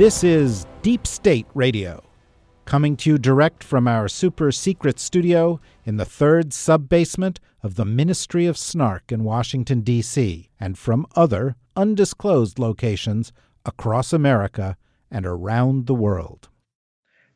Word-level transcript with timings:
This 0.00 0.24
is 0.24 0.64
Deep 0.80 1.06
State 1.06 1.46
Radio, 1.52 2.02
coming 2.64 2.96
to 2.96 3.10
you 3.10 3.18
direct 3.18 3.62
from 3.62 3.86
our 3.86 4.08
super 4.08 4.50
secret 4.50 4.98
studio 4.98 5.60
in 5.84 5.98
the 5.98 6.06
third 6.06 6.54
sub 6.54 6.88
basement 6.88 7.38
of 7.62 7.74
the 7.74 7.84
Ministry 7.84 8.46
of 8.46 8.56
Snark 8.56 9.12
in 9.12 9.24
Washington, 9.24 9.82
D.C., 9.82 10.48
and 10.58 10.78
from 10.78 11.06
other 11.16 11.54
undisclosed 11.76 12.58
locations 12.58 13.30
across 13.66 14.14
America 14.14 14.78
and 15.10 15.26
around 15.26 15.84
the 15.84 15.94
world. 15.94 16.48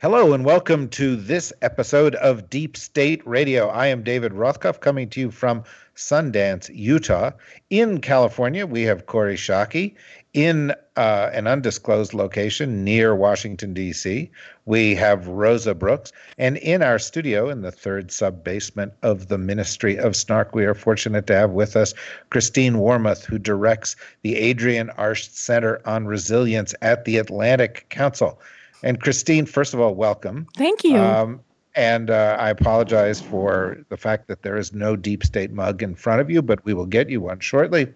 Hello, 0.00 0.32
and 0.32 0.44
welcome 0.44 0.88
to 0.88 1.16
this 1.16 1.52
episode 1.60 2.14
of 2.14 2.48
Deep 2.48 2.78
State 2.78 3.26
Radio. 3.26 3.68
I 3.68 3.88
am 3.88 4.02
David 4.02 4.32
Rothkopf 4.32 4.80
coming 4.80 5.10
to 5.10 5.20
you 5.20 5.30
from 5.30 5.64
Sundance, 5.96 6.70
Utah. 6.74 7.30
In 7.70 8.00
California, 8.00 8.66
we 8.66 8.82
have 8.82 9.06
Kori 9.06 9.36
Schake 9.36 9.96
in 10.34 10.72
uh, 10.96 11.30
an 11.32 11.46
undisclosed 11.46 12.12
location 12.12 12.84
near 12.84 13.14
Washington, 13.14 13.72
D.C., 13.72 14.30
we 14.66 14.94
have 14.96 15.28
Rosa 15.28 15.74
Brooks. 15.74 16.12
And 16.38 16.56
in 16.58 16.82
our 16.82 16.98
studio 16.98 17.48
in 17.48 17.62
the 17.62 17.70
third 17.70 18.10
sub 18.10 18.42
basement 18.42 18.92
of 19.02 19.28
the 19.28 19.38
Ministry 19.38 19.96
of 19.96 20.16
Snark, 20.16 20.54
we 20.54 20.64
are 20.64 20.74
fortunate 20.74 21.28
to 21.28 21.34
have 21.34 21.50
with 21.50 21.76
us 21.76 21.94
Christine 22.30 22.74
Wormuth, 22.74 23.24
who 23.24 23.38
directs 23.38 23.94
the 24.22 24.36
Adrian 24.36 24.90
Arsht 24.98 25.34
Center 25.34 25.80
on 25.86 26.06
Resilience 26.06 26.74
at 26.82 27.04
the 27.04 27.16
Atlantic 27.18 27.86
Council. 27.90 28.40
And 28.82 29.00
Christine, 29.00 29.46
first 29.46 29.72
of 29.72 29.80
all, 29.80 29.94
welcome. 29.94 30.46
Thank 30.56 30.82
you. 30.82 30.96
Um, 30.96 31.40
and 31.76 32.10
uh, 32.10 32.36
I 32.38 32.50
apologize 32.50 33.20
for 33.20 33.84
the 33.88 33.96
fact 33.96 34.28
that 34.28 34.42
there 34.42 34.56
is 34.56 34.72
no 34.72 34.96
deep 34.96 35.24
state 35.24 35.52
mug 35.52 35.82
in 35.82 35.94
front 35.94 36.20
of 36.20 36.30
you, 36.30 36.42
but 36.42 36.64
we 36.64 36.74
will 36.74 36.86
get 36.86 37.08
you 37.08 37.20
one 37.20 37.40
shortly. 37.40 37.92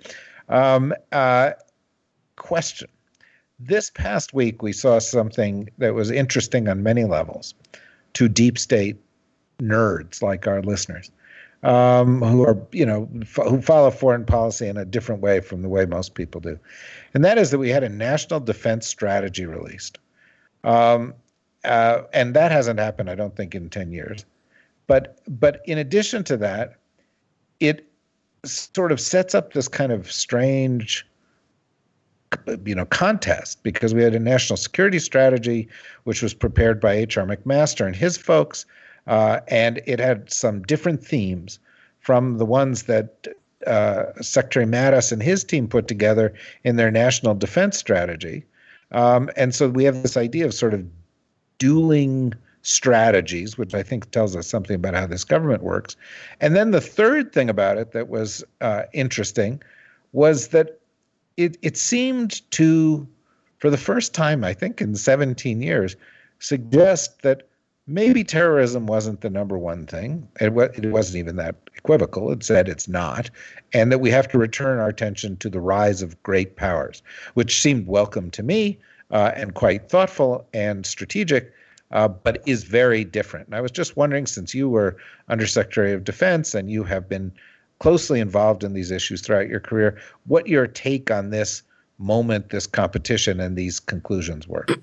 Um, 0.49 0.95
uh, 1.13 1.53
question. 2.39 2.89
This 3.59 3.91
past 3.91 4.33
week, 4.33 4.63
we 4.63 4.73
saw 4.73 4.99
something 4.99 5.69
that 5.79 5.95
was 5.95 6.11
interesting 6.11 6.69
on 6.69 6.83
many 6.83 7.05
levels 7.05 7.55
to 8.15 8.29
deep 8.29 8.59
state 8.59 8.97
nerds 9.61 10.23
like 10.23 10.47
our 10.47 10.63
listeners, 10.63 11.11
um, 11.63 12.23
who 12.23 12.43
are, 12.45 12.57
you 12.73 12.87
know, 12.87 13.09
who 13.49 13.61
follow 13.61 13.91
foreign 13.91 14.25
policy 14.25 14.69
in 14.69 14.77
a 14.77 14.85
different 14.85 15.21
way 15.21 15.41
from 15.41 15.63
the 15.63 15.69
way 15.69 15.85
most 15.87 16.15
people 16.15 16.41
do. 16.41 16.59
And 17.15 17.25
that 17.25 17.39
is 17.39 17.51
that 17.51 17.59
we 17.59 17.71
had 17.71 17.83
a 17.83 17.89
national 17.89 18.41
defense 18.41 18.87
strategy 18.87 19.45
released. 19.45 19.99
Um, 20.63 21.15
uh, 21.65 22.03
and 22.13 22.35
that 22.35 22.53
hasn't 22.53 22.79
happened, 22.79 23.11
I 23.11 23.17
don't 23.17 23.35
think, 23.35 23.55
in 23.55 23.69
10 23.69 23.91
years. 23.93 24.25
But, 24.87 25.19
but 25.27 25.61
in 25.67 25.79
addition 25.79 26.25
to 26.25 26.37
that, 26.39 26.77
it 27.61 27.89
sort 28.45 28.93
of 28.93 29.01
sets 29.01 29.35
up 29.35 29.53
this 29.53 29.69
kind 29.69 29.93
of 29.93 30.11
strange 30.11 31.08
you 32.65 32.75
know 32.75 32.85
contest 32.87 33.63
because 33.63 33.95
we 33.95 34.03
had 34.03 34.15
a 34.15 34.19
national 34.19 34.57
security 34.57 34.99
strategy 34.99 35.69
which 36.05 36.23
was 36.23 36.35
prepared 36.35 36.81
by 36.81 36.95
H.R. 36.95 37.27
McMaster 37.27 37.87
and 37.87 37.97
his 37.97 38.17
folks, 38.17 38.67
uh, 39.07 39.41
and 39.49 39.81
it 39.87 39.99
had 39.99 40.33
some 40.33 40.63
different 40.63 41.05
themes 41.05 41.59
from 42.01 42.39
the 42.39 42.47
ones 42.47 42.85
that 42.85 43.29
uh, 43.67 44.05
Secretary 44.21 44.67
Mattis 44.67 45.13
and 45.13 45.23
his 45.23 45.45
team 45.45 45.69
put 45.69 45.89
together 45.89 46.33
in 46.65 46.77
their 46.77 46.91
national 46.91 47.35
defense 47.35 47.77
strategy. 47.77 48.45
Um, 48.93 49.31
and 49.37 49.55
so 49.55 49.69
we 49.69 49.85
have 49.85 50.03
this 50.03 50.17
idea 50.17 50.47
of 50.47 50.55
sort 50.55 50.75
of 50.75 50.87
dueling 51.59 52.35
strategies, 52.63 53.59
which 53.59 53.75
I 53.75 53.83
think 53.83 54.11
tells 54.11 54.37
us 54.37 54.47
something 54.47 54.77
about 54.77 54.95
how 54.95 55.07
this 55.07 55.25
government 55.25 55.63
works. 55.63 55.97
And 56.41 56.55
then 56.55 56.71
the 56.71 56.81
third 56.81 57.33
thing 57.33 57.51
about 57.51 57.79
it 57.79 57.93
that 57.93 58.09
was 58.09 58.45
uh, 58.61 58.83
interesting 58.93 59.61
was 60.13 60.49
that 60.49 60.78
it 61.39 61.57
it 61.63 61.77
seemed 61.77 62.43
to, 62.51 63.09
for 63.59 63.71
the 63.71 63.79
first 63.79 64.13
time, 64.13 64.45
I 64.45 64.53
think 64.53 64.83
in 64.83 64.95
17 64.95 65.63
years, 65.63 65.97
suggest 66.41 67.23
that 67.23 67.49
maybe 67.87 68.25
terrorism 68.25 68.87
wasn't 68.87 69.23
the 69.23 69.31
number 69.31 69.57
one 69.57 69.87
thing. 69.87 70.29
It, 70.41 70.53
it 70.77 70.91
wasn't 70.91 71.19
even 71.19 71.37
that 71.37 71.55
equivocal. 71.77 72.31
It 72.33 72.43
said 72.43 72.69
it's 72.69 72.89
not, 72.89 73.31
and 73.73 73.91
that 73.93 74.01
we 74.01 74.11
have 74.11 74.29
to 74.29 74.39
return 74.39 74.79
our 74.79 74.89
attention 74.89 75.37
to 75.39 75.49
the 75.49 75.61
rise 75.61 76.03
of 76.03 76.21
great 76.25 76.57
powers, 76.57 77.03
which 77.35 77.63
seemed 77.63 77.87
welcome 77.87 78.31
to 78.33 78.43
me 78.43 78.79
uh, 79.13 79.31
and 79.35 79.55
quite 79.55 79.89
thoughtful 79.89 80.47
and 80.53 80.85
strategic. 80.85 81.53
Uh, 81.91 82.07
but 82.07 82.43
is 82.45 82.65
very 82.65 83.03
different. 83.03 83.47
And 83.47 83.55
I 83.55 83.63
was 83.63 83.71
just 83.71 83.97
wondering, 83.97 84.27
since 84.27 84.55
you 84.55 84.69
were 84.69 84.99
Undersecretary 85.31 85.95
of 85.95 86.05
Defense 86.05 86.55
and 86.55 86.71
you 86.71 86.85
have 86.85 87.09
been 87.09 87.33
closely 87.79 88.21
involved 88.21 88.65
in 88.65 88.73
these 88.75 88.91
issues 88.91 89.21
throughout 89.21 89.49
your 89.49 89.61
career, 89.61 89.99
what 90.27 90.49
your 90.49 90.67
take 90.67 91.11
on 91.11 91.31
this 91.31 91.63
moment, 91.99 92.51
this 92.51 92.67
competition, 92.67 93.41
and 93.41 93.57
these 93.57 93.81
conclusions 93.81 94.47
were. 94.47 94.67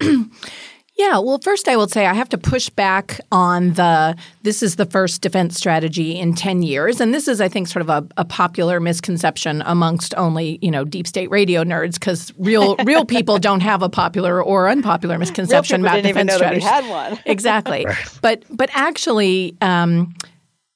Yeah, 0.97 1.19
well, 1.19 1.39
first 1.39 1.67
I 1.67 1.75
will 1.75 1.89
say 1.89 2.05
I 2.05 2.13
have 2.13 2.29
to 2.29 2.38
push 2.38 2.69
back 2.69 3.19
on 3.29 3.73
the 3.73 4.16
this 4.44 4.63
is 4.63 4.78
the 4.78 4.85
first 4.85 5.22
defense 5.22 5.57
strategy 5.57 6.17
in 6.17 6.34
10 6.34 6.63
years. 6.63 7.01
And 7.01 7.13
this 7.13 7.28
is, 7.28 7.41
I 7.41 7.50
think, 7.50 7.67
sort 7.67 7.81
of 7.81 7.89
a, 7.89 8.07
a 8.16 8.23
popular 8.23 8.79
misconception 8.79 9.61
amongst 9.66 10.16
only, 10.16 10.57
you 10.61 10.72
know, 10.72 10.85
deep 10.85 11.05
state 11.05 11.29
radio 11.29 11.66
nerds 11.66 11.95
because 11.95 12.34
real 12.38 12.78
real 12.85 13.03
people 13.03 13.39
don't 13.39 13.59
have 13.59 13.81
a 13.81 13.89
popular 13.89 14.41
or 14.41 14.69
unpopular 14.69 15.17
misconception 15.17 15.81
about 15.81 16.01
defense 16.01 16.34
strategy. 16.34 16.66
had 16.66 16.89
one. 16.89 17.19
exactly. 17.25 17.85
Right. 17.95 18.19
But 18.22 18.44
but 18.50 18.69
actually 18.72 19.57
um, 19.61 20.16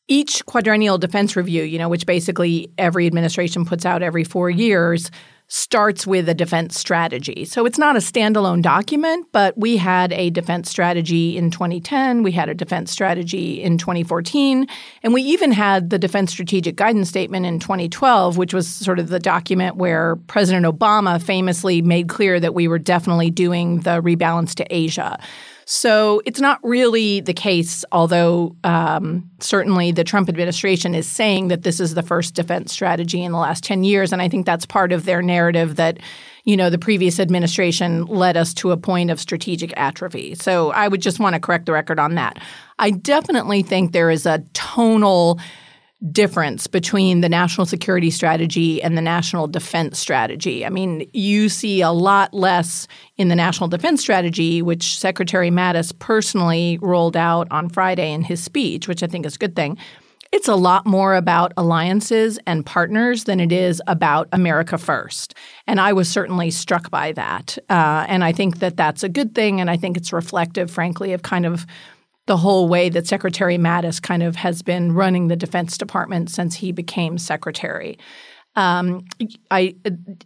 each 0.10 0.46
quadrennial 0.46 0.98
defense 0.98 1.36
review, 1.36 1.64
you 1.64 1.78
know, 1.78 1.88
which 1.88 2.06
basically 2.06 2.70
every 2.78 3.08
administration 3.08 3.64
puts 3.64 3.86
out 3.86 4.04
every 4.04 4.26
four 4.26 4.50
years, 4.50 5.10
starts 5.52 6.06
with 6.06 6.30
a 6.30 6.34
defense 6.36 6.80
strategy. 6.80 7.44
So 7.44 7.66
it's 7.66 7.80
not 7.80 7.96
a 7.96 8.00
standalone 8.00 8.62
document, 8.62 9.28
but 9.32 9.58
we 9.58 9.78
had 9.78 10.14
a 10.14 10.30
defense 10.30 10.70
strategy 10.70 11.38
in 11.38 11.50
2010, 11.50 12.22
we 12.22 12.32
had 12.32 12.50
a 12.50 12.54
defense 12.54 12.92
strategy 12.92 13.62
in 13.62 13.80
2014, 13.80 14.68
and 15.02 15.14
we 15.14 15.24
even 15.24 15.52
had 15.52 15.90
the 15.90 15.98
defense 15.98 16.32
strategic 16.32 16.76
guidance 16.76 17.10
statement 17.10 17.48
in 17.48 17.60
2012, 17.60 18.38
which 18.38 18.54
was 18.54 18.68
sort 18.68 19.00
of 19.00 19.10
the 19.10 19.20
document 19.20 19.76
where 19.76 20.18
President 20.28 20.68
Obama 20.68 21.20
famously 21.20 21.82
made 21.82 22.10
clear 22.10 22.40
that 22.40 22.54
we 22.54 22.68
were 22.68 22.80
definitely 22.80 23.32
doing 23.32 23.80
the 23.80 24.02
rebalance 24.04 24.54
to 24.54 24.68
Asia. 24.70 25.20
So 25.72 26.20
it's 26.26 26.40
not 26.40 26.60
really 26.64 27.20
the 27.20 27.32
case, 27.32 27.86
although 27.92 28.56
um, 28.64 29.30
certainly 29.40 29.92
the 29.92 30.04
Trump 30.04 30.28
administration 30.28 30.96
is 30.96 31.08
saying 31.08 31.50
that 31.50 31.62
this 31.62 31.80
is 31.80 31.94
the 31.94 32.02
first 32.02 32.34
defense 32.34 32.72
strategy 32.72 33.24
in 33.24 33.34
the 33.34 33.38
last 33.38 33.66
10 33.66 33.84
years. 33.84 34.12
And 34.12 34.20
I 34.20 34.30
think 34.30 34.48
that's 34.48 34.66
part 34.66 34.92
of 34.92 35.06
their 35.06 35.22
narrative 35.22 35.76
that, 35.76 36.00
you 36.44 36.58
know, 36.58 36.72
the 36.72 36.80
previous 36.80 37.20
administration 37.20 38.06
led 38.06 38.36
us 38.36 38.52
to 38.56 38.72
a 38.72 38.78
point 38.78 39.12
of 39.12 39.20
strategic 39.20 39.72
atrophy. 39.78 40.34
So 40.34 40.72
I 40.72 40.88
would 40.88 41.04
just 41.04 41.20
want 41.20 41.36
to 41.36 41.40
correct 41.40 41.68
the 41.68 41.74
record 41.74 42.00
on 42.00 42.16
that. 42.16 42.40
I 42.80 42.90
definitely 42.90 43.62
think 43.62 43.92
there 43.92 44.10
is 44.10 44.26
a 44.26 44.40
tonal– 44.54 45.40
difference 46.12 46.66
between 46.66 47.20
the 47.22 47.28
national 47.28 47.66
security 47.66 48.10
strategy 48.10 48.82
and 48.82 48.98
the 48.98 49.02
national 49.02 49.48
defense 49.48 50.00
strategy. 50.00 50.66
I 50.66 50.70
mean, 50.70 51.10
you 51.14 51.50
see 51.50 51.82
a 51.82 51.92
lot 51.92 52.34
less 52.34 52.88
in 53.18 53.28
the 53.28 53.36
national 53.36 53.68
defense 53.68 54.00
strategy, 54.00 54.62
which 54.62 54.98
Secretary 54.98 55.52
Mattis 55.52 55.98
personally 56.00 56.80
rolled 56.82 57.18
out 57.18 57.48
on 57.52 57.68
Friday 57.68 58.14
in 58.14 58.24
his 58.24 58.42
speech, 58.42 58.88
which 58.88 59.04
I 59.04 59.08
think 59.08 59.26
is 59.26 59.36
a 59.36 59.40
good 59.40 59.58
thing. 59.58 59.78
It's 60.32 60.48
a 60.48 60.56
lot 60.56 60.86
more 60.86 61.16
about 61.16 61.54
alliances 61.58 62.40
and 62.46 62.66
partners 62.66 63.24
than 63.24 63.40
it 63.40 63.52
is 63.52 63.82
about 63.88 64.30
America 64.32 64.78
first. 64.78 65.34
And 65.66 65.82
I 65.82 65.92
was 65.92 66.08
certainly 66.08 66.52
struck 66.52 66.92
by 66.92 67.14
that. 67.14 67.58
Uh, 67.68 68.06
and 68.08 68.24
I 68.24 68.32
think 68.32 68.60
that 68.60 68.78
that's 68.78 69.04
a 69.04 69.10
good 69.10 69.34
thing. 69.34 69.60
And 69.60 69.72
I 69.72 69.76
think 69.76 69.98
it's 69.98 70.14
reflective, 70.14 70.70
frankly, 70.70 71.14
of 71.14 71.24
kind 71.24 71.48
of 71.48 71.66
the 72.30 72.38
whole 72.38 72.68
way 72.68 72.90
that 72.90 73.08
Secretary 73.08 73.58
Mattis 73.58 74.00
kind 74.00 74.22
of 74.22 74.36
has 74.36 74.62
been 74.62 74.92
running 74.92 75.30
the 75.30 75.36
Defense 75.36 75.80
Department 75.80 76.30
since 76.30 76.54
he 76.54 76.72
became 76.72 77.18
secretary. 77.18 77.98
Um, 78.56 79.04
I, 79.50 79.76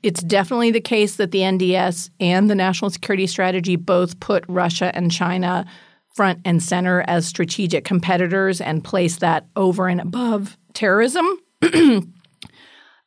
it's 0.03 0.21
definitely 0.21 0.71
the 0.71 0.81
case 0.81 1.15
that 1.15 1.31
the 1.31 1.39
NDS 1.39 2.09
and 2.19 2.49
the 2.49 2.55
National 2.55 2.91
Security 2.91 3.25
Strategy 3.25 3.77
both 3.77 4.19
put 4.19 4.43
Russia 4.49 4.91
and 4.93 5.13
China 5.13 5.65
front 6.13 6.41
and 6.43 6.61
center 6.61 7.05
as 7.07 7.25
strategic 7.25 7.85
competitors 7.85 8.59
and 8.59 8.83
place 8.83 9.15
that 9.17 9.47
over 9.55 9.87
and 9.87 10.01
above 10.01 10.57
terrorism. 10.73 11.25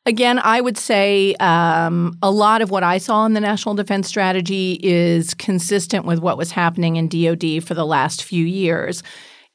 Again, 0.07 0.39
I 0.39 0.61
would 0.61 0.79
say 0.79 1.35
um, 1.41 2.17
a 2.23 2.31
lot 2.31 2.63
of 2.63 2.71
what 2.71 2.85
I 2.85 2.99
saw 2.99 3.27
in 3.27 3.33
the 3.33 3.41
National 3.41 3.75
Defense 3.75 4.07
Strategy 4.07 4.79
is 4.81 5.35
consistent 5.35 6.05
with 6.05 6.21
what 6.21 6.39
was 6.39 6.53
happening 6.53 6.95
in 6.95 7.09
DoD 7.09 7.65
for 7.65 7.75
the 7.75 7.85
last 7.85 8.23
few 8.23 8.45
years 8.45 9.03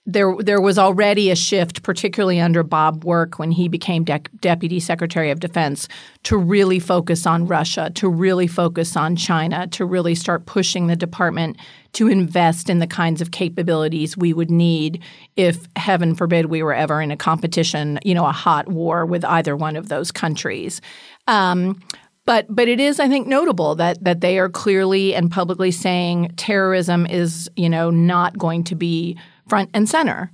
there 0.05 0.35
there 0.39 0.59
was 0.59 0.79
already 0.79 1.29
a 1.29 1.35
shift, 1.35 1.83
particularly 1.83 2.39
under 2.39 2.63
Bob 2.63 3.03
Work 3.03 3.37
when 3.37 3.51
he 3.51 3.67
became 3.67 4.03
De- 4.03 4.19
Deputy 4.39 4.79
Secretary 4.79 5.29
of 5.29 5.39
Defense, 5.39 5.87
to 6.23 6.37
really 6.37 6.79
focus 6.79 7.27
on 7.27 7.45
Russia, 7.45 7.91
to 7.95 8.09
really 8.09 8.47
focus 8.47 8.97
on 8.97 9.15
China, 9.15 9.67
to 9.67 9.85
really 9.85 10.15
start 10.15 10.47
pushing 10.47 10.87
the 10.87 10.95
department 10.95 11.57
to 11.93 12.07
invest 12.07 12.69
in 12.69 12.79
the 12.79 12.87
kinds 12.87 13.21
of 13.21 13.31
capabilities 13.31 14.17
we 14.17 14.33
would 14.33 14.49
need 14.49 15.03
if, 15.35 15.67
heaven 15.75 16.15
forbid, 16.15 16.47
we 16.47 16.63
were 16.63 16.73
ever 16.73 17.01
in 17.01 17.11
a 17.11 17.17
competition, 17.17 17.99
you 18.03 18.15
know, 18.15 18.25
a 18.25 18.31
hot 18.31 18.69
war 18.69 19.05
with 19.05 19.23
either 19.25 19.55
one 19.55 19.75
of 19.75 19.89
those 19.89 20.11
countries. 20.11 20.81
Um, 21.27 21.79
but 22.25 22.45
but 22.49 22.67
it 22.67 22.79
is, 22.79 22.99
I 22.99 23.07
think, 23.07 23.27
notable 23.27 23.75
that 23.75 24.03
that 24.03 24.21
they 24.21 24.39
are 24.39 24.49
clearly 24.49 25.13
and 25.13 25.29
publicly 25.29 25.69
saying 25.69 26.33
terrorism 26.37 27.05
is, 27.05 27.49
you 27.55 27.69
know, 27.69 27.91
not 27.91 28.37
going 28.37 28.63
to 28.65 28.75
be 28.75 29.17
front 29.51 29.69
and 29.73 29.89
center. 29.89 30.31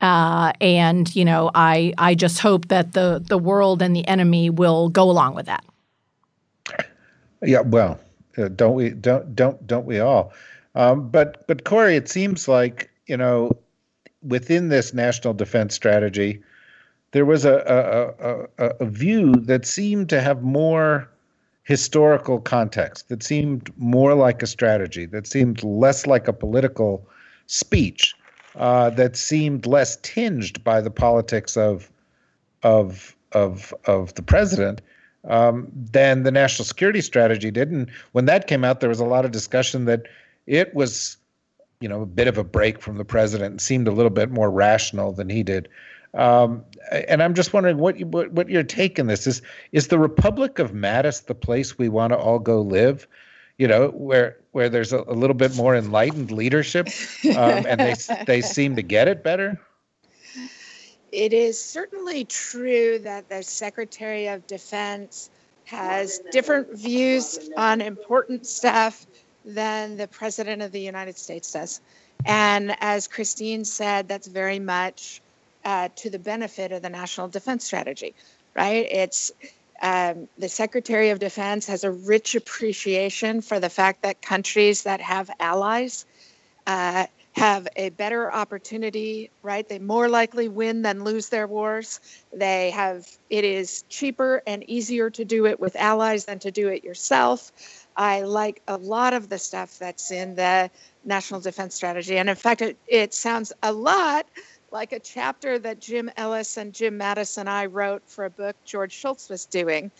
Uh, 0.00 0.52
and 0.60 1.14
you 1.16 1.24
know, 1.24 1.50
I 1.56 1.92
I 1.98 2.14
just 2.14 2.38
hope 2.38 2.68
that 2.68 2.92
the 2.92 3.20
the 3.32 3.36
world 3.36 3.82
and 3.82 3.96
the 3.96 4.06
enemy 4.06 4.48
will 4.48 4.88
go 4.88 5.10
along 5.10 5.34
with 5.34 5.46
that. 5.46 5.64
Yeah, 7.42 7.62
well, 7.62 7.98
uh, 8.38 8.48
don't 8.48 8.74
we 8.74 8.90
don't 8.90 9.34
don't 9.34 9.66
don't 9.66 9.86
we 9.86 9.98
all? 9.98 10.32
Um, 10.76 11.08
but 11.10 11.44
but 11.48 11.64
Kori, 11.64 11.96
it 11.96 12.08
seems 12.08 12.46
like 12.46 12.88
you 13.06 13.16
know 13.16 13.50
within 14.22 14.68
this 14.68 14.94
national 14.94 15.34
defense 15.34 15.74
strategy, 15.74 16.40
there 17.10 17.24
was 17.24 17.44
a 17.44 17.56
a, 17.66 18.66
a, 18.66 18.70
a 18.80 18.86
view 18.86 19.32
that 19.32 19.66
seemed 19.66 20.08
to 20.10 20.20
have 20.20 20.42
more 20.42 21.10
historical 21.64 22.40
context, 22.40 23.08
that 23.08 23.24
seemed 23.24 23.68
more 23.76 24.14
like 24.14 24.42
a 24.44 24.46
strategy, 24.46 25.06
that 25.06 25.26
seemed 25.26 25.64
less 25.64 26.06
like 26.06 26.28
a 26.28 26.32
political 26.32 27.04
speech 27.48 28.14
uh, 28.56 28.90
that 28.90 29.16
seemed 29.16 29.66
less 29.66 29.96
tinged 30.02 30.62
by 30.64 30.80
the 30.80 30.90
politics 30.90 31.56
of 31.56 31.90
of 32.62 33.16
of 33.32 33.72
of 33.86 34.14
the 34.14 34.22
president 34.22 34.80
um, 35.28 35.68
than 35.74 36.22
the 36.22 36.30
national 36.30 36.64
security 36.64 37.00
strategy 37.00 37.50
did. 37.50 37.70
And 37.70 37.90
when 38.12 38.26
that 38.26 38.46
came 38.46 38.64
out, 38.64 38.80
there 38.80 38.88
was 38.88 39.00
a 39.00 39.04
lot 39.04 39.24
of 39.24 39.30
discussion 39.30 39.84
that 39.84 40.06
it 40.46 40.74
was, 40.74 41.16
you 41.80 41.88
know, 41.88 42.02
a 42.02 42.06
bit 42.06 42.28
of 42.28 42.38
a 42.38 42.44
break 42.44 42.80
from 42.80 42.96
the 42.96 43.04
president 43.04 43.52
and 43.52 43.60
seemed 43.60 43.88
a 43.88 43.92
little 43.92 44.10
bit 44.10 44.30
more 44.30 44.50
rational 44.50 45.12
than 45.12 45.28
he 45.28 45.42
did. 45.42 45.68
Um, 46.14 46.64
and 46.90 47.22
I'm 47.22 47.34
just 47.34 47.52
wondering 47.52 47.78
what, 47.78 47.98
you, 47.98 48.06
what 48.06 48.32
what 48.32 48.48
your 48.48 48.64
take 48.64 48.98
in 48.98 49.06
this 49.06 49.26
is. 49.26 49.42
Is 49.70 49.88
the 49.88 49.98
Republic 49.98 50.58
of 50.58 50.72
Mattis 50.72 51.26
the 51.26 51.34
place 51.34 51.78
we 51.78 51.88
want 51.88 52.12
to 52.12 52.18
all 52.18 52.40
go 52.40 52.60
live? 52.60 53.06
You 53.60 53.68
know, 53.68 53.88
where 53.88 54.38
where 54.52 54.70
there's 54.70 54.94
a, 54.94 55.04
a 55.06 55.12
little 55.12 55.34
bit 55.34 55.54
more 55.54 55.76
enlightened 55.76 56.30
leadership, 56.30 56.88
um, 57.36 57.66
and 57.66 57.78
they 57.78 57.94
they 58.26 58.40
seem 58.40 58.74
to 58.76 58.82
get 58.82 59.06
it 59.06 59.22
better. 59.22 59.60
It 61.12 61.34
is 61.34 61.62
certainly 61.62 62.24
true 62.24 63.00
that 63.00 63.28
the 63.28 63.42
Secretary 63.42 64.28
of 64.28 64.46
Defense 64.46 65.28
has 65.64 66.20
different 66.30 66.72
views 66.72 67.50
on 67.54 67.82
important 67.82 68.46
stuff 68.46 69.06
than 69.44 69.98
the 69.98 70.08
President 70.08 70.62
of 70.62 70.72
the 70.72 70.80
United 70.80 71.18
States 71.18 71.52
does. 71.52 71.82
And 72.24 72.74
as 72.80 73.08
Christine 73.08 73.66
said, 73.66 74.08
that's 74.08 74.26
very 74.26 74.58
much 74.58 75.20
uh, 75.66 75.90
to 75.96 76.08
the 76.08 76.18
benefit 76.18 76.72
of 76.72 76.80
the 76.80 76.88
National 76.88 77.28
Defense 77.28 77.66
Strategy, 77.66 78.14
right? 78.56 78.86
It's 78.90 79.32
um, 79.80 80.28
the 80.38 80.48
Secretary 80.48 81.10
of 81.10 81.18
Defense 81.18 81.66
has 81.66 81.84
a 81.84 81.90
rich 81.90 82.34
appreciation 82.34 83.40
for 83.40 83.60
the 83.60 83.70
fact 83.70 84.02
that 84.02 84.20
countries 84.20 84.82
that 84.84 85.00
have 85.00 85.30
allies 85.40 86.04
uh, 86.66 87.06
have 87.32 87.68
a 87.76 87.90
better 87.90 88.32
opportunity, 88.32 89.30
right? 89.42 89.68
They 89.68 89.78
more 89.78 90.08
likely 90.08 90.48
win 90.48 90.82
than 90.82 91.04
lose 91.04 91.28
their 91.28 91.46
wars. 91.46 92.00
They 92.32 92.70
have, 92.70 93.06
it 93.30 93.44
is 93.44 93.84
cheaper 93.88 94.42
and 94.46 94.68
easier 94.68 95.10
to 95.10 95.24
do 95.24 95.46
it 95.46 95.60
with 95.60 95.76
allies 95.76 96.24
than 96.24 96.40
to 96.40 96.50
do 96.50 96.68
it 96.68 96.84
yourself. 96.84 97.86
I 97.96 98.22
like 98.22 98.62
a 98.66 98.76
lot 98.76 99.14
of 99.14 99.28
the 99.28 99.38
stuff 99.38 99.78
that's 99.78 100.10
in 100.10 100.34
the 100.34 100.70
National 101.04 101.40
Defense 101.40 101.74
Strategy. 101.74 102.18
And 102.18 102.28
in 102.28 102.36
fact, 102.36 102.62
it, 102.62 102.76
it 102.86 103.14
sounds 103.14 103.52
a 103.62 103.72
lot 103.72 104.26
like 104.70 104.92
a 104.92 105.00
chapter 105.00 105.58
that 105.58 105.80
Jim 105.80 106.10
Ellis 106.16 106.56
and 106.56 106.72
Jim 106.72 106.98
Mattis 106.98 107.38
and 107.38 107.48
I 107.48 107.66
wrote 107.66 108.02
for 108.06 108.24
a 108.24 108.30
book 108.30 108.56
George 108.64 108.92
Shultz 108.92 109.28
was 109.28 109.46
doing 109.46 109.90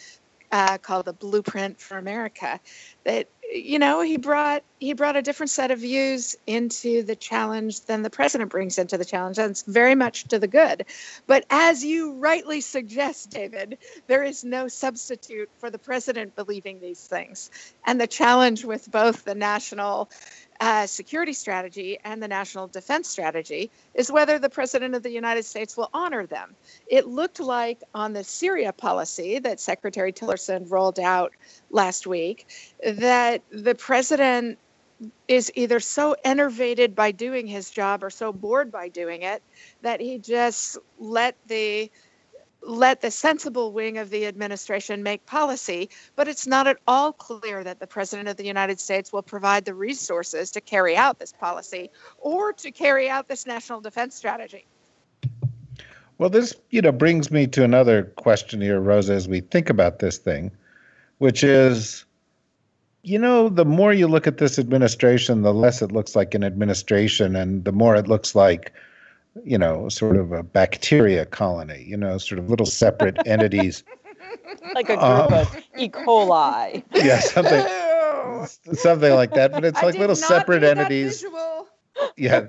uh, 0.52 0.78
called 0.78 1.06
The 1.06 1.12
Blueprint 1.12 1.80
for 1.80 1.98
America. 1.98 2.60
That 3.04 3.28
you 3.52 3.78
know 3.78 4.00
he 4.00 4.16
brought 4.16 4.62
he 4.78 4.92
brought 4.92 5.16
a 5.16 5.22
different 5.22 5.50
set 5.50 5.70
of 5.70 5.80
views 5.80 6.36
into 6.46 7.02
the 7.02 7.16
challenge 7.16 7.82
than 7.82 8.02
the 8.02 8.10
president 8.10 8.50
brings 8.50 8.78
into 8.78 8.96
the 8.98 9.04
challenge, 9.04 9.38
and 9.38 9.50
it's 9.50 9.62
very 9.62 9.94
much 9.94 10.24
to 10.24 10.38
the 10.38 10.48
good. 10.48 10.84
But 11.26 11.44
as 11.50 11.84
you 11.84 12.14
rightly 12.14 12.60
suggest, 12.60 13.30
David, 13.30 13.78
there 14.06 14.22
is 14.22 14.44
no 14.44 14.68
substitute 14.68 15.50
for 15.58 15.70
the 15.70 15.78
president 15.78 16.36
believing 16.36 16.80
these 16.80 17.06
things, 17.06 17.50
and 17.86 18.00
the 18.00 18.06
challenge 18.06 18.64
with 18.64 18.90
both 18.90 19.24
the 19.24 19.34
national 19.34 20.10
uh, 20.60 20.86
security 20.86 21.32
strategy 21.32 21.98
and 22.04 22.22
the 22.22 22.28
national 22.28 22.68
defense 22.68 23.08
strategy 23.08 23.70
is 23.94 24.12
whether 24.12 24.38
the 24.38 24.50
president 24.50 24.94
of 24.94 25.02
the 25.02 25.10
United 25.10 25.44
States 25.44 25.76
will 25.76 25.88
honor 25.94 26.26
them. 26.26 26.54
It 26.86 27.06
looked 27.06 27.40
like 27.40 27.82
on 27.94 28.12
the 28.12 28.22
Syria 28.22 28.72
policy 28.72 29.38
that 29.38 29.58
Secretary 29.58 30.12
Tillerson 30.12 30.70
rolled 30.70 31.00
out 31.00 31.32
last 31.70 32.06
week 32.06 32.46
that 32.84 33.42
the 33.50 33.74
president 33.74 34.58
is 35.28 35.50
either 35.54 35.80
so 35.80 36.14
enervated 36.24 36.94
by 36.94 37.10
doing 37.10 37.46
his 37.46 37.70
job 37.70 38.04
or 38.04 38.10
so 38.10 38.32
bored 38.32 38.70
by 38.70 38.88
doing 38.88 39.22
it 39.22 39.42
that 39.80 40.00
he 40.00 40.18
just 40.18 40.76
let 40.98 41.36
the 41.46 41.90
let 42.62 43.00
the 43.00 43.10
sensible 43.10 43.72
wing 43.72 43.98
of 43.98 44.10
the 44.10 44.26
administration 44.26 45.02
make 45.02 45.24
policy, 45.26 45.88
but 46.16 46.28
it's 46.28 46.46
not 46.46 46.66
at 46.66 46.76
all 46.86 47.12
clear 47.12 47.64
that 47.64 47.80
the 47.80 47.86
President 47.86 48.28
of 48.28 48.36
the 48.36 48.44
United 48.44 48.80
States 48.80 49.12
will 49.12 49.22
provide 49.22 49.64
the 49.64 49.74
resources 49.74 50.50
to 50.50 50.60
carry 50.60 50.96
out 50.96 51.18
this 51.18 51.32
policy 51.32 51.90
or 52.18 52.52
to 52.52 52.70
carry 52.70 53.08
out 53.08 53.28
this 53.28 53.46
national 53.46 53.80
defense 53.80 54.14
strategy. 54.14 54.66
Well, 56.18 56.28
this 56.28 56.54
you 56.68 56.82
know 56.82 56.92
brings 56.92 57.30
me 57.30 57.46
to 57.46 57.64
another 57.64 58.02
question 58.02 58.60
here, 58.60 58.78
Rosa, 58.78 59.14
as 59.14 59.26
we 59.26 59.40
think 59.40 59.70
about 59.70 60.00
this 60.00 60.18
thing, 60.18 60.50
which 61.16 61.42
is, 61.42 62.04
you 63.02 63.18
know, 63.18 63.48
the 63.48 63.64
more 63.64 63.94
you 63.94 64.06
look 64.06 64.26
at 64.26 64.36
this 64.36 64.58
administration, 64.58 65.40
the 65.40 65.54
less 65.54 65.80
it 65.80 65.92
looks 65.92 66.14
like 66.14 66.34
an 66.34 66.44
administration, 66.44 67.34
and 67.36 67.64
the 67.64 67.72
more 67.72 67.96
it 67.96 68.06
looks 68.06 68.34
like 68.34 68.74
you 69.44 69.58
know, 69.58 69.88
sort 69.88 70.16
of 70.16 70.32
a 70.32 70.42
bacteria 70.42 71.26
colony, 71.26 71.84
you 71.86 71.96
know, 71.96 72.18
sort 72.18 72.38
of 72.38 72.48
little 72.48 72.66
separate 72.66 73.16
entities. 73.26 73.84
Like 74.74 74.88
a 74.88 74.96
group 74.96 75.02
um, 75.02 75.32
of 75.32 75.56
E. 75.78 75.88
coli. 75.88 76.82
Yeah, 76.94 77.20
something, 77.20 77.64
something 78.74 79.14
like 79.14 79.32
that. 79.34 79.52
But 79.52 79.64
it's 79.64 79.82
like 79.82 79.96
little 79.96 80.16
separate 80.16 80.62
entities. 80.62 81.24
yeah, 82.16 82.46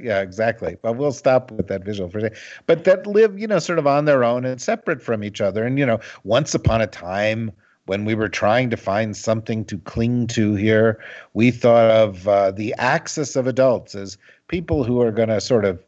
yeah, 0.00 0.20
exactly. 0.20 0.76
But 0.82 0.96
we'll 0.96 1.12
stop 1.12 1.50
with 1.50 1.68
that 1.68 1.84
visual 1.84 2.08
for 2.10 2.18
a 2.18 2.22
second. 2.22 2.38
But 2.66 2.84
that 2.84 3.06
live, 3.06 3.38
you 3.38 3.46
know, 3.46 3.58
sort 3.58 3.78
of 3.78 3.86
on 3.86 4.04
their 4.04 4.24
own 4.24 4.44
and 4.44 4.60
separate 4.60 5.02
from 5.02 5.24
each 5.24 5.40
other. 5.40 5.64
And 5.64 5.78
you 5.78 5.86
know, 5.86 6.00
once 6.24 6.54
upon 6.54 6.80
a 6.80 6.86
time, 6.86 7.52
when 7.86 8.04
we 8.04 8.14
were 8.14 8.28
trying 8.28 8.70
to 8.70 8.76
find 8.76 9.16
something 9.16 9.64
to 9.66 9.78
cling 9.78 10.26
to 10.28 10.54
here, 10.54 10.98
we 11.34 11.50
thought 11.50 11.90
of 11.90 12.26
uh, 12.26 12.50
the 12.50 12.74
axis 12.78 13.36
of 13.36 13.46
adults 13.46 13.94
as 13.94 14.16
people 14.48 14.84
who 14.84 15.00
are 15.00 15.10
going 15.10 15.28
to 15.28 15.40
sort 15.40 15.64
of 15.64 15.84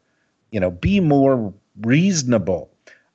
you 0.51 0.59
know, 0.59 0.71
be 0.71 0.99
more 0.99 1.53
reasonable. 1.81 2.69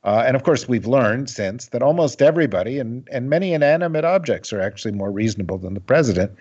Uh, 0.05 0.25
and 0.27 0.35
of 0.35 0.43
course, 0.43 0.69
we've 0.69 0.87
learned 0.87 1.31
since 1.31 1.67
that 1.69 1.83
almost 1.83 2.23
everybody 2.23 2.79
and, 2.79 3.09
and 3.13 3.31
many 3.31 3.55
inanimate 3.55 4.05
objects 4.05 4.53
are 4.53 4.61
actually 4.61 4.93
more 4.93 5.13
reasonable 5.13 5.59
than 5.59 5.75
the 5.75 5.81
president. 5.81 6.33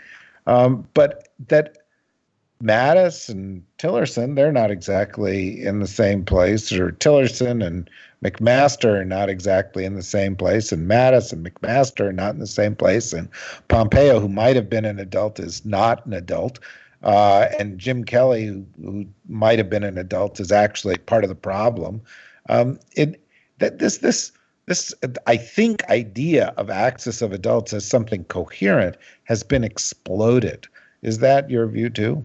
Um, 0.48 0.88
but 0.94 1.28
that 1.48 1.78
Mattis 2.62 3.30
and 3.30 3.64
Tillerson, 3.78 4.36
they're 4.36 4.52
not 4.52 4.72
exactly 4.72 5.64
in 5.66 5.80
the 5.80 5.88
same 5.88 6.24
place, 6.24 6.72
or 6.72 6.92
Tillerson 6.92 7.66
and 7.66 7.90
McMaster 8.24 9.02
are 9.02 9.06
not 9.06 9.30
exactly 9.30 9.84
in 9.84 9.96
the 9.96 10.04
same 10.04 10.36
place, 10.36 10.72
and 10.72 10.90
Mattis 10.90 11.34
and 11.34 11.46
McMaster 11.46 12.02
are 12.10 12.14
not 12.14 12.34
in 12.34 12.40
the 12.40 12.48
same 12.48 12.76
place, 12.76 13.14
and 13.14 13.28
Pompeo, 13.68 14.20
who 14.20 14.30
might 14.30 14.56
have 14.56 14.70
been 14.70 14.86
an 14.86 15.00
adult, 15.00 15.40
is 15.40 15.66
not 15.66 16.06
an 16.06 16.14
adult. 16.14 16.60
Uh, 17.04 17.48
and 17.60 17.80
Jim 17.80 18.04
Kelly, 18.04 18.46
who, 18.46 18.66
who, 18.84 19.06
might 19.28 19.58
have 19.58 19.70
been 19.70 19.84
an 19.84 19.98
adult, 19.98 20.40
is 20.40 20.52
actually 20.52 20.98
part 20.98 21.24
of 21.24 21.30
the 21.30 21.36
problem. 21.36 22.02
Um, 22.50 22.80
it 22.96 23.20
that 23.60 23.80
this 23.80 24.00
this 24.00 24.32
this 24.68 24.94
I 25.26 25.38
think 25.38 25.84
idea 25.90 26.54
of 26.58 26.70
axis 26.70 27.22
of 27.22 27.32
adults 27.32 27.74
as 27.74 27.86
something 27.86 28.24
coherent 28.26 28.98
has 29.24 29.44
been 29.44 29.64
exploded. 29.64 30.68
Is 31.02 31.20
that 31.20 31.50
your 31.50 31.68
view 31.68 31.90
too? 31.90 32.24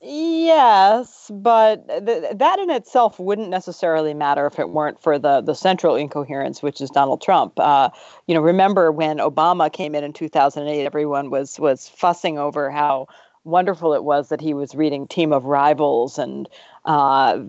Yes, 0.00 1.28
but 1.34 1.86
th- 2.06 2.36
that 2.36 2.58
in 2.60 2.70
itself 2.70 3.18
wouldn't 3.18 3.50
necessarily 3.50 4.14
matter 4.14 4.46
if 4.46 4.58
it 4.58 4.70
weren't 4.70 5.02
for 5.02 5.18
the 5.18 5.40
the 5.40 5.54
central 5.54 5.96
incoherence, 5.96 6.62
which 6.62 6.80
is 6.80 6.88
Donald 6.88 7.20
Trump. 7.20 7.58
Uh, 7.58 7.90
you 8.26 8.34
know, 8.34 8.40
remember 8.40 8.92
when 8.92 9.18
Obama 9.18 9.72
came 9.72 9.94
in 9.94 10.04
in 10.04 10.12
2008? 10.12 10.86
Everyone 10.86 11.30
was 11.30 11.58
was 11.58 11.88
fussing 11.88 12.38
over 12.38 12.70
how 12.70 13.08
wonderful 13.48 13.94
it 13.94 14.04
was 14.04 14.28
that 14.28 14.40
he 14.40 14.54
was 14.54 14.74
reading 14.74 15.06
Team 15.06 15.32
of 15.32 15.44
Rivals 15.44 16.18
and 16.18 16.48
uh, 16.84 17.40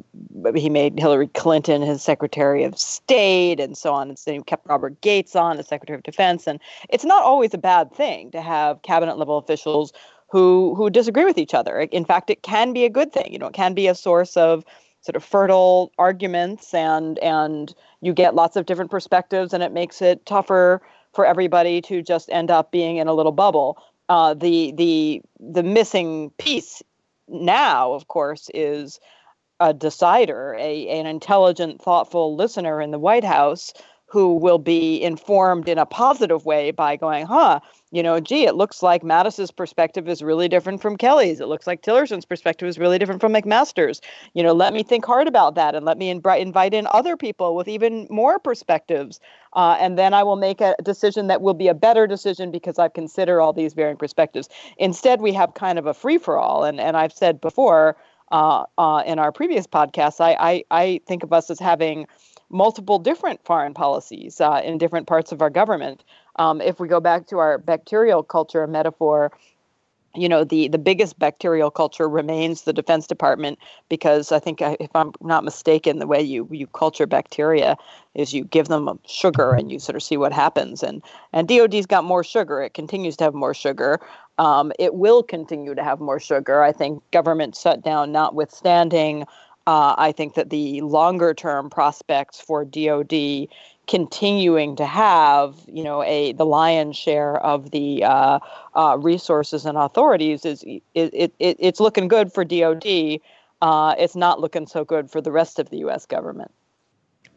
he 0.56 0.70
made 0.70 1.00
Hillary 1.00 1.28
Clinton 1.28 1.82
his 1.82 2.02
Secretary 2.02 2.64
of 2.64 2.80
State 2.80 3.60
and 3.60 3.78
so 3.78 3.94
on. 3.94 4.10
And 4.10 4.18
so 4.18 4.34
he 4.34 4.42
kept 4.42 4.68
Robert 4.68 5.00
Gates 5.02 5.36
on 5.36 5.60
as 5.60 5.68
Secretary 5.68 5.98
of 5.98 6.04
Defense. 6.04 6.48
And 6.48 6.60
it's 6.90 7.06
not 7.06 7.24
always 7.24 7.54
a 7.54 7.58
bad 7.58 7.94
thing 7.94 8.32
to 8.32 8.42
have 8.42 8.82
cabinet 8.82 9.18
level 9.18 9.38
officials 9.38 9.94
who 10.30 10.74
who 10.76 10.90
disagree 10.90 11.26
with 11.26 11.38
each 11.38 11.54
other. 11.54 11.80
In 11.80 12.06
fact, 12.06 12.30
it 12.30 12.44
can 12.44 12.74
be 12.74 12.86
a 12.86 12.90
good 12.90 13.12
thing. 13.12 13.32
You 13.32 13.40
know, 13.40 13.48
it 13.48 13.54
can 13.54 13.74
be 13.74 13.88
a 13.88 13.96
source 13.96 14.38
of 14.38 14.64
sort 15.02 15.16
of 15.16 15.24
fertile 15.24 15.92
arguments 15.98 16.74
and 16.74 17.20
and 17.20 17.74
you 18.02 18.14
get 18.14 18.36
lots 18.36 18.56
of 18.56 18.66
different 18.66 18.92
perspectives 18.92 19.54
and 19.54 19.64
it 19.64 19.72
makes 19.72 20.02
it 20.02 20.26
tougher 20.26 20.82
for 21.14 21.26
everybody 21.26 21.82
to 21.82 22.02
just 22.02 22.30
end 22.30 22.52
up 22.52 22.72
being 22.72 22.98
in 22.98 23.08
a 23.08 23.14
little 23.14 23.32
bubble. 23.32 23.82
Uh, 24.10 24.34
the 24.34 24.74
the 24.74 25.22
the 25.40 25.64
missing 25.64 26.32
piece 26.40 26.82
now, 27.28 27.94
of 27.94 28.08
course, 28.08 28.50
is 28.54 29.00
a 29.60 29.74
decider, 29.74 30.56
a 30.60 30.88
an 30.90 31.06
intelligent, 31.06 31.82
thoughtful 31.82 32.36
listener 32.36 32.82
in 32.82 32.92
the 32.92 33.00
White 33.00 33.24
House 33.24 33.72
who 34.10 34.34
will 34.34 34.58
be 34.58 35.02
informed 35.02 35.70
in 35.70 35.78
a 35.78 35.86
positive 35.86 36.44
way 36.46 36.72
by 36.72 36.96
going, 36.96 37.26
huh, 37.28 37.60
you 37.92 38.02
know, 38.02 38.20
gee, 38.20 38.46
it 38.46 38.56
looks 38.56 38.82
like 38.82 39.04
Mattis's 39.04 39.52
perspective 39.52 40.10
is 40.10 40.24
really 40.24 40.48
different 40.48 40.82
from 40.82 40.98
Kelly's. 40.98 41.40
It 41.40 41.48
looks 41.48 41.68
like 41.68 41.82
Tillerson's 41.82 42.26
perspective 42.26 42.68
is 42.68 42.80
really 42.80 42.98
different 42.98 43.22
from 43.22 43.34
McMaster's. 43.34 44.02
You 44.34 44.42
know, 44.42 44.54
let 44.54 44.74
me 44.74 44.84
think 44.84 45.06
hard 45.06 45.28
about 45.28 45.56
that 45.56 45.76
and 45.76 45.86
let 45.86 45.98
me 45.98 46.10
invite 46.10 46.74
in 46.74 46.88
other 46.92 47.16
people 47.16 47.56
with 47.56 47.68
even 47.68 48.08
more 48.10 48.40
perspectives. 48.40 49.20
Uh, 49.54 49.78
and 49.80 49.98
then 49.98 50.14
I 50.14 50.24
will 50.24 50.36
make 50.36 50.60
a 50.62 50.76
decision 50.84 51.28
that 51.28 51.42
will 51.42 51.54
be 51.54 51.68
a 51.68 51.74
better 51.74 52.08
decision 52.08 52.52
because 52.52 52.80
I've 52.80 52.94
considered 52.94 53.42
all 53.42 53.54
these 53.54 53.74
varying 53.74 53.98
perspectives. 53.98 54.50
Instead, 54.78 55.22
we 55.22 55.34
have 55.34 55.54
kind 55.54 55.78
of 55.78 55.86
a 55.86 55.94
free 55.94 56.18
for 56.18 56.38
all. 56.38 56.64
And, 56.64 56.80
and 56.80 56.98
I've 56.98 57.14
said 57.14 57.42
before 57.42 57.96
uh, 58.32 58.66
uh, 58.78 59.04
in 59.06 59.18
our 59.20 59.32
previous 59.32 59.66
podcasts, 59.66 60.22
I, 60.22 60.36
I, 60.40 60.64
I 60.70 61.02
think 61.08 61.24
of 61.24 61.34
us 61.34 61.50
as 61.50 61.60
having 61.60 62.08
multiple 62.50 63.00
different 63.00 63.44
foreign 63.46 63.74
policies 63.74 64.42
uh, 64.42 64.62
in 64.64 64.78
different 64.78 65.08
parts 65.08 65.32
of 65.32 65.42
our 65.42 65.50
government. 65.50 66.04
Um, 66.38 66.62
if 66.62 66.80
we 66.80 66.88
go 66.88 67.00
back 67.00 67.28
to 67.28 67.38
our 67.38 67.58
bacterial 67.58 68.24
culture 68.24 68.66
metaphor, 68.68 69.32
you 70.16 70.28
know 70.28 70.44
the 70.44 70.68
the 70.70 70.80
biggest 70.80 71.20
bacterial 71.20 71.70
culture 71.70 72.10
remains 72.10 72.64
the 72.64 72.74
defense 72.74 73.06
department 73.06 73.60
because 73.90 74.32
i 74.32 74.40
think 74.40 74.60
uh, 74.60 74.76
if 74.80 74.90
i'm 74.96 75.12
not 75.22 75.44
mistaken 75.44 76.00
the 76.00 76.08
way 76.08 76.20
you 76.20 76.48
you 76.52 76.66
culture 76.66 77.06
bacteria 77.06 77.78
is 78.20 78.34
you 78.34 78.44
give 78.44 78.68
them 78.68 79.00
sugar 79.08 79.54
and 79.54 79.72
you 79.72 79.80
sort 79.80 79.96
of 79.96 80.04
see 80.04 80.18
what 80.18 80.34
happens. 80.34 80.84
And 80.84 81.02
and 81.34 81.48
dod's 81.48 81.86
got 81.86 82.04
more 82.04 82.24
sugar. 82.24 82.62
It 82.62 82.74
continues 82.74 83.16
to 83.18 83.24
have 83.24 83.34
more 83.34 83.54
sugar. 83.54 84.00
Um, 84.38 84.72
it 84.80 84.96
will 84.96 85.24
continue 85.24 85.76
to 85.76 85.84
have 85.84 86.00
more 86.00 86.20
sugar. 86.20 86.62
I 86.64 86.72
think 86.72 87.02
government 87.12 87.56
shutdown 87.56 88.12
notwithstanding 88.12 89.26
uh, 89.70 89.94
I 90.00 90.12
think 90.12 90.34
that 90.34 90.50
the 90.50 90.82
longer 90.82 91.36
term 91.36 91.70
prospects 91.70 92.42
for 92.42 92.66
DoD 92.66 93.48
continuing 93.88 94.76
to 94.78 94.86
have, 94.88 95.58
you 95.68 95.84
know, 95.84 96.02
a 96.02 96.34
the 96.34 96.46
lion's 96.46 96.98
share 96.98 97.38
of 97.38 97.70
the 97.70 98.04
uh, 98.04 98.40
uh, 98.74 98.98
resources 99.00 99.68
and 99.68 99.78
authorities 99.78 100.44
is 100.44 100.64
it, 100.64 100.82
it, 100.96 101.36
it, 101.38 101.56
it's 101.60 101.80
looking 101.80 102.08
good 102.08 102.34
for 102.34 102.44
DoD. 102.44 103.20
Uh, 103.62 103.94
it's 104.00 104.16
not 104.16 104.40
looking 104.40 104.66
so 104.66 104.84
good 104.84 105.12
for 105.12 105.22
the 105.22 105.32
rest 105.32 105.60
of 105.60 105.70
the 105.70 105.78
U.S. 105.80 106.08
government. 106.08 106.52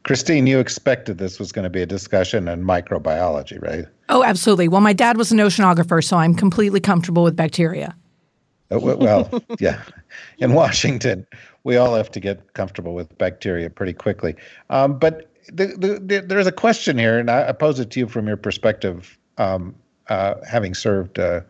Christine, 0.05 0.47
you 0.47 0.59
expected 0.59 1.19
this 1.19 1.39
was 1.39 1.53
going 1.53 1.65
to 1.65 1.71
be 1.71 1.83
a 1.83 1.87
discussion 1.87 2.49
on 2.49 2.63
microbiology, 2.63 3.61
right? 3.61 3.85
Oh, 4.09 4.25
absolutely. 4.25 4.69
Well, 4.69 4.81
my 4.81 4.95
dad 4.95 5.19
was 5.19 5.33
an 5.33 5.39
oceanographer, 5.39 6.03
so 6.03 6.17
I'm 6.17 6.35
completely 6.35 6.81
comfortable 6.81 7.25
with 7.25 7.37
bacteria. 7.37 7.95
Uh, 8.73 8.79
well, 8.79 9.43
yeah. 9.61 9.83
In 10.39 10.55
Washington, 10.55 11.27
we 11.65 11.77
all 11.77 11.95
have 11.95 12.11
to 12.13 12.21
get 12.21 12.55
comfortable 12.55 12.95
with 12.95 13.17
bacteria 13.19 13.71
pretty 13.71 13.93
quickly. 13.93 14.35
Um, 14.71 14.99
but 14.99 15.31
the, 15.53 15.67
the, 15.67 16.01
the, 16.01 16.25
there's 16.27 16.47
a 16.47 16.53
question 16.53 16.99
here, 16.99 17.19
and 17.19 17.31
I, 17.31 17.49
I, 17.49 17.53
pose 17.53 17.79
it 17.81 17.91
to 17.91 18.01
you 18.01 18.09
from 18.09 18.27
your 18.27 18.37
perspective, 18.37 19.19
um, 19.39 19.75
uh, 20.09 20.35
having 20.49 20.75
served 20.75 21.19
uh, 21.19 21.41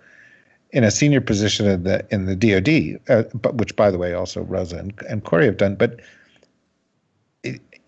in 0.72 0.84
a 0.84 0.90
senior 0.90 1.20
position 1.20 1.66
in 1.66 1.82
the 1.84 2.06
in 2.10 2.26
the 2.26 2.34
DoD, 2.36 3.00
uh, 3.08 3.28
but 3.34 3.56
which, 3.56 3.76
by 3.76 3.90
the 3.90 3.98
way, 3.98 4.14
also 4.14 4.42
Rosa 4.42 4.78
and, 4.78 4.94
and 5.08 5.24
Kori 5.24 5.44
have 5.46 5.58
done. 5.58 5.74
But 5.74 6.00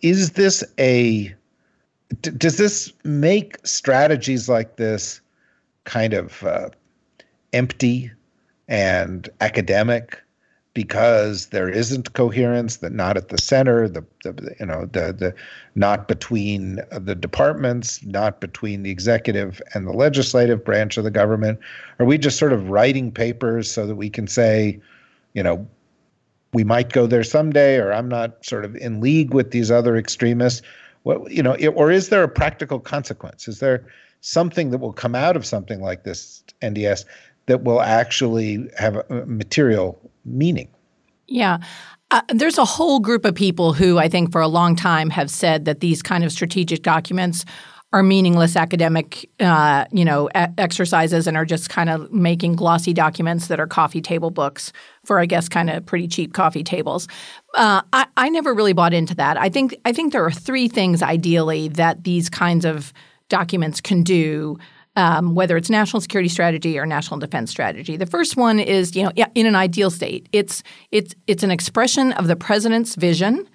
is 0.02 0.32
this 0.32 0.62
a 0.78 1.34
d- 2.20 2.30
does 2.30 2.58
this 2.58 2.92
make 3.04 3.56
strategies 3.66 4.48
like 4.48 4.76
this 4.76 5.20
kind 5.84 6.12
of 6.12 6.42
uh, 6.44 6.68
empty 7.52 8.10
and 8.68 9.28
academic 9.40 10.20
because 10.74 11.46
there 11.46 11.68
isn't 11.68 12.12
coherence 12.14 12.78
that 12.78 12.92
not 12.92 13.16
at 13.16 13.28
the 13.28 13.38
center 13.38 13.88
the, 13.88 14.04
the 14.24 14.54
you 14.58 14.66
know 14.66 14.86
the 14.86 15.12
the 15.12 15.34
not 15.76 16.08
between 16.08 16.80
the 16.90 17.14
departments 17.14 18.04
not 18.04 18.40
between 18.40 18.82
the 18.82 18.90
executive 18.90 19.62
and 19.72 19.86
the 19.86 19.92
legislative 19.92 20.64
branch 20.64 20.96
of 20.98 21.04
the 21.04 21.10
government? 21.10 21.58
Are 21.98 22.06
we 22.06 22.18
just 22.18 22.38
sort 22.38 22.52
of 22.52 22.68
writing 22.68 23.12
papers 23.12 23.70
so 23.70 23.86
that 23.86 23.94
we 23.94 24.10
can 24.10 24.26
say 24.26 24.80
you 25.32 25.42
know 25.42 25.66
we 26.52 26.64
might 26.64 26.92
go 26.92 27.06
there 27.06 27.24
someday 27.24 27.76
or 27.76 27.92
i'm 27.92 28.08
not 28.08 28.44
sort 28.44 28.64
of 28.64 28.76
in 28.76 29.00
league 29.00 29.32
with 29.32 29.52
these 29.52 29.70
other 29.70 29.96
extremists? 29.96 30.60
What 31.04 31.30
you 31.30 31.42
know 31.42 31.54
or 31.76 31.92
is 31.92 32.08
there 32.08 32.24
a 32.24 32.28
practical 32.28 32.80
consequence? 32.80 33.46
Is 33.46 33.60
there 33.60 33.86
something 34.22 34.70
that 34.70 34.78
will 34.78 34.92
come 34.92 35.14
out 35.14 35.36
of 35.36 35.44
something 35.44 35.82
like 35.82 36.02
this 36.02 36.42
nds 36.62 37.04
that 37.46 37.62
will 37.64 37.80
actually 37.80 38.68
have 38.78 38.96
a 39.10 39.26
material 39.26 40.00
meaning. 40.24 40.68
Yeah. 41.26 41.58
Uh, 42.10 42.22
there's 42.28 42.58
a 42.58 42.64
whole 42.64 43.00
group 43.00 43.24
of 43.24 43.34
people 43.34 43.72
who 43.72 43.98
I 43.98 44.08
think 44.08 44.30
for 44.30 44.40
a 44.40 44.48
long 44.48 44.76
time 44.76 45.10
have 45.10 45.30
said 45.30 45.64
that 45.64 45.80
these 45.80 46.02
kind 46.02 46.22
of 46.24 46.32
strategic 46.32 46.82
documents 46.82 47.44
are 47.94 48.02
meaningless 48.02 48.56
academic, 48.56 49.30
uh, 49.38 49.84
you 49.92 50.04
know, 50.04 50.28
a- 50.34 50.52
exercises 50.58 51.28
and 51.28 51.36
are 51.36 51.44
just 51.44 51.70
kind 51.70 51.88
of 51.88 52.12
making 52.12 52.56
glossy 52.56 52.92
documents 52.92 53.46
that 53.46 53.60
are 53.60 53.68
coffee 53.68 54.00
table 54.00 54.30
books 54.30 54.72
for, 55.04 55.20
I 55.20 55.26
guess, 55.26 55.48
kind 55.48 55.70
of 55.70 55.86
pretty 55.86 56.08
cheap 56.08 56.34
coffee 56.34 56.64
tables. 56.64 57.06
Uh, 57.54 57.82
I, 57.92 58.06
I 58.16 58.28
never 58.30 58.52
really 58.52 58.72
bought 58.72 58.94
into 58.94 59.14
that. 59.14 59.40
I 59.40 59.48
think 59.48 59.76
I 59.84 59.92
think 59.92 60.12
there 60.12 60.24
are 60.24 60.32
three 60.32 60.66
things 60.66 61.02
ideally 61.02 61.68
that 61.68 62.02
these 62.02 62.28
kinds 62.28 62.64
of 62.64 62.92
documents 63.28 63.80
can 63.80 64.02
do 64.02 64.58
um, 64.96 65.34
whether 65.34 65.56
it's 65.56 65.70
national 65.70 66.00
security 66.00 66.28
strategy 66.28 66.78
or 66.78 66.86
national 66.86 67.20
defense 67.20 67.50
strategy. 67.50 67.96
The 67.96 68.06
first 68.06 68.36
one 68.36 68.60
is, 68.60 68.94
you 68.94 69.02
know, 69.02 69.10
in 69.34 69.46
an 69.46 69.56
ideal 69.56 69.90
state, 69.90 70.28
it's 70.32 70.62
it's 70.90 71.14
it's 71.26 71.42
an 71.42 71.50
expression 71.50 72.12
of 72.12 72.26
the 72.26 72.36
president's 72.36 72.94
vision. 72.94 73.48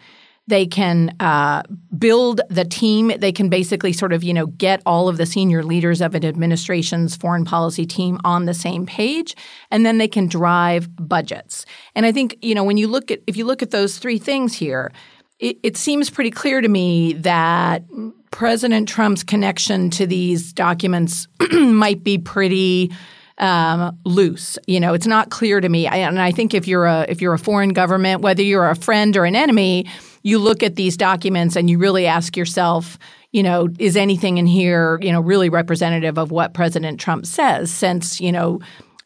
They 0.47 0.65
can 0.65 1.15
uh, 1.19 1.61
build 1.95 2.41
the 2.49 2.65
team. 2.65 3.11
They 3.19 3.31
can 3.31 3.49
basically 3.49 3.93
sort 3.93 4.13
of, 4.13 4.23
you 4.23 4.33
know, 4.33 4.47
get 4.47 4.81
all 4.83 5.07
of 5.07 5.17
the 5.17 5.27
senior 5.27 5.63
leaders 5.63 6.01
of 6.01 6.15
an 6.15 6.25
administration's 6.25 7.15
foreign 7.15 7.45
policy 7.45 7.85
team 7.85 8.19
on 8.23 8.45
the 8.45 8.55
same 8.55 8.87
page, 8.87 9.35
and 9.69 9.85
then 9.85 9.99
they 9.99 10.07
can 10.07 10.27
drive 10.27 10.89
budgets. 10.95 11.67
And 11.93 12.03
I 12.03 12.11
think, 12.11 12.35
you 12.41 12.55
know, 12.55 12.63
when 12.63 12.77
you 12.77 12.87
look 12.87 13.11
at 13.11 13.19
if 13.27 13.37
you 13.37 13.45
look 13.45 13.61
at 13.61 13.69
those 13.69 13.99
three 13.99 14.17
things 14.17 14.55
here, 14.55 14.91
it, 15.37 15.57
it 15.63 15.77
seems 15.77 16.09
pretty 16.09 16.31
clear 16.31 16.61
to 16.61 16.67
me 16.67 17.13
that 17.13 17.83
President 18.31 18.87
Trump's 18.87 19.23
connection 19.23 19.89
to 19.91 20.05
these 20.05 20.53
documents 20.53 21.27
might 21.51 22.03
be 22.03 22.17
pretty 22.17 22.91
um, 23.39 23.97
loose. 24.05 24.57
You 24.67 24.79
know, 24.79 24.93
it's 24.93 25.07
not 25.07 25.29
clear 25.29 25.61
to 25.61 25.69
me. 25.69 25.87
I, 25.87 25.97
and 25.97 26.19
I 26.19 26.31
think 26.31 26.53
if 26.53 26.67
you're 26.67 26.85
a 26.85 27.05
if 27.07 27.21
you're 27.21 27.33
a 27.33 27.39
foreign 27.39 27.69
government, 27.69 28.21
whether 28.21 28.43
you're 28.43 28.69
a 28.69 28.75
friend 28.75 29.15
or 29.15 29.25
an 29.25 29.35
enemy, 29.35 29.85
you 30.23 30.39
look 30.39 30.61
at 30.61 30.75
these 30.75 30.97
documents 30.97 31.55
and 31.55 31.69
you 31.69 31.77
really 31.77 32.05
ask 32.05 32.35
yourself, 32.35 32.99
you 33.31 33.41
know, 33.41 33.69
is 33.79 33.95
anything 33.95 34.37
in 34.37 34.45
here, 34.45 34.99
you 35.01 35.11
know, 35.11 35.21
really 35.21 35.49
representative 35.49 36.17
of 36.17 36.31
what 36.31 36.53
President 36.53 36.99
Trump 36.99 37.25
says? 37.25 37.71
Since 37.71 38.19
you 38.19 38.31
know 38.31 38.59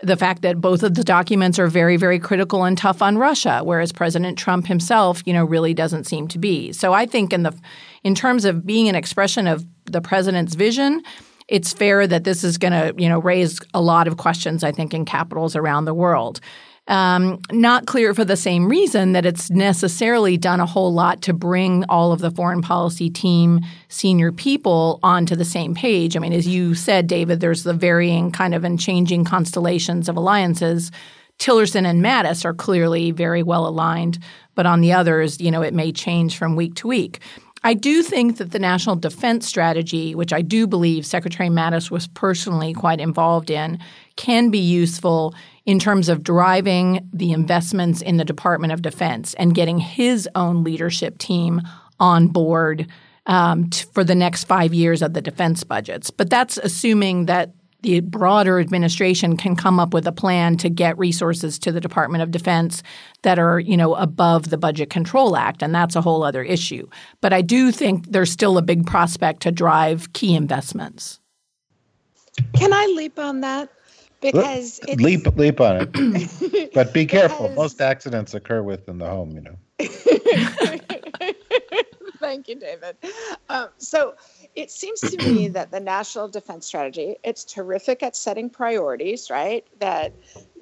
the 0.03 0.17
fact 0.17 0.41
that 0.41 0.60
both 0.60 0.83
of 0.83 0.95
the 0.95 1.03
documents 1.03 1.57
are 1.57 1.67
very, 1.67 1.95
very 1.95 2.19
critical 2.19 2.65
and 2.65 2.77
tough 2.77 3.01
on 3.01 3.17
Russia, 3.17 3.62
whereas 3.63 3.93
President 3.93 4.38
Trump 4.38 4.67
himself, 4.67 5.24
you 5.25 5.33
know, 5.33 5.45
really 5.45 5.74
doesn't 5.74 6.03
seem 6.03 6.27
to 6.27 6.38
be. 6.38 6.74
So 6.74 6.93
I 6.93 7.05
think 7.05 7.31
in 7.31 7.43
the 7.43 7.57
in 8.03 8.13
terms 8.13 8.43
of 8.43 8.65
being 8.65 8.89
an 8.89 8.95
expression 8.95 9.48
of 9.48 9.65
the 9.86 10.01
president's 10.01 10.55
vision, 10.55 11.01
it's 11.48 11.72
fair 11.74 12.05
that 12.05 12.25
this 12.25 12.43
is 12.43 12.57
going 12.57 12.74
to, 12.74 12.93
you 13.01 13.07
know, 13.07 13.19
raise 13.19 13.60
a 13.74 13.81
lot 13.81 14.07
of 14.07 14.17
questions. 14.17 14.63
I 14.63 14.74
think 14.74 14.93
in 14.93 15.05
capitals 15.05 15.55
around 15.55 15.86
the 15.86 15.93
world. 15.93 16.41
Um, 16.87 17.39
not 17.49 17.85
clear 17.85 18.13
for 18.13 18.25
the 18.25 18.35
same 18.35 18.67
reason 18.67 19.13
that 19.13 19.25
it's 19.25 19.49
necessarily 19.49 20.35
done 20.35 20.59
a 20.59 20.65
whole 20.65 20.93
lot 20.93 21.21
to 21.21 21.33
bring 21.33 21.85
all 21.87 22.11
of 22.11 22.19
the 22.19 22.29
foreign 22.29 22.61
policy 22.61 23.09
team 23.09 23.61
senior 23.87 24.33
people 24.33 24.99
onto 25.01 25.33
the 25.33 25.45
same 25.45 25.75
page. 25.75 26.17
I 26.17 26.19
mean, 26.19 26.33
as 26.33 26.45
you 26.45 26.75
said, 26.75 27.07
David, 27.07 27.39
there's 27.39 27.63
the 27.63 27.73
varying 27.73 28.31
kind 28.31 28.53
of 28.53 28.65
and 28.65 28.77
changing 28.77 29.23
constellations 29.23 30.09
of 30.09 30.17
alliances 30.17 30.91
Tillerson 31.39 31.85
and 31.85 32.03
Mattis 32.03 32.45
are 32.45 32.53
clearly 32.53 33.11
very 33.11 33.43
well 33.43 33.67
aligned, 33.67 34.19
but 34.55 34.65
on 34.65 34.81
the 34.81 34.93
others, 34.93 35.41
you 35.41 35.51
know, 35.51 35.61
it 35.61 35.73
may 35.73 35.91
change 35.91 36.37
from 36.37 36.55
week 36.55 36.75
to 36.75 36.87
week. 36.87 37.19
I 37.65 37.73
do 37.73 38.03
think 38.03 38.37
that 38.37 38.51
the 38.51 38.59
national 38.59 38.97
defense 38.97 39.47
strategy, 39.47 40.15
which 40.15 40.33
I 40.33 40.41
do 40.41 40.67
believe 40.67 41.05
Secretary 41.05 41.49
Mattis 41.49 41.89
was 41.89 42.07
personally 42.07 42.73
quite 42.73 42.99
involved 42.99 43.49
in, 43.49 43.79
can 44.15 44.50
be 44.50 44.60
useful 44.60 45.34
in 45.65 45.79
terms 45.79 46.10
of 46.10 46.24
driving 46.24 47.10
the 47.13 47.32
investments 47.32 48.01
in 48.01 48.17
the 48.17 48.25
Department 48.25 48.74
of 48.74 48.82
Defense 48.82 49.34
and 49.36 49.55
getting 49.55 49.77
his 49.77 50.27
own 50.36 50.63
leadership 50.63 51.17
team 51.17 51.62
on 52.00 52.27
board 52.27 52.88
um, 53.25 53.70
t- 53.70 53.86
for 53.93 54.03
the 54.03 54.15
next 54.15 54.43
five 54.43 54.74
years 54.74 55.01
of 55.01 55.13
the 55.13 55.22
defense 55.22 55.63
budgets. 55.63 56.10
But 56.12 56.29
that's 56.29 56.58
assuming 56.58 57.27
that 57.27 57.53
the 57.82 58.00
broader 58.00 58.60
administration 58.60 59.36
can 59.36 59.55
come 59.55 59.79
up 59.79 59.93
with 59.93 60.08
a 60.08 60.12
plan 60.12 60.55
to 60.58 60.70
get 60.70 60.98
resources 60.98 61.60
to 61.60 61.72
the 61.72 61.82
Department 61.82 62.24
of 62.24 62.32
Defense 62.32 62.82
that 63.24 63.38
are, 63.38 63.60
you 63.60 63.75
know, 63.75 63.93
above 63.96 64.50
the 64.50 64.58
Budget 64.58 64.89
Control 64.89 65.36
Act, 65.36 65.62
and 65.62 65.75
that's 65.75 65.96
a 65.96 66.01
whole 66.01 66.24
other 66.24 66.43
issue. 66.43 66.88
But 67.20 67.34
I 67.34 67.41
do 67.41 67.72
think 67.72 68.12
there's 68.12 68.32
still 68.32 68.58
a 68.58 68.62
big 68.62 68.86
prospect 68.86 69.41
to 69.41 69.51
drive 69.51 70.13
key 70.13 70.34
investments. 70.34 71.20
Can 72.55 72.74
I 72.74 72.86
leap 72.96 73.20
on 73.20 73.41
that? 73.41 73.70
Because 74.23 74.79
leap 74.97 75.27
leap 75.35 75.59
on 75.59 75.81
it, 75.81 76.71
but 76.73 76.93
be 76.93 77.05
careful. 77.05 77.49
Most 77.49 77.81
accidents 77.81 78.33
occur 78.33 78.63
within 78.63 78.97
the 78.97 79.07
home, 79.07 79.31
you 79.31 79.41
know. 79.41 79.57
Thank 82.19 82.47
you, 82.47 82.55
David. 82.55 82.95
Um, 83.49 83.67
so 83.77 84.15
it 84.55 84.71
seems 84.71 85.01
to 85.01 85.17
me 85.17 85.47
that 85.49 85.71
the 85.71 85.79
national 85.81 86.29
defense 86.29 86.65
strategy 86.65 87.17
it's 87.23 87.43
terrific 87.43 88.01
at 88.01 88.15
setting 88.15 88.49
priorities, 88.49 89.29
right? 89.29 89.67
That 89.79 90.13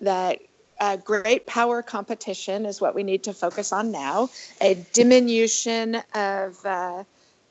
that 0.02 0.40
uh, 0.80 0.98
great 0.98 1.46
power 1.46 1.84
competition 1.84 2.66
is 2.66 2.82
what 2.82 2.96
we 2.96 3.04
need 3.04 3.24
to 3.26 3.34
focus 3.34 3.72
on 3.72 3.92
now. 3.92 4.30
A 4.60 4.74
diminution 4.92 6.02
of 6.16 6.66
uh, 6.66 7.04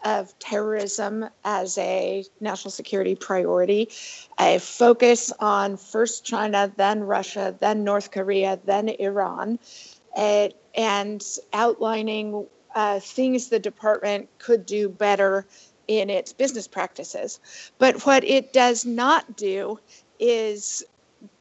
of 0.04 0.38
terrorism 0.38 1.26
as 1.44 1.76
a 1.78 2.24
national 2.40 2.70
security 2.70 3.14
priority, 3.14 3.88
a 4.38 4.58
focus 4.58 5.32
on 5.40 5.76
first 5.76 6.24
China, 6.24 6.72
then 6.76 7.00
Russia, 7.04 7.54
then 7.60 7.84
North 7.84 8.10
Korea, 8.10 8.58
then 8.64 8.88
Iran, 8.88 9.58
and 10.16 11.22
outlining 11.52 12.46
uh, 12.74 13.00
things 13.00 13.48
the 13.48 13.58
department 13.58 14.28
could 14.38 14.64
do 14.66 14.88
better 14.88 15.46
in 15.88 16.08
its 16.08 16.32
business 16.32 16.68
practices. 16.68 17.40
But 17.78 18.06
what 18.06 18.22
it 18.24 18.52
does 18.52 18.86
not 18.86 19.36
do 19.36 19.80
is 20.18 20.84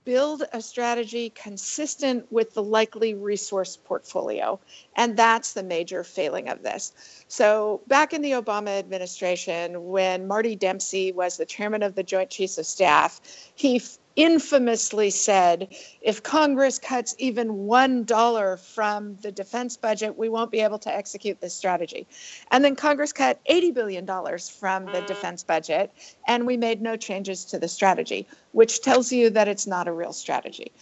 build 0.09 0.41
a 0.53 0.59
strategy 0.59 1.29
consistent 1.29 2.25
with 2.31 2.51
the 2.55 2.63
likely 2.63 3.13
resource 3.13 3.77
portfolio. 3.77 4.59
And 4.95 5.15
that's 5.15 5.53
the 5.53 5.61
major 5.61 6.03
failing 6.03 6.49
of 6.49 6.63
this. 6.63 7.23
So, 7.27 7.81
back 7.85 8.11
in 8.11 8.23
the 8.23 8.31
Obama 8.31 8.79
administration, 8.79 9.89
when 9.89 10.27
Marty 10.27 10.55
Dempsey 10.55 11.11
was 11.11 11.37
the 11.37 11.45
chairman 11.45 11.83
of 11.83 11.93
the 11.93 12.01
Joint 12.01 12.31
Chiefs 12.31 12.57
of 12.57 12.65
Staff, 12.65 13.21
he 13.53 13.83
infamously 14.19 15.09
said 15.09 15.73
if 16.01 16.21
Congress 16.21 16.77
cuts 16.77 17.15
even 17.19 17.47
$1 17.47 18.59
from 18.59 19.15
the 19.21 19.31
defense 19.31 19.77
budget, 19.77 20.17
we 20.17 20.27
won't 20.27 20.51
be 20.51 20.59
able 20.59 20.77
to 20.77 20.93
execute 20.93 21.39
this 21.39 21.53
strategy. 21.53 22.05
And 22.51 22.63
then 22.63 22.75
Congress 22.75 23.13
cut 23.13 23.39
$80 23.49 23.73
billion 23.73 24.05
from 24.05 24.91
the 24.91 25.01
defense 25.01 25.43
budget, 25.43 25.93
and 26.27 26.45
we 26.45 26.57
made 26.57 26.81
no 26.81 26.97
changes 26.97 27.45
to 27.45 27.59
the 27.59 27.69
strategy, 27.69 28.27
which 28.51 28.81
tells 28.81 29.09
you 29.09 29.29
that 29.29 29.47
it's 29.47 29.65
not 29.65 29.87
a 29.87 29.93
real 29.93 30.11
strategy. 30.11 30.73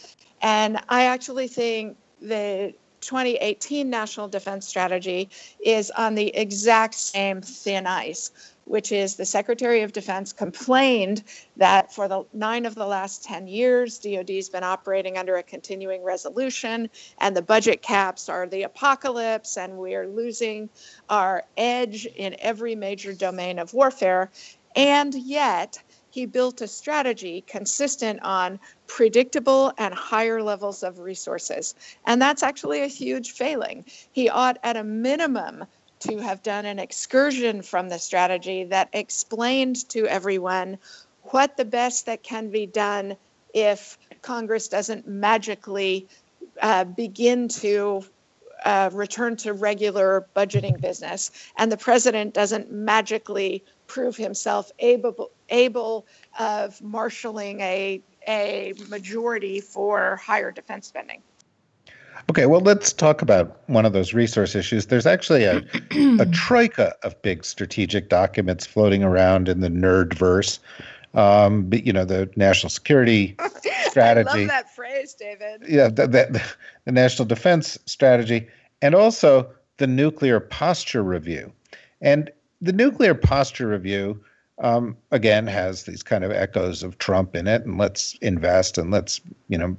And 0.41 0.79
I 0.89 1.03
actually 1.03 1.47
think 1.47 1.95
the 2.19 2.73
2018 3.01 3.87
National 3.87 4.27
Defense 4.27 4.67
Strategy 4.67 5.29
is 5.63 5.91
on 5.91 6.15
the 6.15 6.35
exact 6.35 6.95
same 6.95 7.41
thin 7.41 7.85
ice 7.85 8.31
which 8.67 8.91
is 8.91 9.15
the 9.15 9.25
Secretary 9.25 9.81
of 9.81 9.93
Defense 9.93 10.33
complained 10.33 11.23
that 11.55 11.93
for 11.93 12.07
the 12.07 12.23
nine 12.33 12.65
of 12.65 12.75
the 12.75 12.85
last 12.85 13.23
10 13.23 13.47
years, 13.47 13.99
DoD 13.99 14.29
has 14.29 14.49
been 14.49 14.63
operating 14.63 15.17
under 15.17 15.37
a 15.37 15.43
continuing 15.43 16.03
resolution, 16.03 16.89
and 17.19 17.35
the 17.35 17.41
budget 17.41 17.81
caps 17.81 18.29
are 18.29 18.47
the 18.47 18.63
apocalypse, 18.63 19.57
and 19.57 19.77
we 19.77 19.95
are 19.95 20.07
losing 20.07 20.69
our 21.09 21.43
edge 21.55 22.05
in 22.05 22.35
every 22.39 22.75
major 22.75 23.13
domain 23.13 23.59
of 23.59 23.73
warfare. 23.73 24.29
And 24.75 25.13
yet, 25.15 25.81
he 26.09 26.25
built 26.25 26.61
a 26.61 26.67
strategy 26.67 27.43
consistent 27.45 28.21
on 28.23 28.59
predictable 28.87 29.71
and 29.77 29.93
higher 29.93 30.41
levels 30.41 30.81
of 30.81 30.99
resources. 30.99 31.75
And 32.05 32.21
that's 32.21 32.43
actually 32.43 32.81
a 32.81 32.87
huge 32.87 33.31
failing. 33.31 33.85
He 34.11 34.29
ought, 34.29 34.57
at 34.63 34.77
a 34.77 34.83
minimum, 34.83 35.65
to 35.99 36.17
have 36.17 36.43
done 36.43 36.65
an 36.65 36.79
excursion 36.79 37.61
from 37.61 37.89
the 37.89 37.97
strategy 37.97 38.65
that 38.65 38.89
explained 38.93 39.87
to 39.89 40.05
everyone 40.07 40.77
what 41.23 41.57
the 41.57 41.65
best 41.65 42.05
that 42.05 42.23
can 42.23 42.49
be 42.49 42.65
done 42.65 43.17
if 43.53 43.97
Congress 44.21 44.67
doesn't 44.67 45.07
magically 45.07 46.07
uh, 46.61 46.83
begin 46.83 47.47
to 47.47 48.03
uh, 48.65 48.89
return 48.93 49.35
to 49.37 49.53
regular 49.53 50.27
budgeting 50.35 50.79
business, 50.81 51.31
and 51.57 51.71
the 51.71 51.77
president 51.77 52.33
doesn't 52.33 52.71
magically 52.71 53.63
prove 53.85 54.17
himself 54.17 54.71
able 54.79 55.29
able 55.49 56.05
of 56.39 56.81
marshaling 56.81 57.61
a 57.61 58.01
a 58.27 58.73
majority 58.89 59.61
for 59.61 60.17
higher 60.17 60.51
defense 60.51 60.87
spending. 60.87 61.21
Okay, 62.29 62.45
well, 62.45 62.61
let's 62.61 62.91
talk 62.91 63.21
about 63.21 63.61
one 63.67 63.85
of 63.85 63.93
those 63.93 64.13
resource 64.13 64.55
issues. 64.55 64.87
There's 64.87 65.05
actually 65.05 65.43
a, 65.43 65.57
a 66.19 66.25
troika 66.33 66.93
of 67.03 67.19
big 67.21 67.45
strategic 67.45 68.09
documents 68.09 68.65
floating 68.65 69.03
around 69.03 69.47
in 69.47 69.61
the 69.61 69.69
nerd 69.69 70.13
verse. 70.13 70.59
Um, 71.13 71.69
you 71.71 71.93
know, 71.93 72.05
the 72.05 72.29
national 72.35 72.69
security 72.69 73.35
strategy. 73.85 74.29
I 74.29 74.35
love 74.39 74.47
that 74.47 74.75
phrase, 74.75 75.13
David. 75.13 75.63
Yeah, 75.67 75.87
the, 75.87 76.07
the, 76.07 76.43
the 76.85 76.91
national 76.91 77.25
defense 77.25 77.77
strategy, 77.85 78.47
and 78.81 78.93
also 78.93 79.49
the 79.77 79.87
nuclear 79.87 80.39
posture 80.39 81.03
review. 81.03 81.51
And 82.01 82.29
the 82.61 82.73
nuclear 82.73 83.15
posture 83.15 83.67
review, 83.67 84.21
um, 84.59 84.97
again, 85.11 85.47
has 85.47 85.83
these 85.83 86.03
kind 86.03 86.23
of 86.23 86.31
echoes 86.31 86.83
of 86.83 86.97
Trump 86.97 87.35
in 87.35 87.47
it, 87.47 87.65
and 87.65 87.77
let's 87.77 88.15
invest 88.21 88.77
and 88.77 88.91
let's, 88.91 89.21
you 89.47 89.57
know, 89.57 89.77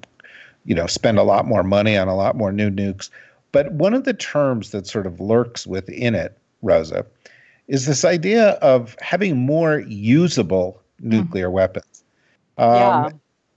you 0.69 0.75
know 0.75 0.87
spend 0.87 1.19
a 1.19 1.23
lot 1.23 1.47
more 1.47 1.63
money 1.63 1.97
on 1.97 2.09
a 2.09 2.15
lot 2.15 2.37
more 2.37 2.53
new 2.53 2.71
nukes. 2.71 3.09
But 3.51 3.73
one 3.73 3.95
of 3.95 4.05
the 4.05 4.13
terms 4.13 4.71
that 4.71 4.87
sort 4.87 5.07
of 5.07 5.19
lurks 5.19 5.67
within 5.67 6.15
it, 6.15 6.37
Rosa, 6.61 7.07
is 7.67 7.87
this 7.87 8.05
idea 8.05 8.51
of 8.61 8.95
having 9.01 9.39
more 9.39 9.81
usable 9.81 10.81
nuclear 11.01 11.49
mm. 11.49 11.53
weapons. 11.53 12.05
Um, 12.59 12.75
yeah. 12.75 13.11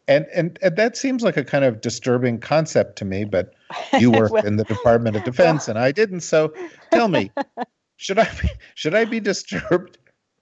And, 0.07 0.25
and 0.33 0.59
and 0.61 0.75
that 0.77 0.95
seems 0.95 1.21
like 1.21 1.35
a 1.35 1.43
kind 1.43 1.65
of 1.65 1.81
disturbing 1.81 2.39
concept 2.39 2.97
to 2.99 3.05
me. 3.05 3.25
But 3.25 3.53
you 3.99 4.09
work 4.19 4.31
well, 4.31 4.45
in 4.45 4.55
the 4.55 4.63
Department 4.63 5.17
of 5.17 5.23
Defense, 5.25 5.67
and 5.67 5.77
I 5.77 5.91
didn't. 5.91 6.21
So 6.21 6.53
tell 6.91 7.09
me, 7.09 7.29
should 7.97 8.19
I 8.19 8.29
be, 8.41 8.49
should 8.75 8.95
I 8.95 9.03
be 9.03 9.19
disturbed 9.19 9.97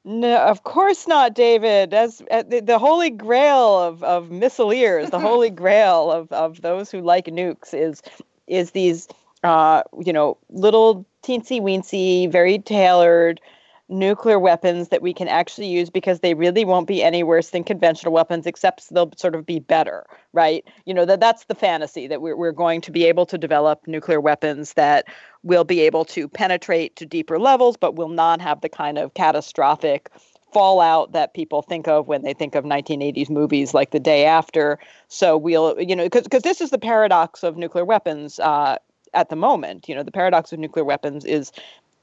no, 0.06 0.38
of 0.38 0.64
course 0.64 1.08
not, 1.08 1.34
David. 1.34 1.94
As 1.94 2.22
uh, 2.32 2.44
the, 2.44 2.62
the, 2.62 2.80
holy 2.80 3.10
grail 3.10 3.80
of 3.80 4.04
of 4.04 4.30
missileers, 4.30 5.12
the 5.12 5.20
holy 5.30 5.50
grail 5.50 6.12
of 6.12 6.32
of 6.32 6.62
those 6.62 6.90
who 6.90 7.02
like 7.02 7.26
nukes 7.26 7.74
is 7.74 8.02
is 8.48 8.72
these 8.72 9.08
uh, 9.44 9.84
you 10.04 10.14
know 10.14 10.38
little 10.50 11.06
teensy 11.24 11.62
weensy, 11.62 12.32
very 12.32 12.60
tailored 12.60 13.42
nuclear 13.90 14.38
weapons 14.38 14.90
that 14.90 15.02
we 15.02 15.14
can 15.14 15.28
actually 15.28 15.68
use 15.68 15.90
because 15.90 16.20
they 16.20 16.36
really 16.36 16.64
won't 16.64 16.88
be 16.88 17.02
any 17.02 17.24
worse 17.24 17.50
than 17.50 17.64
conventional 17.64 18.14
weapons 18.14 18.46
except 18.46 18.88
they'll 18.94 19.12
sort 19.18 19.34
of 19.34 19.48
be 19.48 19.60
better 19.60 20.06
right 20.32 20.64
you 20.86 20.94
know 20.94 21.06
that 21.06 21.20
that's 21.20 21.46
the 21.46 21.56
fantasy 21.56 22.06
that 22.06 22.22
we're, 22.22 22.38
we're 22.38 22.52
going 22.52 22.82
to 22.82 22.92
be 22.92 23.06
able 23.06 23.26
to 23.26 23.36
develop 23.36 23.82
nuclear 23.88 24.22
weapons 24.22 24.74
that 24.74 25.06
will 25.44 25.64
be 25.64 25.82
able 25.82 26.06
to 26.06 26.28
penetrate 26.28 26.96
to 26.98 27.06
deeper 27.06 27.40
levels 27.40 27.78
but 27.78 27.96
will 27.96 28.10
not 28.10 28.42
have 28.42 28.62
the 28.62 28.70
kind 28.70 28.98
of 28.98 29.14
catastrophic 29.14 30.10
fallout 30.52 31.12
that 31.12 31.34
people 31.34 31.62
think 31.62 31.88
of 31.88 32.08
when 32.08 32.24
they 32.24 32.34
think 32.34 32.56
of 32.56 32.64
1980s 32.64 33.30
movies 33.30 33.74
like 33.74 33.92
the 33.92 34.00
day 34.00 34.26
after. 34.26 34.80
So 35.08 35.38
we'll 35.38 35.80
you 35.80 35.96
know 35.96 36.10
because 36.10 36.44
this 36.44 36.62
is 36.62 36.72
the 36.72 36.80
paradox 36.80 37.44
of 37.44 37.58
nuclear 37.58 37.86
weapons 37.86 38.40
uh, 38.40 38.78
at 39.14 39.30
the 39.30 39.36
moment. 39.36 39.88
You 39.88 39.96
know 39.96 40.04
the 40.04 40.12
paradox 40.12 40.52
of 40.52 40.60
nuclear 40.60 40.86
weapons 40.86 41.26
is 41.26 41.52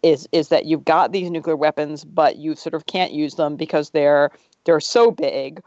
is 0.02 0.28
is 0.32 0.48
that 0.48 0.66
you've 0.66 0.84
got 0.84 1.12
these 1.12 1.30
nuclear 1.30 1.56
weapons, 1.56 2.04
but 2.04 2.36
you 2.36 2.54
sort 2.54 2.74
of 2.74 2.86
can't 2.86 3.12
use 3.12 3.34
them 3.34 3.56
because 3.56 3.90
they're 3.90 4.30
they're 4.64 4.80
so 4.80 5.10
big, 5.10 5.60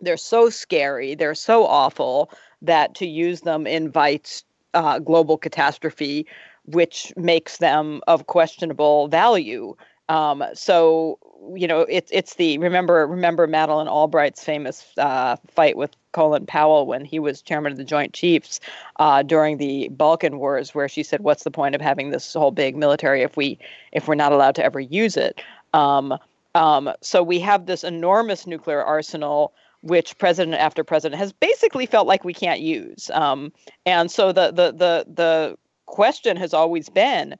they're 0.00 0.16
so 0.16 0.50
scary, 0.50 1.14
they're 1.14 1.34
so 1.34 1.66
awful 1.66 2.30
that 2.62 2.94
to 2.96 3.06
use 3.06 3.40
them 3.42 3.66
invites 3.66 4.44
uh, 4.74 4.98
global 4.98 5.36
catastrophe, 5.36 6.26
which 6.66 7.12
makes 7.16 7.58
them 7.58 8.00
of 8.06 8.26
questionable 8.26 9.08
value. 9.08 9.74
Um, 10.08 10.44
so 10.54 11.18
you 11.54 11.66
know, 11.66 11.80
it's 11.82 12.10
it's 12.12 12.34
the 12.34 12.58
remember 12.58 13.06
remember 13.06 13.46
Madeleine 13.46 13.88
Albright's 13.88 14.44
famous 14.44 14.92
uh, 14.98 15.36
fight 15.48 15.76
with 15.76 15.90
Colin 16.12 16.46
Powell 16.46 16.86
when 16.86 17.04
he 17.04 17.18
was 17.18 17.40
chairman 17.40 17.72
of 17.72 17.78
the 17.78 17.84
Joint 17.84 18.12
Chiefs 18.12 18.60
uh, 18.98 19.22
during 19.22 19.56
the 19.56 19.88
Balkan 19.88 20.38
Wars, 20.38 20.74
where 20.74 20.88
she 20.88 21.02
said, 21.02 21.20
"What's 21.22 21.44
the 21.44 21.50
point 21.50 21.74
of 21.74 21.80
having 21.80 22.10
this 22.10 22.34
whole 22.34 22.50
big 22.50 22.76
military 22.76 23.22
if 23.22 23.36
we 23.36 23.58
if 23.92 24.06
we're 24.06 24.14
not 24.14 24.32
allowed 24.32 24.54
to 24.56 24.64
ever 24.64 24.80
use 24.80 25.16
it?" 25.16 25.40
Um, 25.72 26.18
um, 26.54 26.92
so 27.00 27.22
we 27.22 27.40
have 27.40 27.66
this 27.66 27.84
enormous 27.84 28.46
nuclear 28.46 28.82
arsenal 28.82 29.52
which 29.82 30.18
president 30.18 30.56
after 30.56 30.84
president 30.84 31.18
has 31.18 31.32
basically 31.32 31.86
felt 31.86 32.06
like 32.06 32.24
we 32.24 32.34
can't 32.34 32.60
use. 32.60 33.10
Um, 33.14 33.52
and 33.86 34.10
so 34.10 34.32
the 34.32 34.50
the 34.50 34.72
the 34.72 35.06
the 35.08 35.58
question 35.90 36.36
has 36.36 36.54
always 36.54 36.88
been 36.88 37.36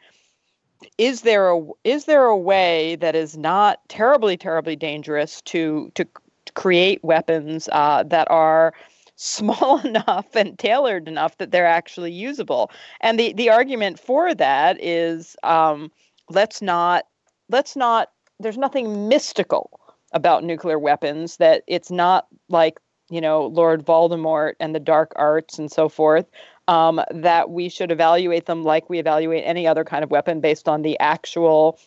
is 0.98 1.22
there 1.22 1.50
a 1.50 1.60
is 1.84 2.04
there 2.06 2.26
a 2.26 2.36
way 2.36 2.96
that 2.96 3.14
is 3.14 3.36
not 3.36 3.80
terribly 3.88 4.36
terribly 4.36 4.76
dangerous 4.76 5.40
to 5.42 5.90
to 5.94 6.06
create 6.54 7.02
weapons 7.04 7.68
uh, 7.72 8.02
that 8.04 8.30
are 8.30 8.72
small 9.16 9.78
enough 9.86 10.34
and 10.34 10.58
tailored 10.58 11.06
enough 11.06 11.36
that 11.38 11.50
they're 11.50 11.66
actually 11.66 12.12
usable? 12.12 12.70
And 13.00 13.18
the 13.18 13.32
the 13.32 13.50
argument 13.50 13.98
for 13.98 14.34
that 14.34 14.82
is 14.82 15.36
um, 15.42 15.90
let's 16.30 16.62
not 16.62 17.04
let's 17.48 17.76
not 17.76 18.10
there's 18.38 18.58
nothing 18.58 19.08
mystical 19.08 19.80
about 20.12 20.44
nuclear 20.44 20.78
weapons 20.78 21.36
that 21.36 21.62
it's 21.66 21.90
not 21.90 22.26
like 22.48 22.80
you 23.10 23.20
know 23.20 23.46
lord 23.46 23.84
voldemort 23.84 24.54
and 24.60 24.74
the 24.74 24.80
dark 24.80 25.12
arts 25.16 25.58
and 25.58 25.70
so 25.70 25.88
forth 25.88 26.26
um, 26.68 27.00
that 27.10 27.50
we 27.50 27.68
should 27.68 27.90
evaluate 27.90 28.46
them 28.46 28.62
like 28.62 28.88
we 28.88 28.98
evaluate 28.98 29.42
any 29.46 29.66
other 29.66 29.84
kind 29.84 30.04
of 30.04 30.10
weapon 30.10 30.40
based 30.40 30.68
on 30.68 30.82
the 30.82 30.98
actual 31.00 31.78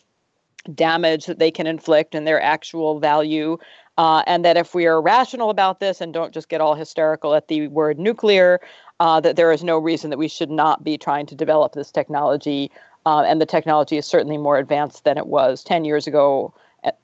damage 0.74 1.26
that 1.26 1.38
they 1.38 1.50
can 1.50 1.66
inflict 1.66 2.14
and 2.14 2.26
their 2.26 2.40
actual 2.40 2.98
value. 3.00 3.58
Uh, 3.96 4.24
and 4.26 4.44
that 4.44 4.56
if 4.56 4.74
we 4.74 4.86
are 4.86 5.00
rational 5.00 5.50
about 5.50 5.78
this 5.78 6.00
and 6.00 6.12
don't 6.12 6.34
just 6.34 6.48
get 6.48 6.60
all 6.60 6.74
hysterical 6.74 7.34
at 7.34 7.46
the 7.46 7.68
word 7.68 7.96
nuclear 7.96 8.60
uh, 8.98 9.20
that 9.20 9.36
there 9.36 9.52
is 9.52 9.62
no 9.62 9.78
reason 9.78 10.10
that 10.10 10.18
we 10.18 10.26
should 10.26 10.50
not 10.50 10.82
be 10.82 10.98
trying 10.98 11.26
to 11.26 11.36
develop 11.36 11.74
this 11.74 11.92
technology 11.92 12.72
uh, 13.06 13.22
and 13.22 13.40
the 13.40 13.46
technology 13.46 13.96
is 13.96 14.04
certainly 14.04 14.36
more 14.36 14.58
advanced 14.58 15.04
than 15.04 15.16
it 15.16 15.28
was 15.28 15.62
10 15.62 15.84
years 15.84 16.08
ago 16.08 16.52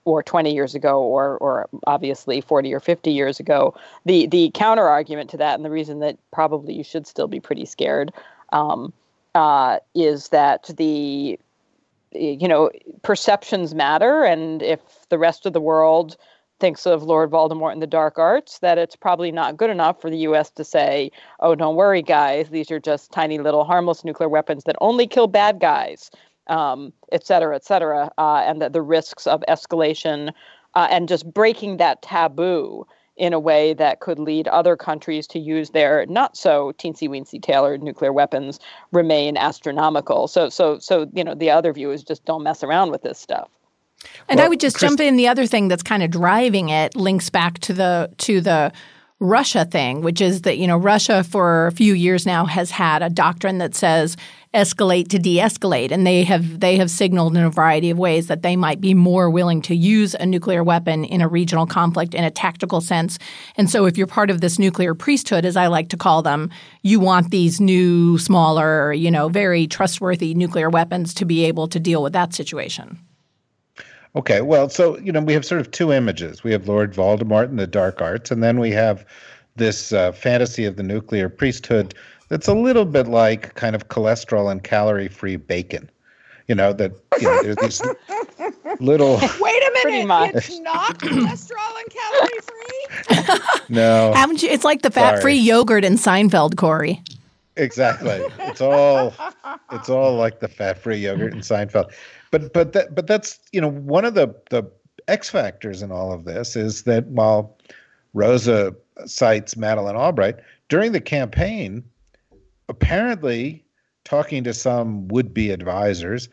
or 0.05 0.23
20 0.23 0.53
years 0.53 0.75
ago 0.75 1.03
or 1.03 1.39
or 1.39 1.69
obviously 1.87 2.41
40 2.41 2.73
or 2.75 2.81
50 2.81 3.11
years 3.11 3.41
ago 3.41 3.75
the 4.05 4.27
the 4.27 4.51
counter 4.55 4.87
argument 4.87 5.31
to 5.31 5.37
that 5.37 5.55
and 5.55 5.65
the 5.65 5.71
reason 5.71 6.01
that 6.01 6.19
probably 6.33 6.75
you 6.75 6.85
should 6.85 7.07
still 7.07 7.29
be 7.29 7.41
pretty 7.41 7.65
scared 7.65 8.13
um, 8.53 8.93
uh, 9.35 9.79
is 9.95 10.29
that 10.29 10.71
the 10.77 11.39
you 12.13 12.49
know 12.49 12.71
perceptions 13.03 13.75
matter 13.75 14.25
and 14.25 14.63
if 14.63 14.81
the 15.09 15.19
rest 15.19 15.47
of 15.47 15.53
the 15.53 15.61
world 15.61 16.17
thinks 16.61 16.87
of 16.87 17.03
Lord 17.03 17.31
Voldemort 17.31 17.73
and 17.73 17.81
the 17.81 17.87
dark 17.87 18.19
arts, 18.19 18.59
that 18.59 18.77
it's 18.77 18.95
probably 18.95 19.33
not 19.33 19.57
good 19.57 19.71
enough 19.71 20.01
for 20.01 20.11
the 20.11 20.19
US 20.19 20.51
to 20.51 20.63
say, 20.63 21.11
oh, 21.41 21.55
don't 21.55 21.75
worry, 21.75 22.03
guys, 22.03 22.51
these 22.51 22.71
are 22.71 22.79
just 22.79 23.11
tiny 23.11 23.39
little 23.39 23.65
harmless 23.65 24.05
nuclear 24.05 24.29
weapons 24.29 24.65
that 24.65 24.77
only 24.81 25.07
kill 25.07 25.27
bad 25.27 25.59
guys 25.59 26.11
um, 26.47 26.93
et 27.13 27.27
cetera, 27.27 27.55
et 27.55 27.65
cetera, 27.65 28.11
uh, 28.19 28.43
and 28.47 28.61
the, 28.63 28.71
the 28.71 28.83
risks 28.83 29.27
of 29.27 29.43
escalation 29.49 30.33
uh, 30.75 30.89
and 30.91 31.09
just 31.09 31.33
breaking 31.33 31.77
that 31.79 32.03
taboo 32.03 32.87
in 33.17 33.33
a 33.35 33.39
way 33.39 33.75
that 33.75 34.01
could 34.01 34.19
lead 34.19 34.49
other 34.49 34.77
countries 34.77 35.27
to 35.27 35.39
use 35.39 35.71
their 35.71 36.07
not 36.07 36.37
so 36.37 36.73
teensy 36.79 37.09
weensy 37.09 37.41
tailored 37.41 37.83
nuclear 37.83 38.13
weapons 38.13 38.59
remain 38.93 39.37
astronomical. 39.37 40.27
So, 40.27 40.49
so, 40.49 40.79
so 40.79 41.07
you 41.13 41.23
know, 41.23 41.35
the 41.35 41.51
other 41.51 41.73
view 41.73 41.91
is 41.91 42.03
just 42.03 42.25
don't 42.25 42.43
mess 42.43 42.63
around 42.63 42.91
with 42.91 43.03
this 43.03 43.19
stuff. 43.19 43.49
And 44.29 44.39
well, 44.39 44.47
I 44.47 44.49
would 44.49 44.61
just 44.61 44.77
Chris- 44.77 44.91
jump 44.91 45.01
in. 45.01 45.17
The 45.17 45.29
other 45.29 45.47
thing 45.47 45.69
that's 45.69 45.83
kind 45.83 46.03
of 46.03 46.11
driving 46.11 46.71
it 46.71 46.97
links 46.97 47.29
back 47.29 47.59
to 47.61 47.75
the 47.75 48.11
to 48.19 48.41
the 48.41 48.73
Russia 49.21 49.67
thing, 49.67 50.01
which 50.01 50.21
is 50.23 50.43
that, 50.43 50.57
you 50.57 50.67
know, 50.67 50.79
Russia 50.79 51.23
for 51.23 51.67
a 51.67 51.73
few 51.73 51.93
years 51.93 52.25
now 52.25 52.47
has 52.47 52.71
had 52.71 53.03
a 53.03 53.11
doctrine 53.11 53.59
that 53.59 53.75
says 53.75 54.17
escalate 54.55 55.09
to 55.09 55.19
de-escalate 55.19 55.93
and 55.93 56.05
they 56.05 56.25
have 56.25 56.59
they 56.59 56.77
have 56.77 56.91
signaled 56.91 57.37
in 57.37 57.45
a 57.45 57.51
variety 57.51 57.91
of 57.91 57.99
ways 57.99 58.27
that 58.27 58.43
they 58.43 58.57
might 58.57 58.81
be 58.81 58.95
more 58.95 59.31
willing 59.31 59.63
to 59.63 59.77
use 59.77 60.15
a 60.15 60.27
nuclear 60.27 60.65
weapon 60.65 61.05
in 61.05 61.21
a 61.21 61.29
regional 61.29 61.67
conflict 61.67 62.15
in 62.15 62.25
a 62.25 62.31
tactical 62.31 62.81
sense. 62.81 63.19
And 63.57 63.71
so 63.71 63.85
if 63.85 63.97
you're 63.97 64.09
part 64.09 64.31
of 64.31 64.41
this 64.41 64.59
nuclear 64.59 64.95
priesthood 64.95 65.45
as 65.45 65.57
I 65.57 65.69
like 65.69 65.91
to 65.91 65.97
call 65.97 66.23
them, 66.23 66.51
you 66.83 66.99
want 66.99 67.31
these 67.31 67.61
new 67.61 68.19
smaller, 68.19 68.93
you 68.93 69.11
know, 69.11 69.29
very 69.29 69.67
trustworthy 69.67 70.35
nuclear 70.35 70.71
weapons 70.71 71.15
to 71.15 71.25
be 71.25 71.45
able 71.45 71.69
to 71.69 71.79
deal 71.79 72.03
with 72.03 72.15
that 72.15 72.35
situation. 72.35 72.99
Okay, 74.17 74.41
well, 74.41 74.69
so 74.69 74.99
you 74.99 75.13
know 75.13 75.21
we 75.21 75.33
have 75.35 75.45
sort 75.45 75.61
of 75.61 75.71
two 75.71 75.93
images. 75.93 76.43
We 76.43 76.51
have 76.53 76.67
Lord 76.67 76.93
Voldemort 76.93 77.45
and 77.45 77.59
the 77.59 77.67
dark 77.67 78.03
arts, 78.03 78.31
and 78.31 78.43
then 78.43 78.59
we 78.59 78.71
have 78.73 79.07
this 79.57 79.93
uh, 79.93 80.11
fantasy 80.13 80.65
of 80.65 80.77
the 80.77 80.83
nuclear 80.83 81.29
priesthood 81.29 81.95
that's 82.29 82.49
a 82.49 82.55
little 82.55 82.85
bit 82.85 83.07
like 83.07 83.55
kind 83.55 83.77
of 83.77 83.89
cholesterol 83.89 84.51
and 84.51 84.65
calorie-free 84.65 85.37
bacon. 85.37 85.89
You 86.49 86.57
know 86.57 86.73
that 86.73 86.93
you 87.21 87.29
know, 87.29 87.43
there's 87.43 87.57
these 87.57 87.83
little. 88.81 89.21
Wait 89.41 89.63
a 89.63 89.87
minute! 89.87 90.35
It's 90.35 90.59
not 90.59 90.99
cholesterol 90.99 91.75
and 91.79 93.29
calorie-free. 93.29 93.45
no, 93.69 94.13
haven't 94.13 94.43
you? 94.43 94.49
It's 94.49 94.65
like 94.65 94.83
the 94.83 94.91
fat-free 94.91 95.37
yogurt 95.37 95.85
in 95.85 95.95
Seinfeld, 95.95 96.57
Kori. 96.57 97.01
Exactly. 97.55 98.25
It's 98.41 98.61
all. 98.61 99.15
It's 99.71 99.89
all 99.89 100.17
like 100.17 100.41
the 100.41 100.49
fat-free 100.49 100.97
yogurt 100.97 101.33
in 101.33 101.41
Seinfeld 101.41 101.93
but 102.31 102.53
but 102.53 102.73
that 102.73 102.95
but 102.95 103.07
that's 103.07 103.39
you 103.53 103.61
know 103.61 103.71
one 103.71 104.05
of 104.05 104.15
the 104.15 104.35
the 104.51 104.63
X 105.09 105.29
factors 105.29 105.83
in 105.83 105.91
all 105.91 106.13
of 106.13 106.25
this 106.25 106.57
is 106.57 106.85
that 106.85 107.07
while 107.07 107.57
Rosa 108.15 108.75
cites 109.07 109.57
Madeleine 109.57 109.97
Albright 109.97 110.37
during 110.69 110.93
the 110.93 111.01
campaign, 111.01 111.83
apparently 112.69 113.65
talking 114.05 114.45
to 114.45 114.55
some 114.55 115.09
would-be 115.09 115.51
advisors, 115.51 116.29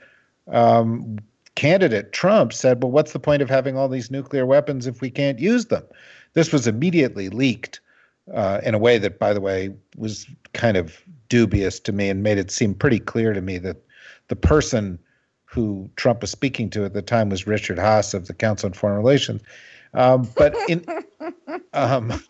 um, 0.48 1.18
candidate 1.56 2.12
Trump 2.12 2.54
said, 2.54 2.84
"Well, 2.84 2.92
what's 2.92 3.14
the 3.14 3.20
point 3.20 3.42
of 3.42 3.50
having 3.50 3.78
all 3.78 3.90
these 3.90 4.12
nuclear 4.12 4.46
weapons 4.46 4.88
if 4.88 5.02
we 5.02 5.10
can't 5.10 5.40
use 5.40 5.66
them?" 5.66 5.84
This 6.34 6.52
was 6.52 6.68
immediately 6.68 7.30
leaked 7.30 7.80
uh, 8.34 8.62
in 8.64 8.76
a 8.76 8.80
way 8.80 8.98
that, 8.98 9.20
by 9.20 9.34
the 9.34 9.42
way, 9.42 9.74
was 9.96 10.28
kind 10.54 10.78
of 10.78 11.02
dubious 11.30 11.80
to 11.82 11.92
me 11.92 12.10
and 12.10 12.24
made 12.24 12.38
it 12.38 12.52
seem 12.52 12.74
pretty 12.74 13.00
clear 13.00 13.34
to 13.34 13.42
me 13.42 13.58
that 13.60 13.78
the 14.28 14.36
person 14.36 15.00
who 15.48 15.90
Trump 15.96 16.22
was 16.22 16.30
speaking 16.30 16.70
to 16.70 16.86
at 16.86 16.94
the 16.94 17.02
time 17.02 17.30
was 17.30 17.48
Richard 17.48 17.78
Haass 17.78 18.14
of 18.14 18.28
the 18.28 18.34
Council 18.34 18.68
on 18.68 18.74
Foreign 18.74 18.98
Relations. 18.98 19.42
Um, 19.94 20.30
but 20.36 20.56
in 20.68 20.86
um, 21.74 22.22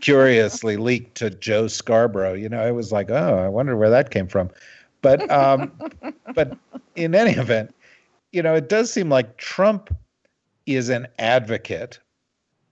curiously 0.00 0.76
leaked 0.76 1.16
to 1.16 1.30
Joe 1.30 1.68
Scarborough. 1.68 2.34
You 2.34 2.48
know, 2.48 2.60
I 2.60 2.72
was 2.72 2.92
like, 2.92 3.10
oh, 3.10 3.38
I 3.38 3.48
wonder 3.48 3.76
where 3.76 3.90
that 3.90 4.10
came 4.10 4.26
from. 4.26 4.50
But 5.00 5.30
um, 5.30 5.72
but 6.34 6.56
in 6.96 7.14
any 7.14 7.32
event, 7.32 7.72
you 8.32 8.42
know, 8.42 8.54
it 8.54 8.68
does 8.68 8.92
seem 8.92 9.08
like 9.08 9.36
Trump 9.36 9.94
is 10.66 10.88
an 10.88 11.06
advocate 11.20 12.00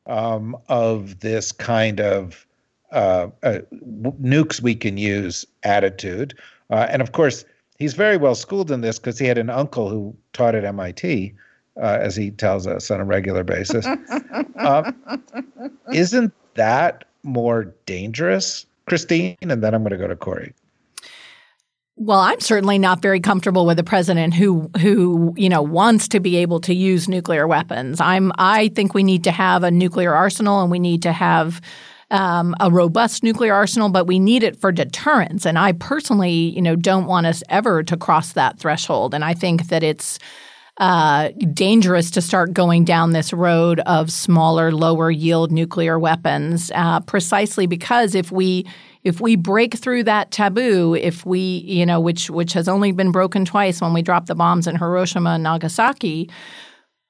um, 0.07 0.57
of 0.69 1.21
this 1.21 1.53
kind 1.53 2.01
of 2.01 2.45
uh, 2.90 3.29
uh, 3.45 3.61
nukes 4.21 4.61
we 4.61 4.75
can 4.75 4.99
use 4.99 5.47
attitude, 5.62 6.35
uh, 6.71 6.88
and 6.90 7.01
of 7.01 7.12
course 7.12 7.45
he's 7.79 7.95
very 7.95 8.17
well 8.17 8.35
schooled 8.35 8.71
in 8.71 8.81
this 8.81 8.99
because 8.99 9.19
he 9.19 9.27
had 9.27 9.39
an 9.39 9.51
uncle 9.51 9.89
who 9.89 10.17
taught 10.33 10.55
at 10.55 10.65
MIT, 10.65 11.35
uh, 11.81 11.99
as 12.01 12.17
he 12.17 12.31
tells 12.31 12.67
us 12.67 12.91
on 12.91 13.01
a 13.01 13.05
regular 13.05 13.45
basis. 13.45 13.87
uh, 14.57 14.93
isn't 15.93 16.33
that 16.55 17.05
more 17.23 17.75
dangerous, 17.87 18.67
Christine? 18.87 19.37
And 19.43 19.62
then 19.62 19.75
I'm 19.75 19.83
going 19.83 19.91
to 19.93 19.99
go 19.99 20.09
to 20.09 20.17
Kori. 20.17 20.55
Well, 21.99 22.19
I'm 22.19 22.41
certainly 22.41 22.79
not 22.79 23.01
very 23.01 23.21
comfortable 23.21 23.65
with 23.65 23.79
a 23.79 23.85
president 23.85 24.35
who 24.35 24.71
who 24.79 25.33
you 25.35 25.49
know 25.49 25.62
wants 25.62 26.09
to 26.09 26.21
be 26.21 26.37
able 26.37 26.61
to 26.61 26.75
use 26.75 27.09
nuclear 27.09 27.47
weapons. 27.47 28.03
I'm 28.03 28.33
I 28.37 28.69
think 28.69 28.93
we 28.93 29.03
need 29.03 29.25
to 29.25 29.31
have 29.31 29.62
a 29.62 29.71
nuclear 29.71 30.15
arsenal 30.15 30.61
and 30.61 30.71
we 30.71 30.79
need 30.79 31.03
to 31.05 31.12
have 31.12 31.62
um, 32.11 32.55
a 32.61 32.71
robust 32.71 33.23
nuclear 33.23 33.55
arsenal, 33.55 33.88
but 33.88 34.07
we 34.07 34.19
need 34.19 34.42
it 34.42 34.61
for 34.61 34.71
deterrence. 34.71 35.45
And 35.45 35.59
I 35.59 35.73
personally, 35.73 36.33
you 36.33 36.62
know, 36.62 36.77
don't 36.77 37.07
want 37.07 37.27
us 37.27 37.42
ever 37.49 37.83
to 37.83 37.97
cross 37.97 38.33
that 38.33 38.59
threshold. 38.59 39.14
And 39.14 39.25
I 39.25 39.35
think 39.35 39.69
that 39.69 39.83
it's 39.83 40.19
uh, 40.79 41.31
dangerous 41.53 42.11
to 42.12 42.21
start 42.21 42.53
going 42.53 42.85
down 42.85 43.12
this 43.12 43.33
road 43.33 43.81
of 43.81 44.12
smaller, 44.12 44.71
lower 44.73 45.11
yield 45.11 45.51
nuclear 45.51 45.99
weapons, 45.99 46.71
uh, 46.75 47.01
precisely 47.01 47.66
because 47.66 48.14
if 48.14 48.31
we 48.31 48.66
if 49.03 49.21
we 49.21 49.37
break 49.37 49.75
through 49.75 50.03
that 50.03 50.33
taboo, 50.33 50.95
if 50.95 51.25
we 51.25 51.40
you 51.40 51.87
know 51.87 51.99
which 51.99 52.29
which 52.29 52.53
has 52.53 52.69
only 52.69 52.92
been 52.92 53.11
broken 53.11 53.45
twice 53.45 53.81
when 53.81 53.95
we 53.95 54.03
dropped 54.03 54.27
the 54.27 54.35
bombs 54.35 54.66
in 54.66 54.77
Hiroshima 54.77 55.31
and 55.31 55.42
Nagasaki, 55.42 56.29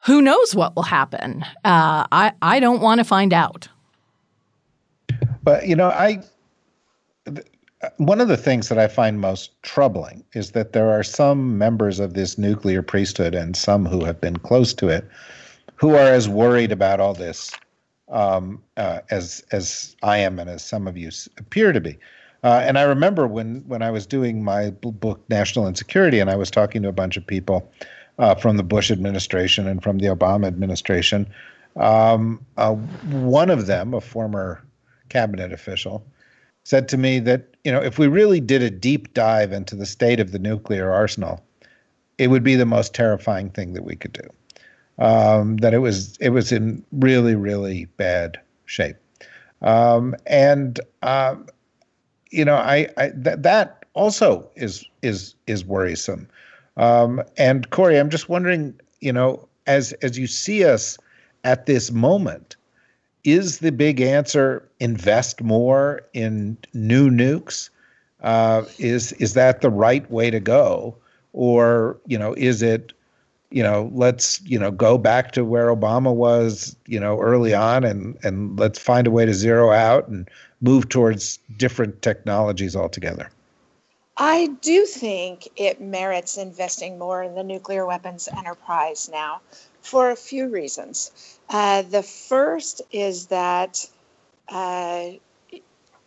who 0.04 0.22
knows 0.22 0.54
what 0.54 0.76
will 0.76 0.84
happen? 0.84 1.42
Uh, 1.64 2.06
I 2.12 2.32
I 2.40 2.60
don't 2.60 2.80
want 2.80 2.98
to 3.00 3.04
find 3.04 3.32
out. 3.32 3.68
But 5.46 5.68
you 5.68 5.76
know, 5.76 5.90
I 5.90 6.24
one 7.98 8.20
of 8.20 8.26
the 8.26 8.36
things 8.36 8.68
that 8.68 8.78
I 8.78 8.88
find 8.88 9.20
most 9.20 9.62
troubling 9.62 10.24
is 10.34 10.50
that 10.50 10.72
there 10.72 10.90
are 10.90 11.04
some 11.04 11.56
members 11.56 12.00
of 12.00 12.14
this 12.14 12.36
nuclear 12.36 12.82
priesthood 12.82 13.32
and 13.36 13.56
some 13.56 13.86
who 13.86 14.04
have 14.04 14.20
been 14.20 14.38
close 14.38 14.74
to 14.74 14.88
it 14.88 15.08
who 15.76 15.94
are 15.94 16.08
as 16.08 16.28
worried 16.28 16.72
about 16.72 16.98
all 16.98 17.14
this 17.14 17.52
um, 18.08 18.60
uh, 18.76 19.02
as 19.10 19.44
as 19.52 19.94
I 20.02 20.18
am 20.18 20.40
and 20.40 20.50
as 20.50 20.64
some 20.64 20.88
of 20.88 20.96
you 20.96 21.10
appear 21.38 21.72
to 21.72 21.80
be. 21.80 21.96
Uh, 22.42 22.64
and 22.64 22.76
I 22.76 22.82
remember 22.82 23.28
when 23.28 23.62
when 23.68 23.82
I 23.82 23.92
was 23.92 24.04
doing 24.04 24.42
my 24.42 24.70
book 24.70 25.20
National 25.28 25.68
Insecurity, 25.68 26.18
and 26.18 26.28
I 26.28 26.34
was 26.34 26.50
talking 26.50 26.82
to 26.82 26.88
a 26.88 26.98
bunch 27.02 27.16
of 27.16 27.24
people 27.24 27.70
uh, 28.18 28.34
from 28.34 28.56
the 28.56 28.64
Bush 28.64 28.90
administration 28.90 29.68
and 29.68 29.80
from 29.80 29.98
the 29.98 30.06
Obama 30.06 30.48
administration. 30.48 31.24
Um, 31.76 32.44
uh, 32.56 32.72
one 32.74 33.48
of 33.48 33.66
them, 33.66 33.94
a 33.94 34.00
former 34.00 34.65
cabinet 35.08 35.52
official, 35.52 36.04
said 36.64 36.88
to 36.88 36.96
me 36.96 37.18
that 37.20 37.56
you 37.64 37.72
know 37.72 37.80
if 37.82 37.98
we 37.98 38.08
really 38.08 38.40
did 38.40 38.62
a 38.62 38.70
deep 38.70 39.12
dive 39.14 39.52
into 39.52 39.76
the 39.76 39.86
state 39.86 40.20
of 40.20 40.32
the 40.32 40.38
nuclear 40.38 40.90
arsenal, 40.90 41.42
it 42.18 42.28
would 42.28 42.42
be 42.42 42.54
the 42.54 42.66
most 42.66 42.94
terrifying 42.94 43.50
thing 43.50 43.72
that 43.74 43.84
we 43.84 43.96
could 43.96 44.12
do. 44.12 44.28
Um, 44.98 45.58
that 45.58 45.74
it 45.74 45.78
was 45.78 46.16
it 46.18 46.30
was 46.30 46.52
in 46.52 46.84
really 46.92 47.34
really 47.34 47.84
bad 47.96 48.40
shape, 48.64 48.96
um, 49.62 50.14
and 50.26 50.80
um, 51.02 51.46
you 52.30 52.44
know 52.44 52.56
I, 52.56 52.88
I 52.96 53.10
th- 53.10 53.38
that 53.40 53.84
also 53.92 54.48
is 54.56 54.84
is 55.02 55.34
is 55.46 55.64
worrisome. 55.64 56.28
Um, 56.76 57.22
and 57.38 57.70
Kori, 57.70 57.98
I'm 57.98 58.10
just 58.10 58.28
wondering, 58.28 58.78
you 59.00 59.12
know, 59.12 59.48
as 59.66 59.92
as 60.02 60.18
you 60.18 60.26
see 60.26 60.64
us 60.64 60.98
at 61.44 61.66
this 61.66 61.90
moment, 61.90 62.56
is 63.26 63.58
the 63.58 63.72
big 63.72 64.00
answer 64.00 64.66
invest 64.78 65.42
more 65.42 66.00
in 66.14 66.56
new 66.72 67.10
nukes? 67.10 67.68
Uh, 68.22 68.64
is 68.78 69.12
is 69.14 69.34
that 69.34 69.60
the 69.60 69.68
right 69.68 70.08
way 70.10 70.30
to 70.30 70.40
go, 70.40 70.96
or 71.32 71.98
you 72.06 72.18
know, 72.18 72.32
is 72.34 72.62
it, 72.62 72.92
you 73.50 73.62
know, 73.62 73.90
let's 73.92 74.40
you 74.42 74.58
know 74.58 74.70
go 74.70 74.96
back 74.96 75.32
to 75.32 75.44
where 75.44 75.74
Obama 75.74 76.14
was, 76.14 76.76
you 76.86 76.98
know, 76.98 77.20
early 77.20 77.52
on, 77.52 77.84
and 77.84 78.16
and 78.22 78.58
let's 78.58 78.78
find 78.78 79.06
a 79.06 79.10
way 79.10 79.26
to 79.26 79.34
zero 79.34 79.72
out 79.72 80.08
and 80.08 80.28
move 80.62 80.88
towards 80.88 81.38
different 81.58 82.00
technologies 82.00 82.74
altogether. 82.74 83.30
I 84.16 84.46
do 84.62 84.86
think 84.86 85.48
it 85.56 85.78
merits 85.80 86.38
investing 86.38 86.98
more 86.98 87.22
in 87.22 87.34
the 87.34 87.44
nuclear 87.44 87.84
weapons 87.84 88.28
enterprise 88.34 89.10
now 89.12 89.42
for 89.86 90.10
a 90.10 90.16
few 90.16 90.48
reasons. 90.48 91.38
Uh, 91.48 91.82
the 91.82 92.02
first 92.02 92.82
is 92.90 93.26
that 93.26 93.88
uh, 94.48 95.10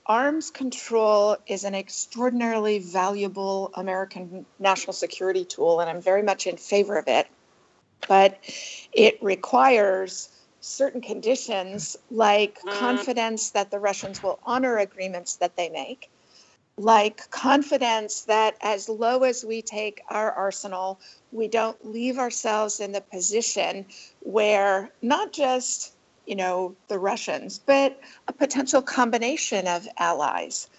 arms 0.05 0.51
control 0.51 1.37
is 1.47 1.63
an 1.63 1.73
extraordinarily 1.73 2.79
valuable 2.79 3.71
American 3.75 4.45
national 4.59 4.93
security 4.93 5.45
tool, 5.45 5.79
and 5.79 5.89
I'm 5.89 6.01
very 6.01 6.23
much 6.23 6.45
in 6.45 6.57
favor 6.57 6.97
of 6.97 7.07
it. 7.07 7.27
But 8.07 8.37
it 8.91 9.23
requires 9.23 10.29
certain 10.59 11.01
conditions 11.01 11.97
like 12.11 12.59
mm. 12.61 12.73
confidence 12.73 13.51
that 13.51 13.71
the 13.71 13.79
Russians 13.79 14.21
will 14.21 14.39
honor 14.45 14.77
agreements 14.77 15.37
that 15.37 15.55
they 15.55 15.69
make, 15.69 16.09
like 16.79 17.29
confidence 17.29 18.21
that 18.21 18.55
as 18.61 18.87
low 18.87 19.23
as 19.23 19.43
we 19.43 19.61
take 19.61 20.01
our 20.09 20.31
arsenal, 20.31 20.97
we 21.33 21.49
don't 21.49 21.85
leave 21.85 22.17
ourselves 22.17 22.79
in 22.79 22.93
the 22.93 23.01
position 23.01 23.85
where 24.21 24.89
not 25.01 25.33
just 25.33 25.93
you 26.25 26.35
know 26.35 26.75
the 26.87 26.97
Russians, 26.97 27.59
but 27.59 27.99
a 28.29 28.33
potential 28.33 28.81
combination 28.81 29.67
of 29.67 29.87
allies. 29.97 30.69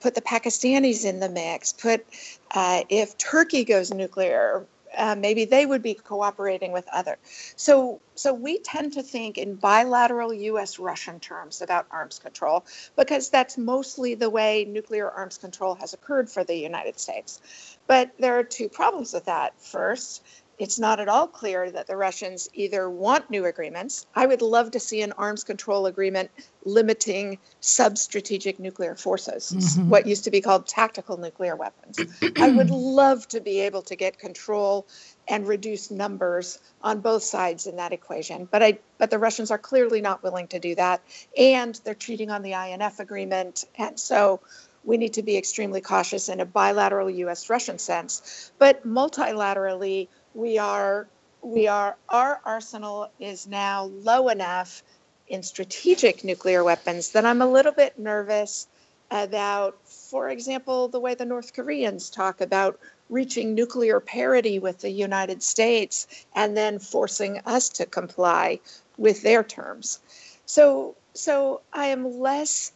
Put 0.00 0.14
the 0.14 0.20
Pakistanis 0.20 1.06
in 1.06 1.20
the 1.20 1.30
mix. 1.30 1.72
Put 1.72 2.04
uh, 2.50 2.82
if 2.90 3.16
Turkey 3.16 3.64
goes 3.64 3.90
nuclear, 3.90 4.66
uh, 4.96 5.14
maybe 5.16 5.44
they 5.44 5.66
would 5.66 5.82
be 5.82 5.94
cooperating 5.94 6.72
with 6.72 6.88
other. 6.92 7.18
So, 7.56 8.00
so 8.14 8.32
we 8.32 8.58
tend 8.58 8.94
to 8.94 9.02
think 9.02 9.38
in 9.38 9.54
bilateral 9.54 10.32
U.S.-Russian 10.32 11.20
terms 11.20 11.62
about 11.62 11.86
arms 11.90 12.18
control 12.18 12.64
because 12.96 13.30
that's 13.30 13.58
mostly 13.58 14.14
the 14.14 14.30
way 14.30 14.64
nuclear 14.64 15.10
arms 15.10 15.38
control 15.38 15.74
has 15.76 15.94
occurred 15.94 16.30
for 16.30 16.44
the 16.44 16.56
United 16.56 16.98
States. 16.98 17.40
But 17.86 18.12
there 18.18 18.38
are 18.38 18.44
two 18.44 18.68
problems 18.68 19.12
with 19.12 19.26
that. 19.26 19.60
First, 19.60 20.22
it's 20.58 20.78
not 20.78 21.00
at 21.00 21.08
all 21.08 21.26
clear 21.26 21.70
that 21.70 21.86
the 21.86 21.96
Russians 21.96 22.48
either 22.54 22.88
want 22.88 23.30
new 23.30 23.44
agreements. 23.44 24.06
I 24.14 24.26
would 24.26 24.40
love 24.40 24.70
to 24.70 24.80
see 24.80 25.02
an 25.02 25.12
arms 25.12 25.44
control 25.44 25.86
agreement 25.86 26.30
limiting 26.64 27.38
sub 27.60 27.98
strategic 27.98 28.58
nuclear 28.58 28.94
forces, 28.94 29.52
mm-hmm. 29.52 29.90
what 29.90 30.06
used 30.06 30.24
to 30.24 30.30
be 30.30 30.40
called 30.40 30.66
tactical 30.66 31.18
nuclear 31.18 31.56
weapons. 31.56 31.98
I 32.36 32.50
would 32.50 32.70
love 32.96 33.28
to 33.28 33.40
be 33.40 33.60
able 33.60 33.82
to 33.82 33.96
get 33.96 34.18
control 34.18 34.86
and 35.28 35.46
reduce 35.46 35.90
numbers 35.90 36.58
on 36.82 37.00
both 37.00 37.22
sides 37.22 37.66
in 37.66 37.76
that 37.76 37.92
equation. 37.92 38.48
But 38.50 38.62
I 38.62 38.78
but 38.98 39.10
the 39.10 39.18
Russians 39.18 39.50
are 39.50 39.58
clearly 39.58 40.00
not 40.00 40.22
willing 40.22 40.48
to 40.48 40.58
do 40.58 40.74
that 40.76 41.02
and 41.36 41.78
they're 41.84 41.94
cheating 41.94 42.30
on 42.30 42.42
the 42.42 42.52
INF 42.52 42.98
agreement 42.98 43.64
and 43.76 44.00
so 44.00 44.40
we 44.86 44.96
need 44.96 45.14
to 45.14 45.22
be 45.22 45.36
extremely 45.36 45.80
cautious 45.80 46.28
in 46.28 46.40
a 46.40 46.46
bilateral 46.46 47.10
US 47.10 47.50
Russian 47.50 47.78
sense. 47.78 48.52
But 48.58 48.86
multilaterally, 48.86 50.08
we 50.36 50.58
are 50.58 51.08
we 51.42 51.66
are 51.66 51.96
our 52.10 52.40
arsenal 52.44 53.10
is 53.18 53.46
now 53.46 53.84
low 53.84 54.28
enough 54.28 54.82
in 55.28 55.42
strategic 55.42 56.22
nuclear 56.22 56.62
weapons 56.62 57.10
that 57.12 57.24
I'm 57.24 57.40
a 57.40 57.46
little 57.46 57.72
bit 57.72 57.98
nervous 57.98 58.68
about, 59.10 59.78
for 59.88 60.28
example, 60.28 60.88
the 60.88 61.00
way 61.00 61.14
the 61.14 61.24
North 61.24 61.54
Koreans 61.54 62.10
talk 62.10 62.40
about 62.40 62.78
reaching 63.08 63.54
nuclear 63.54 64.00
parity 64.00 64.58
with 64.58 64.80
the 64.80 64.90
United 64.90 65.42
States 65.42 66.06
and 66.34 66.56
then 66.56 66.78
forcing 66.78 67.40
us 67.46 67.68
to 67.70 67.86
comply 67.86 68.60
with 68.98 69.22
their 69.22 69.42
terms. 69.42 70.00
So, 70.44 70.96
so 71.14 71.60
I 71.72 71.86
am 71.86 72.18
less 72.18 72.72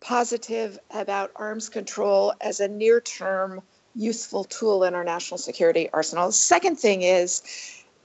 positive 0.00 0.78
about 0.90 1.32
arms 1.36 1.68
control 1.68 2.32
as 2.40 2.60
a 2.60 2.68
near 2.68 3.00
term 3.00 3.62
useful 3.94 4.44
tool 4.44 4.84
in 4.84 4.94
our 4.94 5.04
national 5.04 5.38
security 5.38 5.88
arsenal. 5.92 6.26
The 6.28 6.32
second 6.32 6.76
thing 6.76 7.02
is 7.02 7.42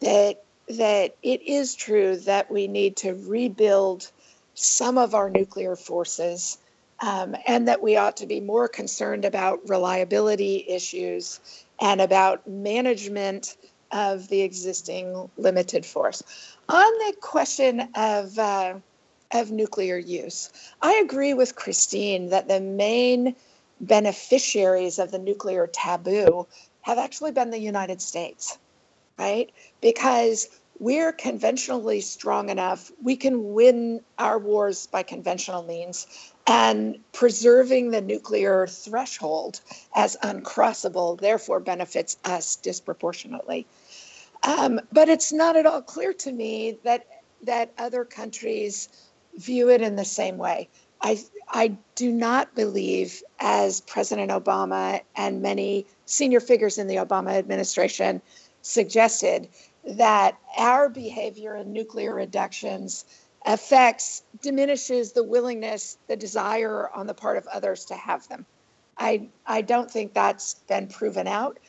that 0.02 0.44
that 0.70 1.16
it 1.24 1.42
is 1.44 1.76
true 1.76 2.18
that 2.18 2.52
we 2.52 2.68
need 2.68 2.98
to 2.98 3.14
rebuild 3.14 4.12
some 4.54 4.98
of 4.98 5.16
our 5.16 5.30
nuclear 5.30 5.78
forces 5.78 6.58
um, 7.00 7.36
and 7.48 7.68
that 7.68 7.82
we 7.82 7.96
ought 7.96 8.18
to 8.18 8.26
be 8.26 8.40
more 8.40 8.68
concerned 8.68 9.24
about 9.24 9.60
reliability 9.70 10.66
issues 10.68 11.40
and 11.80 12.02
about 12.02 12.48
management 12.48 13.56
of 13.92 14.28
the 14.28 14.42
existing 14.42 15.30
limited 15.38 15.86
force. 15.86 16.22
On 16.68 16.92
the 17.06 17.16
question 17.22 17.88
of 17.96 18.38
uh, 18.38 18.76
of 19.32 19.52
nuclear 19.52 19.98
use, 19.98 20.50
I 20.82 20.96
agree 20.96 21.34
with 21.34 21.56
Christine 21.56 22.30
that 22.30 22.48
the 22.48 22.62
main 22.62 23.36
beneficiaries 23.80 25.00
of 25.00 25.12
the 25.12 25.20
nuclear 25.20 25.68
taboo 25.68 26.48
have 26.82 26.98
actually 26.98 27.32
been 27.32 27.52
the 27.52 27.60
United 27.60 28.02
States, 28.02 28.58
right? 29.18 29.52
Because 29.82 30.48
we're 30.80 31.12
conventionally 31.12 32.02
strong 32.02 32.50
enough, 32.50 32.92
we 33.04 33.16
can 33.16 33.54
win 33.54 34.02
our 34.20 34.38
wars 34.38 34.88
by 34.88 35.04
conventional 35.04 35.64
means, 35.64 36.06
and 36.46 37.00
preserving 37.14 37.92
the 37.92 38.02
nuclear 38.02 38.68
threshold 38.68 39.60
as 39.96 40.16
uncrossable 40.24 41.20
therefore 41.20 41.60
benefits 41.60 42.18
us 42.24 42.56
disproportionately. 42.58 43.66
Um, 44.44 44.80
but 44.92 45.10
it's 45.10 45.34
not 45.34 45.56
at 45.56 45.66
all 45.66 45.82
clear 45.82 46.14
to 46.14 46.32
me 46.32 46.78
that 46.84 47.06
that 47.44 47.72
other 47.78 48.04
countries 48.06 48.90
view 49.38 49.70
it 49.70 49.82
in 49.82 49.96
the 49.96 50.06
same 50.06 50.38
way. 50.38 50.70
I, 51.02 51.20
I 51.48 51.78
do 51.96 52.12
not 52.12 52.56
believe, 52.56 53.22
as 53.40 53.82
President 53.82 54.32
Obama 54.32 55.02
and 55.16 55.42
many 55.42 55.86
senior 56.06 56.40
figures 56.40 56.78
in 56.78 56.88
the 56.88 56.98
Obama 56.98 57.34
administration 57.34 58.22
suggested, 58.62 59.48
that 59.86 60.38
our 60.58 60.90
behavior 60.90 61.56
in 61.56 61.72
nuclear 61.72 62.14
reductions 62.14 63.06
affects, 63.46 64.24
diminishes 64.42 65.14
the 65.14 65.24
willingness, 65.24 65.98
the 66.08 66.16
desire 66.16 66.90
on 66.94 67.08
the 67.08 67.14
part 67.14 67.38
of 67.38 67.48
others 67.48 67.86
to 67.86 67.96
have 67.96 68.28
them. 68.28 68.46
I, 68.98 69.30
I 69.46 69.62
don't 69.62 69.90
think 69.90 70.14
that's 70.14 70.56
been 70.68 70.88
proven 70.88 71.28
out. 71.28 71.60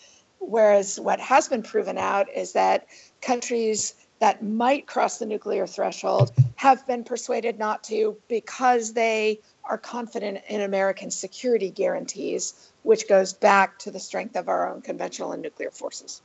Whereas 0.40 0.98
what 0.98 1.20
has 1.20 1.48
been 1.48 1.62
proven 1.62 1.98
out 1.98 2.28
is 2.34 2.52
that 2.52 2.86
countries 3.20 3.94
that 4.20 4.42
might 4.42 4.87
cross 4.87 5.18
the 5.18 5.26
nuclear 5.26 5.66
threshold 5.66 6.33
have 6.57 6.87
been 6.87 7.04
persuaded 7.04 7.59
not 7.59 7.85
to 7.85 8.16
because 8.28 8.92
they 8.92 9.40
are 9.64 9.78
confident 9.78 10.40
in 10.48 10.61
American 10.61 11.11
security 11.11 11.70
guarantees, 11.70 12.70
which 12.83 13.09
goes 13.09 13.33
back 13.33 13.78
to 13.78 13.90
the 13.90 14.00
strength 14.00 14.37
of 14.37 14.48
our 14.48 14.72
own 14.72 14.81
conventional 14.81 15.33
and 15.33 15.42
nuclear 15.42 15.70
forces. 15.70 16.22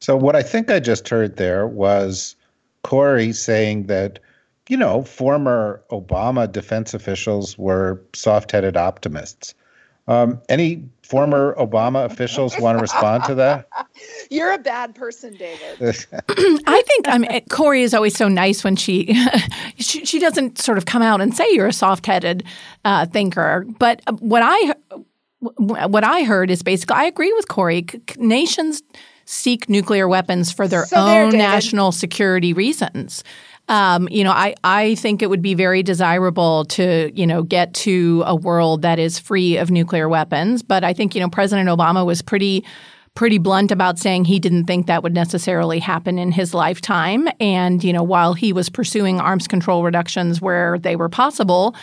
So, 0.00 0.16
what 0.16 0.36
I 0.36 0.42
think 0.42 0.70
I 0.70 0.80
just 0.80 1.08
heard 1.08 1.36
there 1.36 1.66
was 1.66 2.36
Kori 2.84 3.32
saying 3.32 3.86
that, 3.86 4.18
you 4.68 4.76
know, 4.76 5.02
former 5.02 5.82
Obama 5.90 6.50
defense 6.50 6.94
officials 6.94 7.58
were 7.58 8.00
soft 8.14 8.52
headed 8.52 8.76
optimists. 8.76 9.54
Um, 10.08 10.40
any 10.48 10.82
former 11.02 11.54
Obama 11.58 12.04
officials 12.04 12.58
want 12.58 12.78
to 12.78 12.82
respond 12.82 13.24
to 13.24 13.34
that? 13.36 13.68
You're 14.30 14.52
a 14.52 14.58
bad 14.58 14.94
person, 14.94 15.34
David. 15.34 15.78
I 16.66 16.82
think 16.86 17.08
I 17.08 17.18
mean 17.18 17.40
Kori 17.50 17.82
is 17.82 17.94
always 17.94 18.16
so 18.16 18.26
nice 18.28 18.64
when 18.64 18.74
she, 18.76 19.14
she, 19.78 20.04
she 20.04 20.18
doesn't 20.18 20.58
sort 20.58 20.78
of 20.78 20.86
come 20.86 21.02
out 21.02 21.20
and 21.20 21.34
say 21.36 21.46
you're 21.52 21.66
a 21.66 21.72
soft-headed 21.72 22.44
uh, 22.84 23.06
thinker. 23.06 23.64
But 23.78 24.02
what 24.18 24.42
I 24.42 24.74
what 25.40 26.04
I 26.04 26.24
heard 26.24 26.50
is 26.50 26.62
basically 26.62 26.96
I 26.96 27.04
agree 27.04 27.32
with 27.34 27.48
Kori. 27.48 27.86
Nations 28.16 28.82
seek 29.24 29.68
nuclear 29.68 30.08
weapons 30.08 30.50
for 30.50 30.66
their 30.66 30.86
So 30.86 30.96
own 30.96 31.30
David. 31.30 31.38
national 31.38 31.92
security 31.92 32.52
reasons. 32.54 33.22
Um, 33.68 34.08
you 34.10 34.24
know, 34.24 34.30
I, 34.30 34.54
I 34.64 34.94
think 34.94 35.22
it 35.22 35.28
would 35.28 35.42
be 35.42 35.54
very 35.54 35.82
desirable 35.82 36.64
to, 36.66 37.12
you 37.14 37.26
know, 37.26 37.42
get 37.42 37.74
to 37.74 38.22
a 38.26 38.34
world 38.34 38.82
that 38.82 38.98
is 38.98 39.18
free 39.18 39.58
of 39.58 39.70
nuclear 39.70 40.08
weapons. 40.08 40.62
But 40.62 40.84
I 40.84 40.94
think, 40.94 41.14
you 41.14 41.20
know, 41.20 41.28
President 41.28 41.68
Obama 41.68 42.04
was 42.06 42.22
pretty 42.22 42.64
pretty 43.14 43.38
blunt 43.38 43.72
about 43.72 43.98
saying 43.98 44.24
he 44.24 44.38
didn't 44.38 44.66
think 44.66 44.86
that 44.86 45.02
would 45.02 45.12
necessarily 45.12 45.80
happen 45.80 46.20
in 46.20 46.30
his 46.30 46.54
lifetime. 46.54 47.28
And, 47.40 47.82
you 47.82 47.92
know, 47.92 48.02
while 48.04 48.32
he 48.32 48.52
was 48.52 48.68
pursuing 48.68 49.20
arms 49.20 49.48
control 49.48 49.82
reductions 49.82 50.40
where 50.40 50.78
they 50.78 50.94
were 50.94 51.08
possible, 51.08 51.74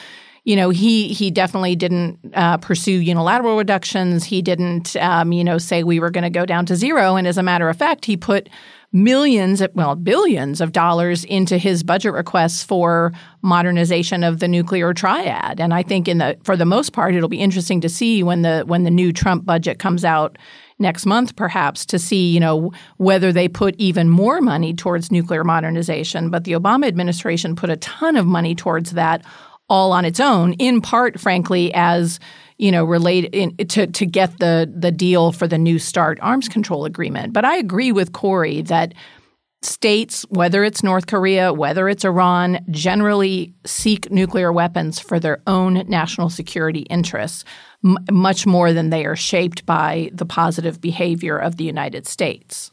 you 0.46 0.56
know, 0.56 0.70
he 0.70 1.10
he 1.10 1.32
definitely 1.32 1.76
didn't 1.76 2.20
uh, 2.36 2.58
pursue 2.58 2.94
unilateral 2.94 3.58
reductions. 3.58 4.24
He 4.24 4.42
didn't, 4.42 4.96
um, 4.96 5.34
you 5.34 5.44
know, 5.44 5.58
say 5.58 5.84
we 5.84 6.00
were 6.00 6.12
going 6.12 6.24
to 6.24 6.30
go 6.30 6.46
down 6.46 6.66
to 6.68 6.76
zero. 6.76 7.16
And 7.16 7.28
as 7.28 7.38
a 7.38 7.44
matter 7.44 7.68
of 7.68 7.78
fact, 7.78 8.06
he 8.06 8.16
put 8.16 8.48
millions, 8.96 9.62
well, 9.74 9.94
billions 9.96 10.62
of 10.62 10.72
dollars 10.72 11.26
into 11.26 11.58
his 11.58 11.84
budget 11.84 12.14
requests 12.14 12.64
for 12.64 13.12
modernization 13.42 14.24
of 14.24 14.40
the 14.40 14.48
nuclear 14.48 14.94
triad. 14.94 15.60
And 15.60 15.74
I 15.74 15.84
think, 15.84 16.08
in 16.08 16.20
the 16.20 16.38
for 16.44 16.56
the 16.56 16.66
most 16.66 16.94
part, 16.94 17.14
it'll 17.14 17.28
be 17.28 17.42
interesting 17.42 17.82
to 17.82 17.90
see 17.90 18.24
when 18.24 18.42
the 18.42 18.64
when 18.66 18.84
the 18.84 18.90
new 18.90 19.12
Trump 19.12 19.46
budget 19.46 19.80
comes 19.80 20.06
out 20.06 20.38
next 20.80 21.06
month, 21.06 21.36
perhaps, 21.36 21.86
to 21.88 22.00
see 22.00 22.32
you 22.32 22.40
know 22.40 22.72
whether 22.96 23.34
they 23.34 23.50
put 23.50 23.76
even 23.78 24.10
more 24.10 24.40
money 24.40 24.74
towards 24.74 25.12
nuclear 25.12 25.44
modernization. 25.44 26.30
But 26.30 26.46
the 26.46 26.54
Obama 26.54 26.88
administration 26.88 27.56
put 27.58 27.70
a 27.70 27.78
ton 27.78 28.16
of 28.16 28.26
money 28.26 28.56
towards 28.56 28.92
that 28.92 29.26
all 29.68 29.92
on 29.92 30.06
its 30.06 30.22
own, 30.22 30.54
in 30.54 30.80
part, 30.80 31.20
frankly, 31.20 31.74
as 31.74 32.20
you 32.58 32.72
know, 32.72 32.86
related 32.86 33.36
in, 33.36 33.56
to 33.68 33.88
to 33.88 34.06
get 34.06 34.40
the 34.40 34.72
the 34.74 34.92
deal 34.92 35.32
for 35.32 35.48
the 35.48 35.58
New 35.58 35.80
START 35.80 36.20
arms 36.22 36.48
control 36.48 36.86
agreement. 36.86 37.34
But 37.34 37.46
I 37.46 37.58
agree 37.58 37.92
with 37.92 38.14
Kori 38.14 38.62
that 38.64 38.94
states, 39.62 40.24
whether 40.30 40.64
it's 40.64 40.84
North 40.84 41.08
Korea, 41.08 41.52
whether 41.52 41.90
it's 41.90 42.06
Iran, 42.06 42.64
generally 42.70 43.54
seek 43.66 44.12
nuclear 44.12 44.52
weapons 44.52 45.00
for 45.00 45.20
their 45.20 45.42
own 45.48 45.84
national 45.88 46.30
security 46.30 46.82
interests, 46.82 47.44
m- 47.84 47.98
much 48.12 48.46
more 48.46 48.74
than 48.74 48.90
they 48.90 49.06
are 49.06 49.16
shaped 49.16 49.66
by 49.66 50.10
the 50.14 50.26
positive 50.26 50.80
behavior 50.80 51.38
of 51.38 51.58
the 51.58 51.64
United 51.64 52.08
States. 52.08 52.72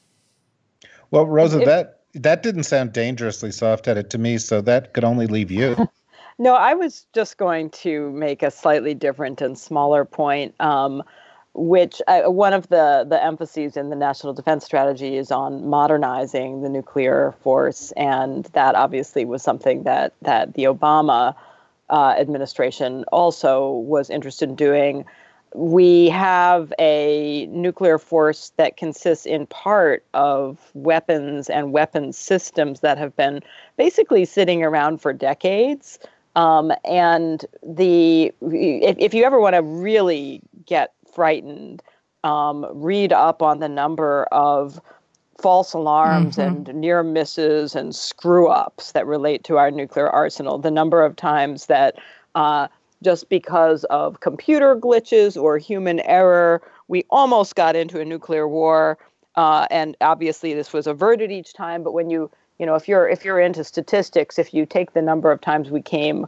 Well, 1.10 1.26
Rosa, 1.26 1.60
that 1.60 2.00
that 2.14 2.42
didn't 2.42 2.64
sound 2.64 2.92
dangerously 2.92 3.52
soft-headed 3.52 4.10
to 4.10 4.18
me, 4.18 4.38
so 4.38 4.60
that 4.60 4.92
could 4.92 5.04
only 5.04 5.26
leave 5.26 5.50
you. 5.50 5.88
No, 6.42 6.54
I 6.54 6.74
was 6.74 7.06
just 7.14 7.38
going 7.38 7.70
to 7.70 8.10
make 8.10 8.42
a 8.42 8.50
slightly 8.50 8.94
different 8.94 9.40
and 9.40 9.56
smaller 9.56 10.04
point, 10.04 10.56
um, 10.58 11.04
which 11.54 12.02
uh, 12.08 12.22
one 12.22 12.52
of 12.52 12.68
the 12.68 13.06
the 13.08 13.22
emphases 13.22 13.76
in 13.76 13.90
the 13.90 13.94
national 13.94 14.32
defense 14.32 14.64
strategy 14.64 15.16
is 15.16 15.30
on 15.30 15.64
modernizing 15.68 16.62
the 16.62 16.68
nuclear 16.68 17.32
force, 17.42 17.92
and 17.92 18.46
that 18.54 18.74
obviously 18.74 19.24
was 19.24 19.40
something 19.40 19.84
that 19.84 20.14
that 20.22 20.54
the 20.54 20.64
Obama 20.64 21.36
uh, 21.90 22.16
administration 22.18 23.04
also 23.12 23.70
was 23.70 24.10
interested 24.10 24.48
in 24.48 24.56
doing. 24.56 25.04
We 25.54 26.08
have 26.08 26.72
a 26.80 27.46
nuclear 27.52 27.98
force 27.98 28.50
that 28.56 28.76
consists 28.76 29.26
in 29.26 29.46
part 29.46 30.04
of 30.12 30.72
weapons 30.74 31.48
and 31.48 31.72
weapons 31.72 32.18
systems 32.18 32.80
that 32.80 32.98
have 32.98 33.14
been 33.14 33.42
basically 33.76 34.24
sitting 34.24 34.64
around 34.64 35.00
for 35.00 35.12
decades. 35.12 36.00
Um, 36.34 36.72
and 36.84 37.44
the 37.62 38.32
if, 38.40 38.96
if 38.98 39.14
you 39.14 39.24
ever 39.24 39.40
want 39.40 39.54
to 39.54 39.62
really 39.62 40.40
get 40.66 40.92
frightened, 41.14 41.82
um, 42.24 42.66
read 42.72 43.12
up 43.12 43.42
on 43.42 43.60
the 43.60 43.68
number 43.68 44.24
of 44.32 44.80
false 45.40 45.72
alarms 45.72 46.36
Mhm. 46.36 46.46
and 46.46 46.74
near 46.74 47.02
misses 47.02 47.74
and 47.74 47.94
screw 47.94 48.48
ups 48.48 48.92
that 48.92 49.06
relate 49.06 49.44
to 49.44 49.58
our 49.58 49.70
nuclear 49.70 50.08
arsenal. 50.08 50.58
The 50.58 50.70
number 50.70 51.04
of 51.04 51.16
times 51.16 51.66
that 51.66 51.96
uh, 52.34 52.68
just 53.02 53.28
because 53.28 53.84
of 53.84 54.20
computer 54.20 54.76
glitches 54.76 55.40
or 55.40 55.58
human 55.58 56.00
error, 56.00 56.62
we 56.88 57.04
almost 57.10 57.56
got 57.56 57.74
into 57.76 58.00
a 58.00 58.04
nuclear 58.04 58.46
war. 58.46 58.96
Uh, 59.34 59.66
and 59.70 59.96
obviously, 60.00 60.54
this 60.54 60.72
was 60.72 60.86
averted 60.86 61.30
each 61.32 61.52
time. 61.52 61.82
But 61.82 61.92
when 61.92 62.08
you 62.08 62.30
you 62.62 62.66
know 62.66 62.76
if 62.76 62.86
you're 62.86 63.08
if 63.08 63.24
you're 63.24 63.40
into 63.40 63.64
statistics 63.64 64.38
if 64.38 64.54
you 64.54 64.64
take 64.64 64.92
the 64.92 65.02
number 65.02 65.32
of 65.32 65.40
times 65.40 65.68
we 65.68 65.82
came 65.82 66.24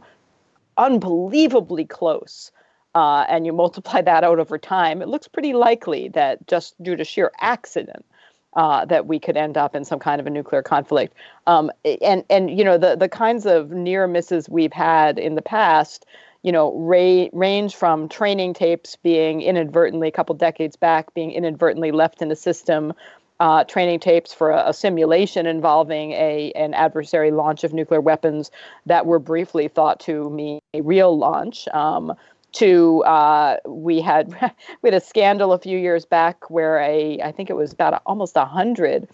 unbelievably 0.77 1.85
close 1.85 2.51
uh, 2.93 3.25
and 3.29 3.45
you 3.45 3.53
multiply 3.53 4.01
that 4.01 4.25
out 4.25 4.37
over 4.37 4.57
time 4.57 5.01
it 5.01 5.07
looks 5.07 5.29
pretty 5.29 5.53
likely 5.53 6.09
that 6.09 6.45
just 6.45 6.75
due 6.83 6.97
to 6.97 7.05
sheer 7.05 7.31
accident 7.39 8.05
uh, 8.57 8.83
that 8.83 9.07
we 9.07 9.17
could 9.17 9.37
end 9.37 9.57
up 9.57 9.77
in 9.77 9.85
some 9.85 9.97
kind 9.99 10.19
of 10.19 10.27
a 10.27 10.29
nuclear 10.29 10.61
conflict. 10.61 11.13
Um, 11.47 11.71
and 12.01 12.25
and 12.29 12.57
you 12.57 12.65
know 12.65 12.77
the 12.77 12.97
the 12.97 13.09
kinds 13.09 13.45
of 13.45 13.71
near 13.71 14.05
misses 14.05 14.49
we've 14.49 14.73
had 14.73 15.17
in 15.17 15.35
the 15.35 15.41
past 15.41 16.05
you 16.43 16.51
know 16.51 16.73
ra- 16.77 17.27
range 17.31 17.75
from 17.75 18.09
training 18.09 18.53
tapes 18.53 18.97
being 18.97 19.41
inadvertently 19.41 20.09
a 20.09 20.11
couple 20.11 20.35
decades 20.35 20.75
back 20.75 21.13
being 21.13 21.31
inadvertently 21.31 21.91
left 21.91 22.21
in 22.21 22.27
the 22.27 22.35
system 22.35 22.93
uh, 23.39 23.63
training 23.65 23.99
tapes 23.99 24.33
for 24.33 24.51
a, 24.51 24.69
a 24.69 24.73
simulation 24.73 25.45
involving 25.45 26.11
a 26.13 26.51
an 26.55 26.73
adversary 26.73 27.31
launch 27.31 27.63
of 27.63 27.73
nuclear 27.73 28.01
weapons 28.01 28.51
that 28.85 29.05
were 29.05 29.19
briefly 29.19 29.67
thought 29.67 29.99
to 29.99 30.29
mean 30.29 30.59
a 30.73 30.81
real 30.81 31.17
launch. 31.17 31.67
Um, 31.69 32.13
to 32.53 33.03
uh, 33.03 33.57
we 33.67 33.99
had 34.01 34.29
we 34.81 34.87
had 34.87 34.93
a 34.93 35.05
scandal 35.05 35.53
a 35.53 35.59
few 35.59 35.77
years 35.77 36.05
back 36.05 36.49
where 36.49 36.79
a 36.79 37.19
I 37.21 37.31
think 37.31 37.49
it 37.49 37.55
was 37.55 37.73
about 37.73 38.01
almost 38.05 38.35
a 38.37 38.45
hundred 38.45 39.07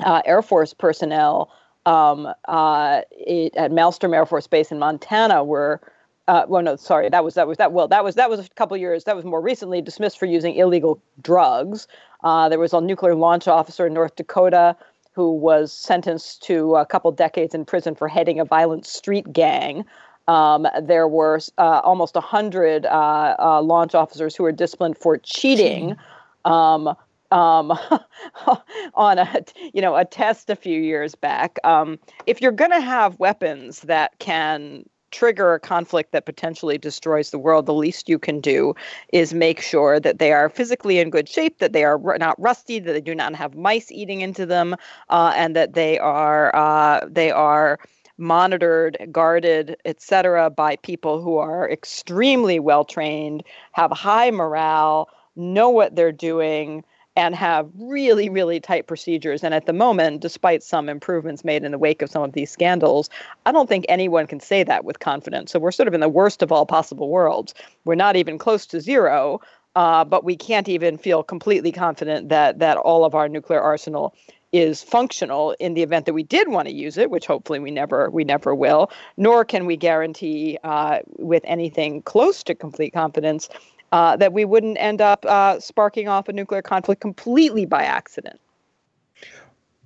uh, 0.00 0.22
Air 0.24 0.42
Force 0.42 0.72
personnel 0.72 1.52
um, 1.86 2.28
uh, 2.46 3.02
it, 3.12 3.56
at 3.56 3.72
Malmstrom 3.72 4.14
Air 4.14 4.26
Force 4.26 4.46
Base 4.46 4.70
in 4.72 4.78
Montana 4.78 5.44
were. 5.44 5.80
Uh, 6.28 6.44
well, 6.48 6.62
no, 6.62 6.76
sorry, 6.76 7.08
that 7.08 7.24
was 7.24 7.34
that 7.34 7.48
was 7.48 7.58
that. 7.58 7.72
Well, 7.72 7.88
that 7.88 8.04
was 8.04 8.14
that 8.14 8.30
was 8.30 8.40
a 8.40 8.48
couple 8.50 8.76
years. 8.76 9.04
That 9.04 9.16
was 9.16 9.24
more 9.24 9.40
recently 9.40 9.82
dismissed 9.82 10.18
for 10.18 10.26
using 10.26 10.54
illegal 10.54 11.02
drugs. 11.22 11.88
Uh, 12.22 12.48
there 12.48 12.58
was 12.58 12.72
a 12.72 12.80
nuclear 12.80 13.14
launch 13.14 13.48
officer 13.48 13.86
in 13.86 13.94
North 13.94 14.14
Dakota 14.16 14.76
who 15.12 15.32
was 15.32 15.72
sentenced 15.72 16.42
to 16.44 16.76
a 16.76 16.86
couple 16.86 17.10
decades 17.10 17.54
in 17.54 17.64
prison 17.64 17.94
for 17.94 18.06
heading 18.06 18.38
a 18.38 18.44
violent 18.44 18.86
street 18.86 19.32
gang. 19.32 19.84
Um, 20.28 20.66
there 20.80 21.08
were 21.08 21.40
uh, 21.58 21.80
almost 21.82 22.14
100 22.14 22.86
uh, 22.86 23.34
uh, 23.38 23.62
launch 23.62 23.94
officers 23.94 24.36
who 24.36 24.44
were 24.44 24.52
disciplined 24.52 24.96
for 24.96 25.18
cheating 25.18 25.96
um, 26.44 26.94
um, 27.32 27.72
on 28.94 29.18
a 29.18 29.44
you 29.72 29.80
know 29.80 29.96
a 29.96 30.04
test 30.04 30.50
a 30.50 30.56
few 30.56 30.80
years 30.80 31.14
back. 31.14 31.58
Um, 31.64 31.98
if 32.26 32.40
you're 32.40 32.52
going 32.52 32.70
to 32.70 32.80
have 32.80 33.18
weapons 33.18 33.80
that 33.80 34.18
can 34.20 34.84
trigger 35.10 35.54
a 35.54 35.60
conflict 35.60 36.12
that 36.12 36.26
potentially 36.26 36.78
destroys 36.78 37.30
the 37.30 37.38
world, 37.38 37.66
the 37.66 37.74
least 37.74 38.08
you 38.08 38.18
can 38.18 38.40
do 38.40 38.74
is 39.12 39.34
make 39.34 39.60
sure 39.60 40.00
that 40.00 40.18
they 40.18 40.32
are 40.32 40.48
physically 40.48 40.98
in 40.98 41.10
good 41.10 41.28
shape, 41.28 41.58
that 41.58 41.72
they 41.72 41.84
are 41.84 41.98
not 42.18 42.40
rusty, 42.40 42.78
that 42.78 42.92
they 42.92 43.00
do 43.00 43.14
not 43.14 43.34
have 43.34 43.54
mice 43.54 43.90
eating 43.90 44.20
into 44.20 44.46
them, 44.46 44.74
uh, 45.08 45.32
and 45.36 45.56
that 45.56 45.74
they 45.74 45.98
are 45.98 46.54
uh, 46.54 47.06
they 47.08 47.30
are 47.30 47.78
monitored, 48.18 48.98
guarded, 49.10 49.76
etc., 49.84 50.50
by 50.50 50.76
people 50.76 51.22
who 51.22 51.38
are 51.38 51.68
extremely 51.70 52.60
well 52.60 52.84
trained, 52.84 53.42
have 53.72 53.90
high 53.90 54.30
morale, 54.30 55.08
know 55.36 55.70
what 55.70 55.96
they're 55.96 56.12
doing. 56.12 56.84
And 57.20 57.34
have 57.34 57.68
really, 57.78 58.30
really 58.30 58.60
tight 58.60 58.86
procedures. 58.86 59.44
And 59.44 59.52
at 59.52 59.66
the 59.66 59.74
moment, 59.74 60.22
despite 60.22 60.62
some 60.62 60.88
improvements 60.88 61.44
made 61.44 61.64
in 61.64 61.70
the 61.70 61.78
wake 61.78 62.00
of 62.00 62.10
some 62.10 62.22
of 62.22 62.32
these 62.32 62.50
scandals, 62.50 63.10
I 63.44 63.52
don't 63.52 63.68
think 63.68 63.84
anyone 63.90 64.26
can 64.26 64.40
say 64.40 64.64
that 64.64 64.86
with 64.86 65.00
confidence. 65.00 65.52
So 65.52 65.58
we're 65.58 65.70
sort 65.70 65.86
of 65.86 65.92
in 65.92 66.00
the 66.00 66.08
worst 66.08 66.40
of 66.42 66.50
all 66.50 66.64
possible 66.64 67.10
worlds. 67.10 67.52
We're 67.84 67.94
not 67.94 68.16
even 68.16 68.38
close 68.38 68.64
to 68.68 68.80
zero, 68.80 69.42
uh, 69.76 70.02
but 70.06 70.24
we 70.24 70.34
can't 70.34 70.66
even 70.66 70.96
feel 70.96 71.22
completely 71.22 71.72
confident 71.72 72.30
that 72.30 72.58
that 72.58 72.78
all 72.78 73.04
of 73.04 73.14
our 73.14 73.28
nuclear 73.28 73.60
arsenal 73.60 74.14
is 74.52 74.82
functional 74.82 75.54
in 75.60 75.74
the 75.74 75.82
event 75.82 76.06
that 76.06 76.14
we 76.14 76.22
did 76.22 76.48
want 76.48 76.68
to 76.68 76.74
use 76.74 76.98
it, 76.98 77.10
which 77.10 77.26
hopefully 77.26 77.60
we 77.60 77.70
never 77.70 78.10
we 78.10 78.24
never 78.24 78.54
will. 78.54 78.90
Nor 79.16 79.44
can 79.44 79.66
we 79.66 79.76
guarantee 79.76 80.58
uh, 80.64 81.00
with 81.18 81.42
anything 81.44 82.02
close 82.02 82.42
to 82.44 82.54
complete 82.54 82.92
confidence 82.92 83.48
uh, 83.92 84.16
that 84.16 84.32
we 84.32 84.44
wouldn't 84.44 84.78
end 84.78 85.00
up 85.00 85.24
uh, 85.26 85.58
sparking 85.60 86.08
off 86.08 86.28
a 86.28 86.32
nuclear 86.32 86.62
conflict 86.62 87.00
completely 87.00 87.66
by 87.66 87.82
accident. 87.82 88.40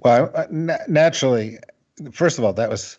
Well, 0.01 0.31
uh, 0.35 0.47
na- 0.51 0.79
naturally, 0.89 1.59
first 2.13 2.39
of 2.39 2.45
all, 2.45 2.53
that 2.53 2.69
was 2.69 2.99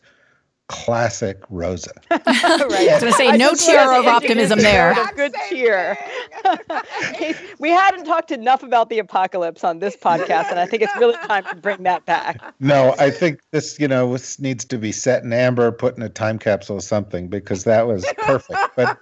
classic 0.68 1.40
Rosa. 1.50 1.92
right. 2.12 2.24
I 2.28 2.60
was 2.60 3.02
going 3.02 3.12
to 3.12 3.18
say, 3.18 3.38
no 3.38 3.54
cheer 3.54 4.00
of 4.00 4.08
optimism 4.08 4.60
there. 4.60 4.96
Good 5.16 5.36
cheer. 5.48 5.98
we 7.60 7.70
hadn't 7.70 8.06
talked 8.06 8.32
enough 8.32 8.64
about 8.64 8.90
the 8.90 8.98
apocalypse 8.98 9.64
on 9.64 9.80
this 9.80 9.96
podcast, 9.96 10.50
and 10.50 10.60
I 10.60 10.66
think 10.66 10.82
it's 10.82 10.96
really 10.98 11.16
time 11.28 11.44
to 11.46 11.56
bring 11.56 11.84
that 11.84 12.06
back. 12.06 12.42
No, 12.60 12.96
I 12.98 13.12
think 13.12 13.42
this, 13.52 13.80
you 13.80 13.88
know, 13.88 14.12
this 14.12 14.40
needs 14.40 14.66
to 14.66 14.78
be 14.78 14.92
set 14.92 15.24
in 15.24 15.34
amber, 15.34 15.72
put 15.72 15.96
in 15.98 16.04
a 16.04 16.10
time 16.10 16.40
capsule 16.40 16.78
or 16.78 16.82
something, 16.82 17.28
because 17.28 17.64
that 17.66 17.86
was 17.86 18.06
perfect. 18.18 18.60
But 18.76 18.98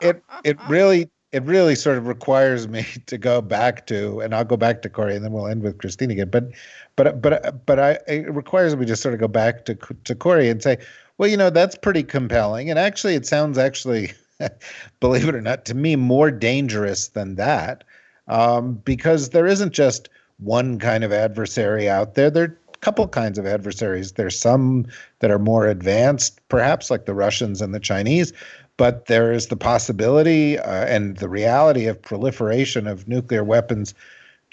it 0.00 0.22
it 0.44 0.58
really 0.68 1.08
it 1.32 1.44
really 1.44 1.74
sort 1.74 1.96
of 1.96 2.06
requires 2.06 2.66
me 2.66 2.84
to 3.06 3.18
go 3.18 3.40
back 3.40 3.86
to, 3.86 4.20
and 4.20 4.34
I'll 4.34 4.44
go 4.44 4.56
back 4.56 4.82
to 4.82 4.88
Kori, 4.88 5.16
and 5.16 5.24
then 5.24 5.32
we'll 5.32 5.46
end 5.46 5.62
with 5.62 5.78
Christine 5.78 6.10
again. 6.10 6.30
But 6.30 6.50
but 6.96 7.22
but 7.22 7.66
but 7.66 7.78
I 7.78 7.98
it 8.08 8.32
requires 8.32 8.76
me 8.76 8.86
to 8.86 8.96
sort 8.96 9.14
of 9.14 9.20
go 9.20 9.28
back 9.28 9.64
to 9.66 9.74
to 9.74 10.14
Kori 10.14 10.48
and 10.48 10.62
say, 10.62 10.78
well, 11.18 11.28
you 11.28 11.36
know, 11.36 11.50
that's 11.50 11.76
pretty 11.76 12.02
compelling, 12.02 12.70
and 12.70 12.78
actually, 12.78 13.14
it 13.14 13.26
sounds 13.26 13.58
actually, 13.58 14.12
believe 15.00 15.28
it 15.28 15.34
or 15.34 15.40
not, 15.40 15.64
to 15.66 15.74
me 15.74 15.96
more 15.96 16.30
dangerous 16.30 17.08
than 17.08 17.36
that, 17.36 17.84
um, 18.28 18.74
because 18.84 19.30
there 19.30 19.46
isn't 19.46 19.72
just 19.72 20.08
one 20.38 20.78
kind 20.78 21.04
of 21.04 21.12
adversary 21.12 21.88
out 21.88 22.14
there. 22.14 22.30
There 22.30 22.44
are 22.44 22.58
a 22.72 22.78
couple 22.78 23.06
kinds 23.08 23.38
of 23.38 23.46
adversaries. 23.46 24.12
There's 24.12 24.38
some 24.38 24.86
that 25.18 25.30
are 25.30 25.38
more 25.38 25.66
advanced, 25.66 26.40
perhaps 26.48 26.90
like 26.90 27.04
the 27.04 27.14
Russians 27.14 27.60
and 27.60 27.74
the 27.74 27.80
Chinese, 27.80 28.32
but 28.80 29.04
there 29.08 29.30
is 29.30 29.48
the 29.48 29.58
possibility 29.58 30.58
uh, 30.58 30.86
and 30.86 31.18
the 31.18 31.28
reality 31.28 31.84
of 31.84 32.00
proliferation 32.00 32.86
of 32.86 33.06
nuclear 33.06 33.44
weapons 33.44 33.92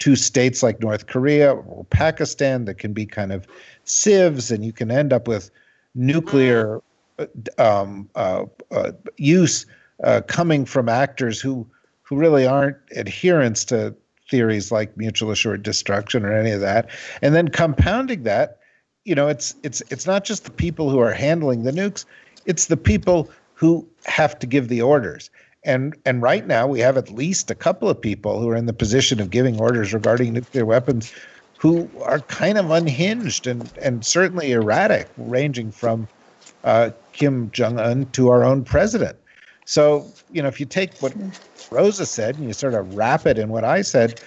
to 0.00 0.14
states 0.16 0.62
like 0.62 0.80
North 0.80 1.06
Korea 1.06 1.54
or 1.54 1.86
Pakistan 1.86 2.66
that 2.66 2.74
can 2.74 2.92
be 2.92 3.06
kind 3.06 3.32
of 3.32 3.46
sieves, 3.84 4.50
and 4.50 4.66
you 4.66 4.70
can 4.70 4.90
end 4.90 5.14
up 5.14 5.26
with 5.26 5.50
nuclear 5.94 6.82
uh, 7.18 7.24
um, 7.56 8.06
uh, 8.16 8.44
uh, 8.70 8.92
use 9.16 9.64
uh, 10.04 10.20
coming 10.28 10.66
from 10.66 10.90
actors 10.90 11.40
who 11.40 11.66
who 12.02 12.14
really 12.14 12.46
aren't 12.46 12.76
adherents 12.94 13.64
to 13.64 13.96
theories 14.28 14.70
like 14.70 14.94
mutual 14.94 15.30
assured 15.30 15.62
destruction 15.62 16.26
or 16.26 16.34
any 16.34 16.50
of 16.50 16.60
that. 16.60 16.90
And 17.22 17.34
then 17.34 17.48
compounding 17.48 18.24
that, 18.24 18.58
you 19.06 19.14
know, 19.14 19.28
it's 19.28 19.54
it's 19.62 19.82
it's 19.88 20.06
not 20.06 20.26
just 20.26 20.44
the 20.44 20.50
people 20.50 20.90
who 20.90 20.98
are 20.98 21.14
handling 21.14 21.62
the 21.62 21.72
nukes; 21.72 22.04
it's 22.44 22.66
the 22.66 22.76
people 22.76 23.30
who 23.58 23.84
have 24.06 24.38
to 24.38 24.46
give 24.46 24.68
the 24.68 24.80
orders. 24.80 25.30
And 25.64 25.96
and 26.06 26.22
right 26.22 26.46
now 26.46 26.68
we 26.68 26.78
have 26.78 26.96
at 26.96 27.10
least 27.10 27.50
a 27.50 27.56
couple 27.56 27.88
of 27.88 28.00
people 28.00 28.40
who 28.40 28.48
are 28.48 28.56
in 28.56 28.66
the 28.66 28.72
position 28.72 29.20
of 29.20 29.30
giving 29.30 29.60
orders 29.60 29.92
regarding 29.92 30.32
nuclear 30.32 30.64
weapons 30.64 31.12
who 31.58 31.90
are 32.04 32.20
kind 32.20 32.56
of 32.56 32.70
unhinged 32.70 33.48
and, 33.48 33.72
and 33.82 34.06
certainly 34.06 34.52
erratic, 34.52 35.08
ranging 35.16 35.72
from 35.72 36.06
uh, 36.62 36.90
Kim 37.12 37.50
Jong 37.50 37.80
un 37.80 38.06
to 38.12 38.28
our 38.28 38.44
own 38.44 38.62
president. 38.62 39.16
So, 39.64 40.06
you 40.30 40.40
know, 40.40 40.46
if 40.46 40.60
you 40.60 40.66
take 40.66 40.96
what 41.00 41.12
Rosa 41.72 42.06
said 42.06 42.36
and 42.36 42.46
you 42.46 42.52
sort 42.52 42.74
of 42.74 42.94
wrap 42.94 43.26
it 43.26 43.38
in 43.38 43.48
what 43.48 43.64
I 43.64 43.82
said, 43.82 44.20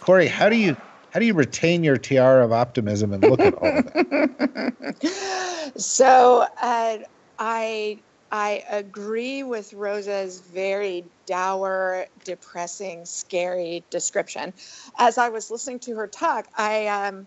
Kori, 0.00 0.28
how 0.28 0.48
do 0.48 0.56
you 0.56 0.74
how 1.10 1.20
do 1.20 1.26
you 1.26 1.34
retain 1.34 1.84
your 1.84 1.98
tiara 1.98 2.42
of 2.42 2.52
optimism 2.52 3.12
and 3.12 3.22
look 3.22 3.40
at 3.40 3.52
all 3.52 3.78
of 3.78 3.84
that? 3.92 5.72
so 5.76 6.46
uh, 6.62 6.98
I 7.38 7.98
I 8.32 8.64
agree 8.70 9.42
with 9.42 9.74
Rosa's 9.74 10.40
very 10.40 11.04
dour, 11.26 12.06
depressing, 12.24 13.04
scary 13.04 13.84
description. 13.90 14.54
As 14.98 15.18
I 15.18 15.28
was 15.28 15.50
listening 15.50 15.80
to 15.80 15.96
her 15.96 16.06
talk, 16.06 16.48
I 16.56 16.86
um, 16.86 17.26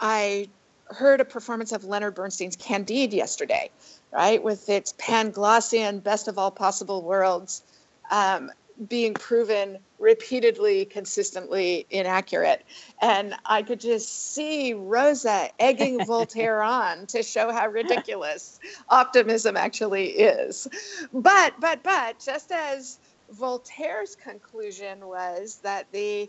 I 0.00 0.48
heard 0.86 1.20
a 1.20 1.24
performance 1.24 1.70
of 1.70 1.84
Leonard 1.84 2.16
Bernstein's 2.16 2.56
Candide 2.56 3.12
yesterday, 3.12 3.70
right, 4.12 4.42
with 4.42 4.68
its 4.68 4.92
Panglossian 4.94 6.02
best 6.02 6.26
of 6.26 6.36
all 6.36 6.50
possible 6.50 7.02
worlds. 7.02 7.62
Um, 8.10 8.50
being 8.88 9.14
proven 9.14 9.78
repeatedly, 9.98 10.86
consistently 10.86 11.86
inaccurate. 11.90 12.64
And 13.02 13.34
I 13.44 13.62
could 13.62 13.80
just 13.80 14.32
see 14.34 14.72
Rosa 14.72 15.50
egging 15.58 16.04
Voltaire 16.06 16.62
on 16.62 17.06
to 17.08 17.22
show 17.22 17.52
how 17.52 17.68
ridiculous 17.68 18.58
optimism 18.88 19.56
actually 19.56 20.06
is. 20.06 20.66
But, 21.12 21.54
but, 21.60 21.82
but, 21.82 22.18
just 22.18 22.50
as 22.52 22.98
Voltaire's 23.30 24.16
conclusion 24.16 25.06
was 25.06 25.60
that 25.62 25.86
the 25.92 26.28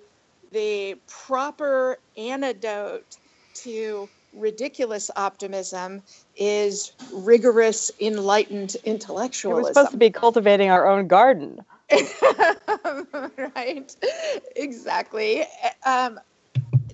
the 0.51 0.97
proper 1.07 1.97
antidote 2.17 3.17
to 3.53 4.09
ridiculous 4.33 5.09
optimism 5.15 6.01
is 6.35 6.91
rigorous, 7.13 7.91
enlightened 7.99 8.75
intellectualism. 8.83 9.63
We're 9.63 9.73
supposed 9.73 9.91
to 9.91 9.97
be 9.97 10.09
cultivating 10.09 10.69
our 10.69 10.87
own 10.87 11.07
garden. 11.07 11.63
right, 13.55 13.95
exactly. 14.55 15.45
Um, 15.85 16.19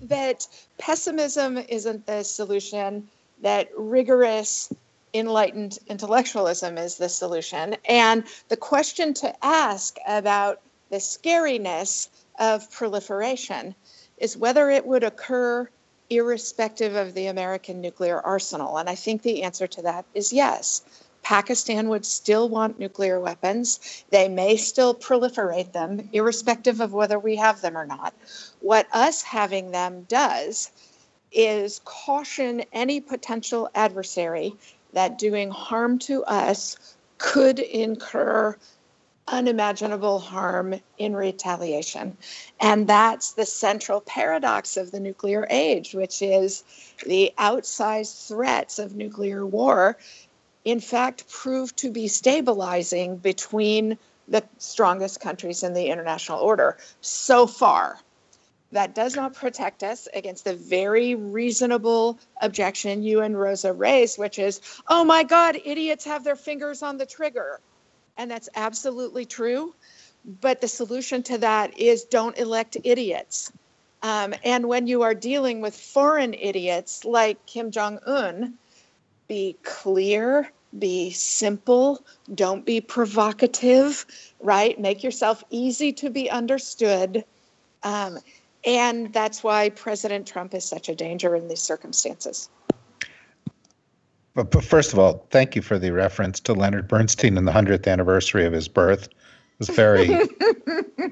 that 0.02 0.46
pessimism 0.78 1.58
isn't 1.58 2.06
the 2.06 2.22
solution, 2.22 3.08
that 3.42 3.68
rigorous, 3.76 4.72
enlightened 5.14 5.78
intellectualism 5.86 6.78
is 6.78 6.96
the 6.96 7.08
solution. 7.08 7.76
And 7.84 8.24
the 8.48 8.56
question 8.56 9.14
to 9.14 9.44
ask 9.44 9.96
about 10.06 10.60
the 10.90 10.96
scariness 10.96 12.08
of 12.38 12.70
proliferation 12.70 13.74
is 14.18 14.36
whether 14.36 14.70
it 14.70 14.86
would 14.86 15.04
occur 15.04 15.68
irrespective 16.10 16.94
of 16.94 17.14
the 17.14 17.26
American 17.26 17.80
nuclear 17.80 18.20
arsenal. 18.20 18.78
And 18.78 18.88
I 18.88 18.94
think 18.94 19.22
the 19.22 19.42
answer 19.42 19.66
to 19.66 19.82
that 19.82 20.06
is 20.14 20.32
yes. 20.32 20.82
Pakistan 21.22 21.88
would 21.88 22.06
still 22.06 22.48
want 22.48 22.78
nuclear 22.78 23.20
weapons. 23.20 24.04
They 24.10 24.28
may 24.28 24.56
still 24.56 24.94
proliferate 24.94 25.72
them, 25.72 26.08
irrespective 26.12 26.80
of 26.80 26.92
whether 26.92 27.18
we 27.18 27.36
have 27.36 27.60
them 27.60 27.76
or 27.76 27.86
not. 27.86 28.14
What 28.60 28.86
us 28.92 29.22
having 29.22 29.70
them 29.70 30.06
does 30.08 30.70
is 31.32 31.80
caution 31.84 32.64
any 32.72 33.00
potential 33.00 33.68
adversary 33.74 34.54
that 34.92 35.18
doing 35.18 35.50
harm 35.50 35.98
to 35.98 36.24
us 36.24 36.76
could 37.18 37.58
incur 37.58 38.56
unimaginable 39.26 40.18
harm 40.18 40.80
in 40.96 41.14
retaliation. 41.14 42.16
And 42.60 42.86
that's 42.86 43.32
the 43.32 43.44
central 43.44 44.00
paradox 44.00 44.76
of 44.76 44.90
the 44.90 45.00
nuclear 45.00 45.46
age, 45.50 45.94
which 45.94 46.22
is 46.22 46.64
the 47.04 47.32
outsized 47.38 48.26
threats 48.28 48.78
of 48.78 48.96
nuclear 48.96 49.44
war 49.44 49.98
in 50.68 50.80
fact 50.80 51.26
proved 51.30 51.78
to 51.78 51.90
be 51.90 52.08
stabilizing 52.08 53.16
between 53.16 53.96
the 54.28 54.44
strongest 54.58 55.18
countries 55.18 55.62
in 55.62 55.72
the 55.72 55.86
international 55.86 56.40
order 56.40 56.76
so 57.00 57.46
far. 57.46 57.98
That 58.72 58.94
does 58.94 59.16
not 59.16 59.32
protect 59.32 59.82
us 59.82 60.08
against 60.12 60.44
the 60.44 60.52
very 60.52 61.14
reasonable 61.14 62.18
objection 62.42 63.02
you 63.02 63.22
and 63.22 63.38
Rosa 63.38 63.72
raised, 63.72 64.18
which 64.18 64.38
is, 64.38 64.60
oh 64.88 65.04
my 65.04 65.24
God, 65.24 65.56
idiots 65.64 66.04
have 66.04 66.22
their 66.22 66.36
fingers 66.36 66.82
on 66.82 66.98
the 66.98 67.06
trigger. 67.06 67.60
And 68.18 68.30
that's 68.30 68.50
absolutely 68.54 69.24
true. 69.24 69.74
But 70.42 70.60
the 70.60 70.68
solution 70.68 71.22
to 71.24 71.38
that 71.38 71.78
is 71.78 72.04
don't 72.04 72.36
elect 72.36 72.76
idiots. 72.84 73.50
Um, 74.02 74.34
and 74.44 74.68
when 74.68 74.86
you 74.86 75.00
are 75.00 75.14
dealing 75.14 75.62
with 75.62 75.74
foreign 75.74 76.34
idiots 76.34 77.06
like 77.06 77.46
Kim 77.46 77.70
Jong 77.70 78.00
un, 78.04 78.58
be 79.28 79.56
clear, 79.62 80.50
be 80.78 81.10
simple, 81.10 82.04
don't 82.34 82.64
be 82.64 82.80
provocative, 82.80 84.04
right? 84.40 84.78
Make 84.78 85.02
yourself 85.02 85.42
easy 85.50 85.92
to 85.94 86.10
be 86.10 86.28
understood. 86.30 87.24
Um, 87.82 88.18
and 88.64 89.12
that's 89.12 89.42
why 89.42 89.70
President 89.70 90.26
Trump 90.26 90.54
is 90.54 90.64
such 90.64 90.88
a 90.88 90.94
danger 90.94 91.34
in 91.34 91.48
these 91.48 91.60
circumstances. 91.60 92.50
But, 94.34 94.50
but 94.50 94.64
first 94.64 94.92
of 94.92 94.98
all, 94.98 95.26
thank 95.30 95.56
you 95.56 95.62
for 95.62 95.78
the 95.78 95.90
reference 95.90 96.38
to 96.40 96.52
Leonard 96.52 96.86
Bernstein 96.86 97.38
and 97.38 97.48
the 97.48 97.52
100th 97.52 97.86
anniversary 97.86 98.44
of 98.44 98.52
his 98.52 98.68
birth 98.68 99.08
was 99.58 99.68
very 99.70 100.06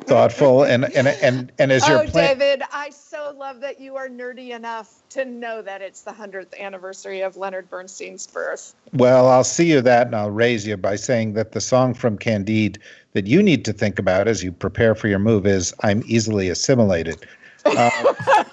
thoughtful 0.04 0.62
and 0.62 0.84
and 0.94 1.08
and 1.08 1.52
and 1.58 1.72
as 1.72 1.82
oh, 1.84 2.02
your 2.02 2.06
plan- 2.08 2.38
David, 2.38 2.62
I 2.72 2.90
so 2.90 3.34
love 3.36 3.60
that 3.60 3.80
you 3.80 3.96
are 3.96 4.08
nerdy 4.08 4.50
enough 4.50 5.02
to 5.10 5.24
know 5.24 5.62
that 5.62 5.82
it's 5.82 6.02
the 6.02 6.12
hundredth 6.12 6.54
anniversary 6.58 7.22
of 7.22 7.36
Leonard 7.36 7.68
Bernstein's 7.68 8.26
birth. 8.26 8.74
Well, 8.92 9.28
I'll 9.28 9.44
see 9.44 9.70
you 9.70 9.80
that, 9.80 10.06
and 10.06 10.14
I'll 10.14 10.30
raise 10.30 10.66
you 10.66 10.76
by 10.76 10.96
saying 10.96 11.32
that 11.32 11.52
the 11.52 11.60
song 11.60 11.94
from 11.94 12.18
Candide 12.18 12.78
that 13.14 13.26
you 13.26 13.42
need 13.42 13.64
to 13.64 13.72
think 13.72 13.98
about 13.98 14.28
as 14.28 14.44
you 14.44 14.52
prepare 14.52 14.94
for 14.94 15.08
your 15.08 15.18
move 15.18 15.46
is 15.46 15.74
"I'm 15.82 16.02
easily 16.06 16.48
assimilated." 16.48 17.26
Uh, 17.64 17.90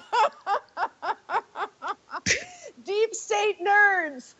Deep 2.82 3.14
state 3.14 3.56
nerds. 3.64 4.34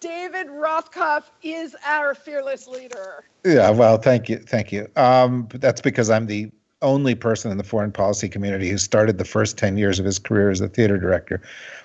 David 0.00 0.48
Rothkopf 0.48 1.24
is 1.42 1.76
our 1.84 2.14
fearless 2.14 2.66
leader. 2.66 3.24
Yeah, 3.44 3.70
well, 3.70 3.98
thank 3.98 4.28
you, 4.28 4.38
thank 4.38 4.72
you. 4.72 4.88
Um, 4.96 5.48
that's 5.54 5.80
because 5.80 6.08
I'm 6.10 6.26
the 6.26 6.50
only 6.82 7.14
person 7.14 7.50
in 7.50 7.58
the 7.58 7.64
foreign 7.64 7.92
policy 7.92 8.28
community 8.28 8.68
who 8.68 8.78
started 8.78 9.18
the 9.18 9.24
first 9.24 9.58
ten 9.58 9.76
years 9.76 9.98
of 9.98 10.06
his 10.06 10.18
career 10.18 10.50
as 10.50 10.60
a 10.60 10.68
theater 10.68 10.98
director. 10.98 11.42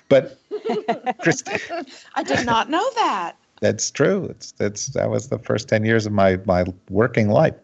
But 0.08 0.38
Christine 1.22 1.84
I 2.14 2.22
did 2.22 2.46
not 2.46 2.70
know 2.70 2.86
that. 2.96 3.36
that's 3.60 3.90
true. 3.90 4.26
It's 4.26 4.52
that's 4.52 4.88
that 4.88 5.10
was 5.10 5.28
the 5.28 5.38
first 5.38 5.68
ten 5.68 5.84
years 5.84 6.06
of 6.06 6.12
my 6.12 6.38
my 6.44 6.64
working 6.88 7.28
life. 7.28 7.54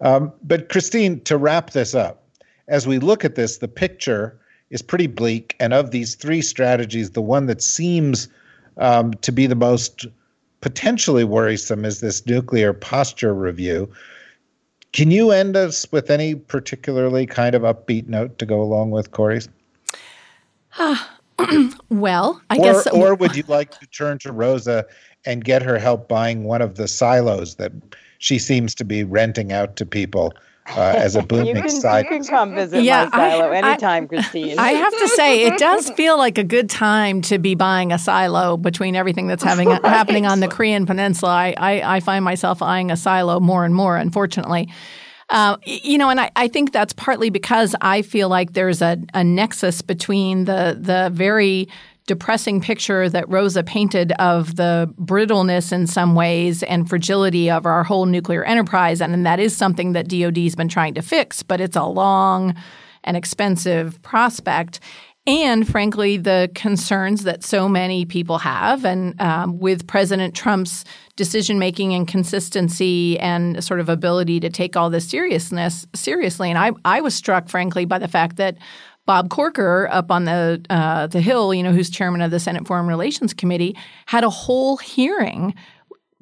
Um, 0.00 0.32
but 0.42 0.68
Christine, 0.68 1.20
to 1.22 1.36
wrap 1.36 1.70
this 1.70 1.94
up, 1.94 2.24
as 2.68 2.86
we 2.86 2.98
look 2.98 3.24
at 3.24 3.36
this, 3.36 3.58
the 3.58 3.68
picture 3.68 4.38
is 4.70 4.82
pretty 4.82 5.06
bleak. 5.06 5.54
And 5.60 5.72
of 5.72 5.92
these 5.92 6.14
three 6.14 6.42
strategies, 6.42 7.10
the 7.10 7.22
one 7.22 7.46
that 7.46 7.62
seems 7.62 8.28
um, 8.78 9.14
to 9.14 9.32
be 9.32 9.46
the 9.46 9.54
most 9.54 10.06
potentially 10.60 11.24
worrisome 11.24 11.84
is 11.84 12.00
this 12.00 12.24
nuclear 12.26 12.72
posture 12.72 13.34
review. 13.34 13.90
Can 14.92 15.10
you 15.10 15.30
end 15.30 15.56
us 15.56 15.86
with 15.92 16.10
any 16.10 16.34
particularly 16.34 17.26
kind 17.26 17.54
of 17.54 17.62
upbeat 17.62 18.08
note 18.08 18.38
to 18.38 18.46
go 18.46 18.62
along 18.62 18.90
with 18.90 19.10
Kori's? 19.10 19.48
well, 21.90 22.40
I 22.50 22.56
or, 22.56 22.62
guess. 22.62 22.86
Or 22.88 23.14
would 23.14 23.36
you 23.36 23.44
like 23.48 23.78
to 23.78 23.86
turn 23.88 24.18
to 24.20 24.32
Rosa 24.32 24.86
and 25.24 25.44
get 25.44 25.62
her 25.62 25.78
help 25.78 26.08
buying 26.08 26.44
one 26.44 26.62
of 26.62 26.76
the 26.76 26.88
silos 26.88 27.56
that 27.56 27.72
she 28.18 28.38
seems 28.38 28.74
to 28.76 28.84
be 28.84 29.04
renting 29.04 29.52
out 29.52 29.76
to 29.76 29.86
people 29.86 30.32
uh, 30.66 30.80
as 30.96 31.16
a 31.16 31.22
booming 31.22 31.46
you 31.56 31.62
can, 31.62 31.70
side. 31.70 32.04
You 32.04 32.10
can 32.10 32.24
come 32.24 32.54
visit 32.54 32.82
Yeah, 32.82 33.08
my 33.12 33.30
silo 33.30 33.50
I- 33.50 33.56
anytime, 33.56 34.08
Christine. 34.08 34.58
I 34.58 34.70
have 34.72 34.92
to 34.92 35.08
say, 35.08 35.42
it 35.44 35.58
does 35.58 35.90
feel 35.96 36.16
like 36.16 36.38
a 36.38 36.44
good 36.44 36.70
time 36.70 37.20
to 37.22 37.38
be 37.38 37.54
buying 37.54 37.92
a 37.92 37.98
silo 37.98 38.56
between 38.56 38.96
everything 38.96 39.26
that's 39.26 39.42
having 39.42 39.70
happening 39.84 40.26
on 40.26 40.40
the 40.40 40.48
Korean 40.48 40.86
Peninsula. 40.86 41.32
I, 41.32 41.54
I, 41.56 41.96
I 41.96 42.00
find 42.00 42.24
myself 42.24 42.62
eyeing 42.62 42.90
a 42.90 42.96
silo 42.96 43.40
more 43.40 43.64
and 43.64 43.74
more, 43.74 43.96
unfortunately. 43.96 44.72
Uh, 45.30 45.56
you 45.64 45.96
know, 45.96 46.10
and 46.10 46.20
I, 46.20 46.30
I 46.36 46.48
think 46.48 46.72
that's 46.72 46.92
partly 46.92 47.30
because 47.30 47.74
I 47.80 48.02
feel 48.02 48.28
like 48.28 48.52
there's 48.52 48.82
a, 48.82 48.98
a 49.14 49.24
nexus 49.24 49.80
between 49.80 50.44
the 50.44 50.76
the 50.78 51.10
very 51.12 51.68
depressing 52.06 52.60
picture 52.60 53.08
that 53.08 53.28
Rosa 53.28 53.62
painted 53.62 54.12
of 54.12 54.56
the 54.56 54.92
brittleness 54.98 55.72
in 55.72 55.86
some 55.86 56.14
ways 56.14 56.62
and 56.62 56.88
fragility 56.88 57.50
of 57.50 57.64
our 57.64 57.82
whole 57.82 58.06
nuclear 58.06 58.44
enterprise, 58.44 59.00
and, 59.00 59.14
and 59.14 59.24
that 59.24 59.40
is 59.40 59.56
something 59.56 59.92
that 59.92 60.08
DoD's 60.08 60.54
been 60.54 60.68
trying 60.68 60.94
to 60.94 61.02
fix, 61.02 61.42
but 61.42 61.60
it's 61.60 61.76
a 61.76 61.84
long 61.84 62.54
and 63.04 63.16
expensive 63.16 64.00
prospect. 64.02 64.80
And 65.26 65.66
frankly, 65.66 66.18
the 66.18 66.50
concerns 66.54 67.24
that 67.24 67.42
so 67.42 67.66
many 67.66 68.04
people 68.04 68.36
have, 68.38 68.84
and 68.84 69.18
um, 69.22 69.58
with 69.58 69.86
President 69.86 70.34
Trump's 70.34 70.84
decision 71.16 71.58
making 71.58 71.94
and 71.94 72.06
consistency 72.06 73.18
and 73.18 73.64
sort 73.64 73.80
of 73.80 73.88
ability 73.88 74.40
to 74.40 74.50
take 74.50 74.76
all 74.76 74.90
this 74.90 75.08
seriousness 75.08 75.86
seriously. 75.94 76.50
And 76.50 76.58
I, 76.58 76.72
I 76.84 77.00
was 77.00 77.14
struck, 77.14 77.48
frankly, 77.48 77.86
by 77.86 77.98
the 77.98 78.08
fact 78.08 78.36
that 78.36 78.58
Bob 79.06 79.28
Corker 79.28 79.88
up 79.90 80.10
on 80.10 80.24
the 80.24 80.64
uh, 80.70 81.06
the 81.06 81.20
Hill, 81.20 81.52
you 81.52 81.62
know, 81.62 81.72
who's 81.72 81.90
chairman 81.90 82.22
of 82.22 82.30
the 82.30 82.40
Senate 82.40 82.66
Foreign 82.66 82.86
Relations 82.86 83.34
Committee, 83.34 83.76
had 84.06 84.24
a 84.24 84.30
whole 84.30 84.76
hearing 84.76 85.54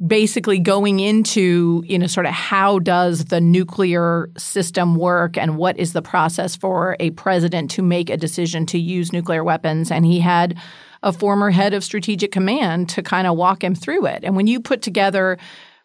basically 0.04 0.58
going 0.58 0.98
into 0.98 1.84
you 1.86 1.96
know 1.98 2.08
sort 2.08 2.26
of 2.26 2.32
how 2.32 2.80
does 2.80 3.26
the 3.26 3.40
nuclear 3.40 4.30
system 4.36 4.96
work 4.96 5.38
and 5.38 5.56
what 5.56 5.78
is 5.78 5.92
the 5.92 6.02
process 6.02 6.56
for 6.56 6.96
a 6.98 7.10
president 7.10 7.70
to 7.70 7.82
make 7.82 8.10
a 8.10 8.16
decision 8.16 8.66
to 8.66 8.78
use 8.78 9.12
nuclear 9.12 9.44
weapons. 9.44 9.90
And 9.90 10.04
he 10.04 10.18
had 10.18 10.58
a 11.04 11.12
former 11.12 11.50
head 11.50 11.74
of 11.74 11.84
strategic 11.84 12.32
command 12.32 12.88
to 12.90 13.02
kind 13.02 13.26
of 13.26 13.36
walk 13.36 13.62
him 13.62 13.74
through 13.74 14.06
it. 14.06 14.24
And 14.24 14.34
when 14.34 14.46
you 14.46 14.60
put 14.60 14.82
together 14.82 15.38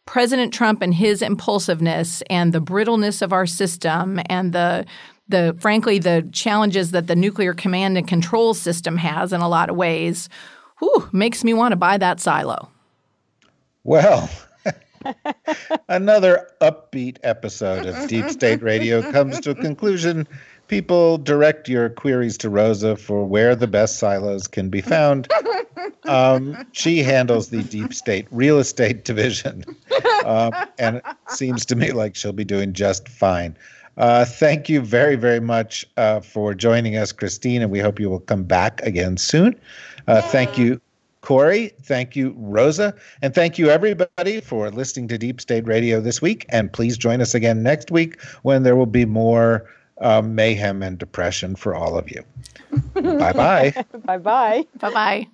President 0.06 0.54
Trump 0.54 0.82
and 0.82 0.94
his 0.94 1.22
impulsiveness 1.22 2.24
and 2.30 2.54
the 2.54 2.62
brittleness 2.62 3.22
of 3.22 3.34
our 3.34 3.46
system 3.46 4.20
and 4.28 4.54
the 4.54 4.86
the 5.30 5.56
frankly 5.60 6.00
the 6.00 6.28
challenges 6.32 6.92
that 6.92 7.08
the 7.08 7.16
nuclear 7.16 7.54
command 7.54 7.98
and 7.98 8.08
control 8.08 8.54
system 8.54 8.98
has 8.98 9.34
in 9.34 9.42
a 9.42 9.50
lot 9.50 9.70
of 9.70 9.76
ways 9.76 10.30
whew, 10.80 11.10
makes 11.12 11.44
me 11.44 11.54
want 11.54 11.72
to 11.72 11.76
buy 11.76 11.98
that 11.98 12.20
silo. 12.20 12.70
Well, 13.84 14.30
another 15.90 16.50
upbeat 16.62 17.18
episode 17.24 17.86
of 17.86 18.08
Deep 18.08 18.30
State 18.30 18.62
Radio 18.62 19.02
comes 19.12 19.40
to 19.42 19.52
a 19.52 19.56
conclusion. 19.56 20.28
People 20.68 21.18
direct 21.18 21.70
your 21.70 21.90
queries 21.90 22.38
to 22.40 22.50
Rosa 22.50 22.98
for 22.98 23.26
where 23.26 23.56
the 23.56 23.68
best 23.68 24.00
silos 24.00 24.48
can 24.48 24.70
be 24.70 24.82
found. 24.82 25.30
Um, 26.04 26.66
she 26.74 27.04
handles 27.04 27.50
the 27.50 27.64
deep 27.64 27.94
state 27.94 28.28
real 28.32 28.60
estate 28.60 29.06
division, 29.06 29.64
um, 30.26 30.54
and 30.78 30.98
it 30.98 31.04
seems 31.30 31.66
to 31.68 31.76
me 31.76 31.92
like 31.92 32.16
she'll 32.16 32.34
be 32.34 32.46
doing 32.46 32.74
just 32.74 33.08
fine. 33.08 33.58
Uh, 33.98 34.26
thank 34.26 34.70
you 34.70 34.82
very, 34.82 35.16
very 35.16 35.40
much 35.40 35.86
uh, 35.98 36.20
for 36.20 36.54
joining 36.54 36.96
us, 36.96 37.12
Christine, 37.12 37.62
and 37.62 37.72
we 37.72 37.80
hope 37.80 38.00
you 38.00 38.10
will 38.10 38.20
come 38.20 38.44
back 38.44 38.82
again 38.84 39.18
soon. 39.18 39.60
Uh, 40.08 40.22
thank 40.22 40.58
you, 40.58 40.80
Kori. 41.22 41.74
Thank 41.82 42.16
you, 42.16 42.36
Rosa. 42.38 42.94
And 43.22 43.34
thank 43.34 43.58
you, 43.58 43.70
everybody, 43.70 44.40
for 44.42 44.70
listening 44.70 45.08
to 45.10 45.18
Deep 45.18 45.42
State 45.42 45.66
Radio 45.66 46.00
this 46.00 46.22
week. 46.22 46.46
And 46.50 46.72
please 46.72 46.98
join 46.98 47.22
us 47.22 47.34
again 47.34 47.64
next 47.64 47.92
week 47.92 48.22
when 48.44 48.64
there 48.64 48.76
will 48.76 48.86
be 48.86 49.06
more 49.06 49.66
uh, 50.00 50.22
mayhem 50.22 50.84
and 50.84 50.98
depression 50.98 51.56
for 51.56 51.74
all 51.74 51.98
of 51.98 52.10
you. 52.12 52.24
bye 52.94 53.34
bye. 53.34 53.74
bye 54.06 54.18
bye. 54.18 54.66
Bye 54.80 54.94
bye. 54.94 55.28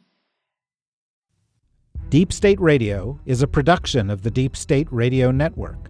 Deep 2.10 2.32
State 2.32 2.62
Radio 2.62 3.20
is 3.26 3.42
a 3.42 3.48
production 3.48 4.10
of 4.10 4.22
the 4.22 4.30
Deep 4.30 4.56
State 4.56 4.88
Radio 4.92 5.32
Network, 5.32 5.90